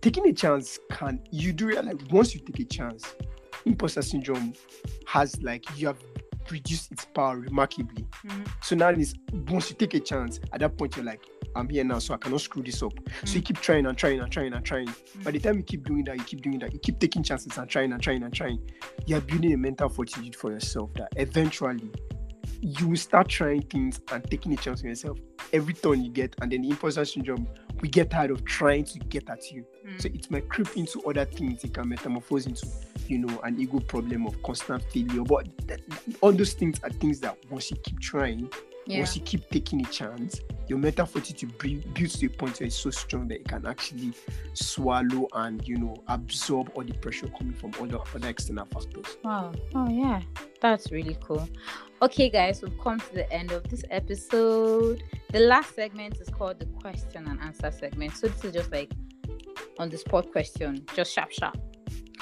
taking 0.00 0.26
a 0.28 0.32
chance 0.32 0.78
can 0.90 1.20
you 1.30 1.52
do 1.52 1.66
realize 1.66 1.96
once 2.10 2.34
you 2.34 2.40
take 2.40 2.58
a 2.60 2.64
chance, 2.64 3.14
imposter 3.64 4.02
syndrome 4.02 4.52
has 5.06 5.40
like 5.42 5.64
you 5.78 5.86
have 5.86 5.98
reduced 6.50 6.92
its 6.92 7.04
power 7.06 7.38
remarkably. 7.38 8.06
Mhm. 8.24 8.46
So 8.62 8.76
now 8.76 8.88
it's 8.90 9.14
once 9.48 9.70
you 9.70 9.76
take 9.76 9.94
a 9.94 10.00
chance, 10.00 10.38
at 10.52 10.60
that 10.60 10.76
point 10.78 10.96
you're 10.96 11.04
like, 11.04 11.22
I'm 11.56 11.68
here 11.68 11.84
now, 11.84 11.98
so 11.98 12.14
I 12.14 12.18
cannot 12.18 12.40
screw 12.42 12.62
this 12.62 12.82
up. 12.82 12.92
So 13.24 13.34
you 13.34 13.40
Mm. 13.42 13.44
keep 13.46 13.60
trying 13.60 13.86
and 13.86 13.96
trying 13.96 14.20
and 14.20 14.30
trying 14.30 14.52
and 14.52 14.64
trying. 14.64 14.88
By 15.24 15.30
the 15.30 15.38
time 15.40 15.56
you 15.56 15.62
keep 15.62 15.84
doing 15.84 16.04
that, 16.04 16.16
you 16.18 16.24
keep 16.24 16.42
doing 16.42 16.58
that, 16.60 16.72
you 16.72 16.78
keep 16.78 16.98
taking 16.98 17.22
chances 17.22 17.56
and 17.56 17.68
trying 17.68 17.92
and 17.92 18.02
trying 18.02 18.22
and 18.22 18.32
trying. 18.32 18.60
You're 19.06 19.20
building 19.22 19.52
a 19.52 19.56
mental 19.56 19.88
fortitude 19.88 20.36
for 20.36 20.52
yourself 20.52 20.92
that 20.94 21.08
eventually 21.16 21.90
you 22.60 22.88
will 22.88 22.96
start 22.96 23.28
trying 23.28 23.62
things 23.62 24.00
and 24.12 24.22
taking 24.30 24.52
a 24.52 24.56
chance 24.56 24.82
on 24.82 24.88
yourself 24.88 25.18
every 25.52 25.74
turn 25.74 26.02
you 26.02 26.10
get, 26.10 26.34
and 26.40 26.50
then 26.52 26.62
the 26.62 26.70
imposter 26.70 27.04
syndrome 27.04 27.46
we 27.80 27.88
get 27.88 28.10
tired 28.10 28.30
of 28.30 28.42
trying 28.46 28.84
to 28.84 28.98
get 29.00 29.28
at 29.28 29.50
you. 29.52 29.62
Mm. 29.86 30.00
So 30.00 30.08
it 30.08 30.30
might 30.30 30.48
creep 30.48 30.74
into 30.76 31.02
other 31.02 31.26
things. 31.26 31.62
It 31.62 31.74
can 31.74 31.88
metamorphose 31.90 32.46
into, 32.46 32.66
you 33.06 33.18
know, 33.18 33.38
an 33.44 33.60
ego 33.60 33.80
problem 33.80 34.26
of 34.26 34.42
constant 34.42 34.82
failure. 34.90 35.22
But 35.22 35.46
th- 35.68 35.80
all 36.22 36.32
those 36.32 36.54
things 36.54 36.80
are 36.82 36.88
things 36.88 37.20
that 37.20 37.36
once 37.50 37.70
you 37.70 37.76
keep 37.84 38.00
trying, 38.00 38.48
yeah. 38.86 38.98
once 38.98 39.16
you 39.16 39.22
keep 39.22 39.48
taking 39.50 39.84
a 39.84 39.88
chance, 39.90 40.40
your 40.68 40.78
mental 40.78 41.06
fortitude 41.06 41.56
builds 41.58 42.18
to 42.18 42.26
a 42.26 42.28
point 42.28 42.60
where 42.60 42.66
it's 42.66 42.76
so 42.76 42.90
strong 42.90 43.28
that 43.28 43.40
it 43.40 43.48
can 43.48 43.66
actually 43.66 44.12
swallow 44.54 45.28
and 45.34 45.66
you 45.66 45.76
know 45.76 45.96
absorb 46.08 46.70
all 46.74 46.84
the 46.84 46.92
pressure 46.94 47.28
coming 47.38 47.52
from 47.52 47.72
other 47.80 47.98
other 48.14 48.28
external 48.28 48.64
factors. 48.66 49.18
Wow. 49.24 49.52
Oh, 49.74 49.88
yeah. 49.88 50.22
That's 50.60 50.90
really 50.92 51.16
cool. 51.20 51.48
Okay, 52.02 52.28
guys, 52.28 52.62
we've 52.62 52.78
come 52.80 53.00
to 53.00 53.14
the 53.14 53.30
end 53.32 53.52
of 53.52 53.68
this 53.68 53.82
episode. 53.90 55.02
The 55.32 55.40
last 55.40 55.74
segment 55.74 56.20
is 56.20 56.28
called 56.28 56.60
the 56.60 56.66
question 56.66 57.26
and 57.26 57.40
answer 57.40 57.70
segment. 57.70 58.16
So, 58.16 58.28
this 58.28 58.44
is 58.44 58.52
just 58.52 58.70
like 58.70 58.92
on 59.78 59.88
the 59.88 59.98
spot 59.98 60.30
question, 60.30 60.84
just 60.94 61.12
sharp, 61.12 61.32
sharp. 61.32 61.56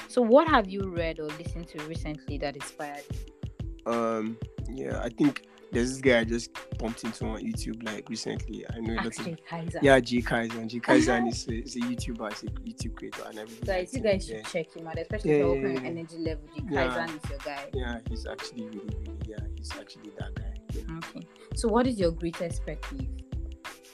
So, 0.09 0.23
what 0.23 0.49
have 0.49 0.69
you 0.69 0.89
read 0.89 1.19
or 1.19 1.27
listened 1.27 1.69
to 1.69 1.83
recently 1.85 2.39
that 2.39 2.55
inspired 2.57 3.03
you? 3.11 3.93
Um, 3.93 4.39
yeah, 4.71 5.01
I 5.03 5.09
think 5.09 5.47
there's 5.75 5.91
this 5.91 6.01
guy 6.01 6.21
I 6.21 6.25
just 6.25 6.51
bumped 6.79 7.05
into 7.05 7.27
on 7.27 7.41
YouTube 7.41 7.85
like 7.85 8.09
recently. 8.09 8.65
I 8.71 8.79
know 8.81 8.95
a 8.95 8.97
lot 8.97 9.07
of 9.07 9.39
Kaiser. 9.47 9.81
yeah, 9.83 10.01
G 10.01 10.23
Kaiser. 10.23 10.65
G 10.65 10.81
Kaiser 10.81 11.13
uh-huh. 11.13 11.27
is, 11.27 11.49
a, 11.49 11.53
is 11.55 11.77
a 11.77 11.81
YouTuber, 11.81 12.33
is 12.33 12.43
a 12.45 12.47
YouTube 12.47 12.97
creator, 12.97 13.23
and 13.29 13.39
everything. 13.39 13.67
Guys, 13.67 13.93
you 13.93 14.01
guys 14.01 14.27
should 14.27 14.37
yeah. 14.37 14.43
check 14.43 14.75
him 14.75 14.87
out, 14.87 14.99
especially 14.99 15.31
Yeah, 15.31 15.37
if 15.37 15.41
you're 15.41 15.57
yeah, 15.57 15.63
working 15.63 15.85
yeah. 15.85 15.91
energy 15.91 16.19
level. 16.19 16.45
G. 16.55 16.63
Yeah. 16.71 16.89
Kaiser 16.89 17.17
is 17.17 17.31
your 17.31 17.39
guy. 17.41 17.65
Yeah, 17.75 17.99
he's 18.09 18.27
actually 18.27 18.65
really, 18.65 18.79
really, 18.79 19.19
yeah, 19.27 19.37
he's 19.57 19.73
actually 19.79 20.13
that 20.19 20.35
guy. 20.35 20.55
Yeah. 20.71 20.97
Okay. 20.99 21.27
So, 21.57 21.69
what 21.69 21.87
is 21.87 21.99
your 21.99 22.13
greatest 22.13 22.65
pet 22.65 22.81
peeve? 22.83 23.09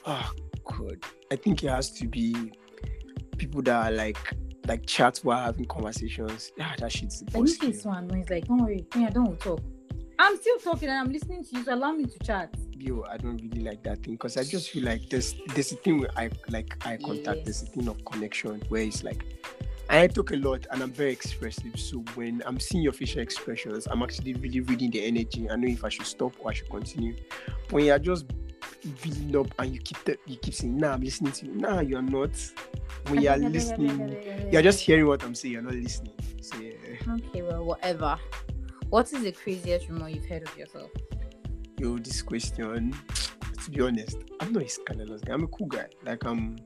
Oh 0.04 0.30
god. 0.64 0.98
I 1.32 1.36
think 1.36 1.62
it 1.64 1.68
has 1.68 1.90
to 1.92 2.06
be 2.06 2.52
people 3.38 3.62
that 3.62 3.90
are 3.90 3.92
like 3.92 4.18
like 4.66 4.86
chat 4.86 5.18
while 5.22 5.44
having 5.44 5.64
conversations. 5.64 6.52
Yeah, 6.56 6.74
that 6.78 6.92
shit's 6.92 7.22
Like, 7.34 7.44
this 7.44 7.62
is 7.62 7.82
so. 7.82 7.92
It's 8.12 8.30
like, 8.30 8.46
don't 8.46 8.58
worry, 8.58 8.86
I 8.94 9.10
don't 9.10 9.38
talk. 9.40 9.60
I'm 10.22 10.36
still 10.36 10.58
talking 10.58 10.90
and 10.90 10.98
I'm 10.98 11.10
listening 11.12 11.42
to 11.44 11.56
you, 11.56 11.64
so 11.64 11.74
allow 11.74 11.92
me 11.92 12.04
to 12.04 12.18
chat. 12.18 12.54
Yo, 12.76 13.02
I 13.08 13.16
don't 13.16 13.38
really 13.40 13.62
like 13.62 13.82
that 13.84 14.02
thing 14.02 14.14
because 14.14 14.36
I 14.36 14.44
just 14.44 14.68
feel 14.70 14.84
like 14.84 15.08
there's 15.08 15.34
there's 15.54 15.72
a 15.72 15.76
thing 15.76 15.98
with 16.00 16.10
eye 16.16 16.30
like 16.50 16.76
eye 16.86 16.98
contact, 17.02 17.38
Yes. 17.38 17.44
there's 17.44 17.62
a 17.62 17.66
thing 17.66 17.88
of 17.88 18.04
connection 18.04 18.62
where 18.68 18.82
it's 18.82 19.02
like 19.02 19.24
I 19.88 20.06
talk 20.08 20.30
a 20.32 20.36
lot 20.36 20.66
and 20.70 20.82
I'm 20.82 20.92
very 20.92 21.10
expressive. 21.12 21.78
So 21.80 22.04
when 22.16 22.42
I'm 22.44 22.60
seeing 22.60 22.84
your 22.84 22.92
facial 22.92 23.22
expressions, 23.22 23.86
I'm 23.90 24.02
actually 24.02 24.34
really 24.34 24.60
reading 24.60 24.90
the 24.90 25.02
energy. 25.04 25.48
I 25.50 25.56
know 25.56 25.68
if 25.68 25.84
I 25.84 25.88
should 25.88 26.06
stop 26.06 26.34
or 26.38 26.50
I 26.50 26.54
should 26.54 26.68
continue. 26.70 27.16
But 27.46 27.72
when 27.72 27.84
you're 27.86 27.98
just 27.98 28.26
building 29.02 29.36
up 29.36 29.46
and 29.58 29.72
you 29.74 29.80
keep 29.80 30.04
te- 30.04 30.16
you 30.26 30.36
keep 30.36 30.52
saying, 30.54 30.76
nah, 30.76 30.92
I'm 30.92 31.00
listening 31.00 31.32
to 31.32 31.46
you. 31.46 31.54
Nah, 31.54 31.80
you're 31.80 32.02
not. 32.02 32.30
When 33.08 33.22
you're 33.22 33.36
listening, 33.56 34.50
you're 34.52 34.62
just 34.62 34.80
hearing 34.80 35.06
what 35.06 35.22
I'm 35.24 35.34
saying, 35.34 35.54
you're 35.54 35.62
not 35.62 35.74
listening. 35.74 36.12
So 36.42 36.56
yeah. 36.58 36.70
Okay, 37.14 37.42
well, 37.42 37.64
whatever. 37.64 38.18
What 38.90 39.12
is 39.12 39.22
the 39.22 39.32
craziest 39.32 39.88
rumor 39.88 40.08
you've 40.08 40.26
heard 40.26 40.42
of 40.42 40.56
yourself? 40.58 40.90
yo, 41.80 41.96
this 41.96 42.20
question, 42.20 42.94
to 43.64 43.70
be 43.70 43.80
honest, 43.80 44.18
I'm 44.38 44.52
not 44.52 44.64
a 44.64 44.68
scandalous 44.68 45.22
guy. 45.22 45.32
I'm 45.32 45.44
a 45.44 45.48
cool 45.48 45.66
guy. 45.66 45.86
Like 46.04 46.24
I'm 46.24 46.56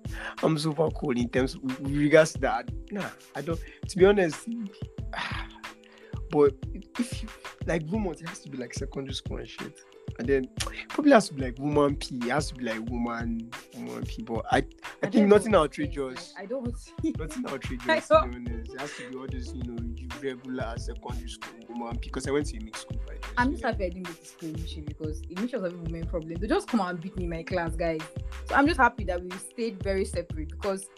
I'm 0.43 0.59
super 0.59 0.91
cool 0.91 1.17
in 1.17 1.29
terms 1.29 1.57
with 1.57 1.79
regards 1.87 2.33
to 2.33 2.41
that. 2.41 2.69
Nah, 2.91 3.11
I 3.37 3.43
don't 3.43 3.61
to 3.89 3.97
be 3.97 4.05
honest. 4.05 4.49
But 6.31 6.55
if 6.99 7.23
you 7.23 7.29
like 7.65 7.83
rumors, 7.89 8.21
it 8.21 8.29
has 8.29 8.41
to 8.41 8.49
be 8.49 8.59
like 8.59 8.75
secondary 8.75 9.15
school 9.15 9.37
and 9.37 9.49
shit. 9.49 9.79
And 10.19 10.29
then 10.29 10.49
probably 10.89 11.13
has 11.13 11.29
to 11.29 11.35
be 11.35 11.43
like 11.43 11.59
woman 11.59 11.97
P. 11.97 12.17
It 12.17 12.31
has 12.31 12.49
to 12.49 12.55
be 12.55 12.65
like 12.65 12.81
woman 12.89 13.51
woman 13.77 14.05
P. 14.05 14.23
But 14.23 14.45
I 14.51 14.65
I 15.03 15.09
think 15.09 15.29
nothing 15.29 15.55
outrageous. 15.55 16.35
I 16.39 16.47
don't 16.47 16.77
see. 16.79 17.15
Nothing 17.19 17.47
I 17.49 17.53
outrageous 17.53 18.09
be 18.09 18.13
honest. 18.13 18.73
It 18.73 18.81
has 18.81 18.97
to 18.97 19.11
be 19.11 19.17
all 19.17 19.27
this, 19.27 19.53
you 19.53 19.65
know, 19.65 19.83
you 19.97 20.09
regular 20.23 20.75
secondary 20.77 21.29
school 21.29 21.55
woman 21.69 21.97
P. 21.99 22.09
Because 22.09 22.27
I 22.29 22.31
went 22.31 22.47
to 22.47 22.57
a 22.57 22.61
mixed 22.61 22.83
school. 22.83 23.01
Right? 23.09 23.23
I'm 23.37 23.53
just 23.53 23.65
happy 23.65 23.87
I 23.87 23.89
didn't 23.89 24.07
go 24.07 24.13
to 24.13 24.25
school 24.25 24.49
initially 24.51 24.83
because 24.83 25.23
initially 25.29 25.63
was 25.63 25.73
having 25.73 25.85
women 25.85 26.07
problem. 26.07 26.35
They 26.35 26.47
just 26.47 26.69
come 26.69 26.81
out 26.81 26.91
and 26.91 27.01
beat 27.01 27.17
me 27.17 27.25
in 27.25 27.31
my 27.31 27.43
class, 27.43 27.75
guys. 27.75 28.01
So 28.47 28.55
I'm 28.55 28.67
just 28.67 28.79
happy 28.79 29.05
that 29.05 29.23
we 29.23 29.31
stayed 29.31 29.83
very 29.83 30.05
separate 30.05 30.49
because 30.51 30.89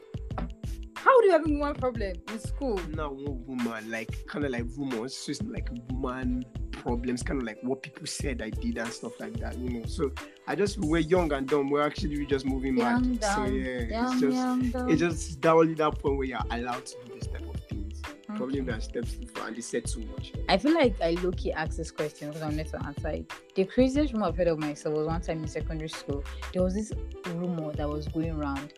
how 1.07 1.21
do 1.21 1.27
you 1.27 1.33
have 1.33 1.47
a 1.47 1.51
woman 1.51 1.75
problem 1.75 2.12
in 2.33 2.38
school? 2.40 2.81
now 2.90 3.11
one 3.12 3.45
woman, 3.47 3.90
like 3.90 4.27
kind 4.27 4.45
of 4.45 4.51
like 4.51 4.64
rumors, 4.77 5.17
so 5.17 5.31
it's 5.31 5.40
not 5.42 5.52
like 5.52 5.69
woman 5.90 6.44
problems, 6.73 7.23
kind 7.23 7.40
of 7.40 7.46
like 7.46 7.59
what 7.63 7.83
people 7.83 8.07
said 8.07 8.42
I 8.42 8.50
did 8.50 8.79
and 8.79 8.88
stuff 8.92 9.19
like 9.21 9.35
that, 9.40 9.57
you 9.59 9.71
know. 9.71 9.87
So 9.87 10.11
I 10.46 10.54
just 10.54 10.79
we're 10.79 10.98
young 10.98 11.33
and 11.33 11.48
dumb. 11.48 11.71
We're 11.71 11.83
actually 11.87 12.27
just 12.27 12.44
moving 12.44 12.77
Young, 12.77 13.13
mad. 13.13 13.25
So 13.25 13.29
dumb, 13.46 13.54
yeah, 13.54 13.81
Young, 13.81 14.13
it's 14.13 14.21
just 14.21 14.37
young, 14.37 14.71
dumb. 14.71 14.90
it's 14.90 15.00
just 15.00 15.40
that 15.42 15.52
only 15.52 15.75
that 15.75 15.98
point 15.98 16.17
where 16.19 16.27
you're 16.27 16.38
allowed 16.50 16.85
to 16.87 16.96
do 17.07 17.15
this 17.15 17.27
type 17.29 17.48
of 17.48 17.61
things. 17.69 18.02
Probably 18.35 18.61
Okay. 18.61 18.71
that 18.73 18.83
steps 18.83 19.13
too 19.15 19.27
far 19.35 19.46
and 19.48 19.57
they 19.57 19.61
said 19.63 19.87
too 19.87 20.00
much. 20.13 20.33
I 20.48 20.59
feel 20.59 20.75
like 20.75 21.00
I 21.00 21.11
low 21.23 21.31
key 21.33 21.52
asked 21.52 21.79
this 21.79 21.90
question 21.90 22.29
because 22.29 22.42
I'm 22.42 22.57
not 22.57 22.67
to 22.67 22.85
answer 22.85 23.09
it. 23.09 23.33
The 23.54 23.65
craziest 23.65 24.13
rumor 24.13 24.27
I've 24.27 24.37
heard 24.37 24.48
of 24.48 24.59
myself 24.59 24.94
was 24.96 25.07
one 25.07 25.21
time 25.23 25.42
in 25.42 25.48
secondary 25.48 25.88
school. 25.88 26.23
There 26.52 26.63
was 26.63 26.75
this 26.75 26.92
rumor 27.35 27.73
that 27.73 27.88
was 27.88 28.09
going 28.09 28.33
around, 28.33 28.75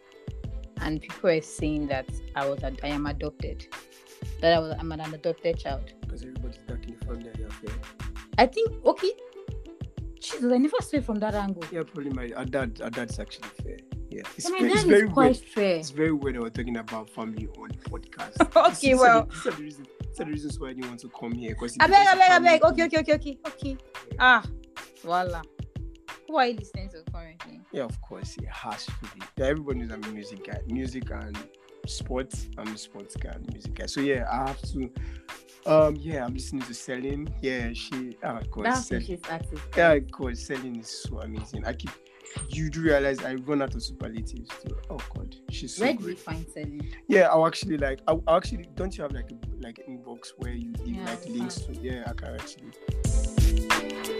and 0.83 1.01
people 1.01 1.31
were 1.31 1.41
saying 1.41 1.87
that 1.89 2.09
I 2.35 2.49
was 2.49 2.63
ad- 2.65 2.81
I 2.83 2.89
am 2.89 3.07
adopted. 3.07 3.67
that 4.41 4.53
I 4.55 4.59
was 4.59 4.75
I'm 4.79 4.91
an 4.93 5.01
adopted 5.01 5.59
child. 5.59 5.93
Because 6.01 6.23
everybody's 6.23 6.59
dark 6.67 6.85
in 6.87 6.97
the 6.99 7.05
family 7.05 7.29
and 7.29 7.39
you're 7.39 7.51
fair. 7.51 7.75
I 8.39 8.47
think 8.47 8.85
okay. 8.85 9.13
Jesus, 10.21 10.53
I 10.53 10.59
never 10.59 10.77
saw 10.81 10.97
it 10.97 11.05
from 11.05 11.19
that 11.21 11.35
angle. 11.35 11.65
Yeah, 11.73 11.83
probably 11.85 12.11
my 12.11 12.31
our 12.37 12.45
dad 12.45 12.81
our 12.83 12.91
dad's 12.91 13.19
actually 13.19 13.49
fair. 13.63 13.77
Yeah. 14.11 14.23
It's, 14.37 14.51
my 14.51 14.59
very- 14.59 14.73
it's 14.73 14.83
dad 14.83 14.89
very 14.91 15.07
is 15.09 15.13
quite 15.13 15.25
weird. 15.27 15.37
fair. 15.37 15.77
It's 15.77 15.91
very 15.91 16.13
weird 16.13 16.35
that 16.37 16.43
we're 16.43 16.51
talking 16.51 16.77
about 16.77 17.09
family 17.11 17.47
on 17.59 17.71
podcast. 17.91 18.37
Okay, 18.73 18.93
are 18.95 18.99
well. 18.99 19.27
the- 19.27 19.33
these 19.35 19.47
are 19.47 19.51
the 19.57 19.63
reasons 19.63 19.89
these 20.01 20.21
are 20.21 20.25
the 20.25 20.31
reasons 20.33 20.61
why 20.61 20.69
I 20.69 20.73
didn't 20.73 20.89
want 20.89 21.01
to 21.01 21.09
come 21.11 21.33
here. 21.33 21.51
Because 21.51 21.77
I 21.81 21.87
beg, 21.87 22.07
I 22.07 22.15
beg, 22.15 22.31
I 22.31 22.39
beg. 22.41 22.65
Okay, 22.65 22.85
okay, 22.87 22.99
okay, 23.01 23.15
okay, 23.15 23.39
okay. 23.47 23.77
Ah, 24.19 24.43
voila. 25.03 25.43
Who 26.29 26.37
are 26.37 26.47
you 26.47 26.55
listening 26.59 26.91
to 26.91 27.03
currently? 27.11 27.61
Yeah, 27.73 27.85
of 27.85 28.01
course, 28.03 28.37
it 28.37 28.49
has 28.49 28.85
to 28.85 28.93
be. 29.15 29.23
Yeah, 29.39 29.47
everybody 29.47 29.81
knows 29.81 29.93
I'm 29.93 30.05
a 30.05 30.09
music 30.09 30.47
guy. 30.47 30.61
Music 30.67 31.11
and 31.11 31.37
sports. 31.87 32.49
I'm 32.59 32.69
a 32.69 32.77
sports 32.79 33.17
guy 33.17 33.31
and 33.31 33.51
music 33.51 33.75
guy. 33.75 33.87
So 33.87 34.01
yeah, 34.03 34.29
I 34.31 34.49
have 34.49 34.61
to 34.73 34.91
um 35.67 35.97
yeah, 35.97 36.25
I'm 36.27 36.35
listening 36.35 36.63
to 36.63 36.75
Celine. 36.75 37.29
Yeah, 37.41 37.73
she 37.73 38.17
ah 38.23 38.39
of 38.39 38.51
course. 38.51 38.67
That's 38.69 38.87
Cel- 38.89 38.99
who 39.01 39.07
she's 39.07 39.21
artist. 39.31 39.63
yeah, 39.75 39.93
of 39.93 40.11
course, 40.11 40.47
Celine 40.47 40.77
is 40.81 40.89
so 40.91 41.21
amazing. 41.21 41.65
I 41.65 41.73
keep 41.73 41.91
you 42.51 42.69
do 42.69 42.83
realize 42.83 43.25
I 43.25 43.37
run 43.37 43.63
out 43.63 43.75
of 43.75 43.83
superlatives 43.83 44.51
too. 44.63 44.77
Oh 44.91 44.99
god, 45.17 45.35
she's 45.51 45.77
so 45.77 45.87
Where 45.87 45.95
do 45.95 46.11
you 46.11 46.17
find 46.17 46.47
Celine? 46.53 46.93
Yeah, 47.07 47.29
I'll 47.29 47.47
actually 47.47 47.79
like 47.79 48.01
I'll, 48.07 48.23
I'll 48.27 48.37
actually 48.37 48.69
don't 48.75 48.95
you 48.95 49.03
have 49.03 49.13
like 49.13 49.31
a 49.31 49.63
like 49.63 49.81
inbox 49.89 50.33
where 50.37 50.53
you 50.53 50.75
leave 50.85 50.97
Yeah, 50.97 51.07
like 51.07 51.27
I 51.27 51.31
links 51.31 51.55
to 51.63 51.73
yeah, 51.75 52.05
I 52.07 52.13
can 52.13 52.35
actually 52.35 54.18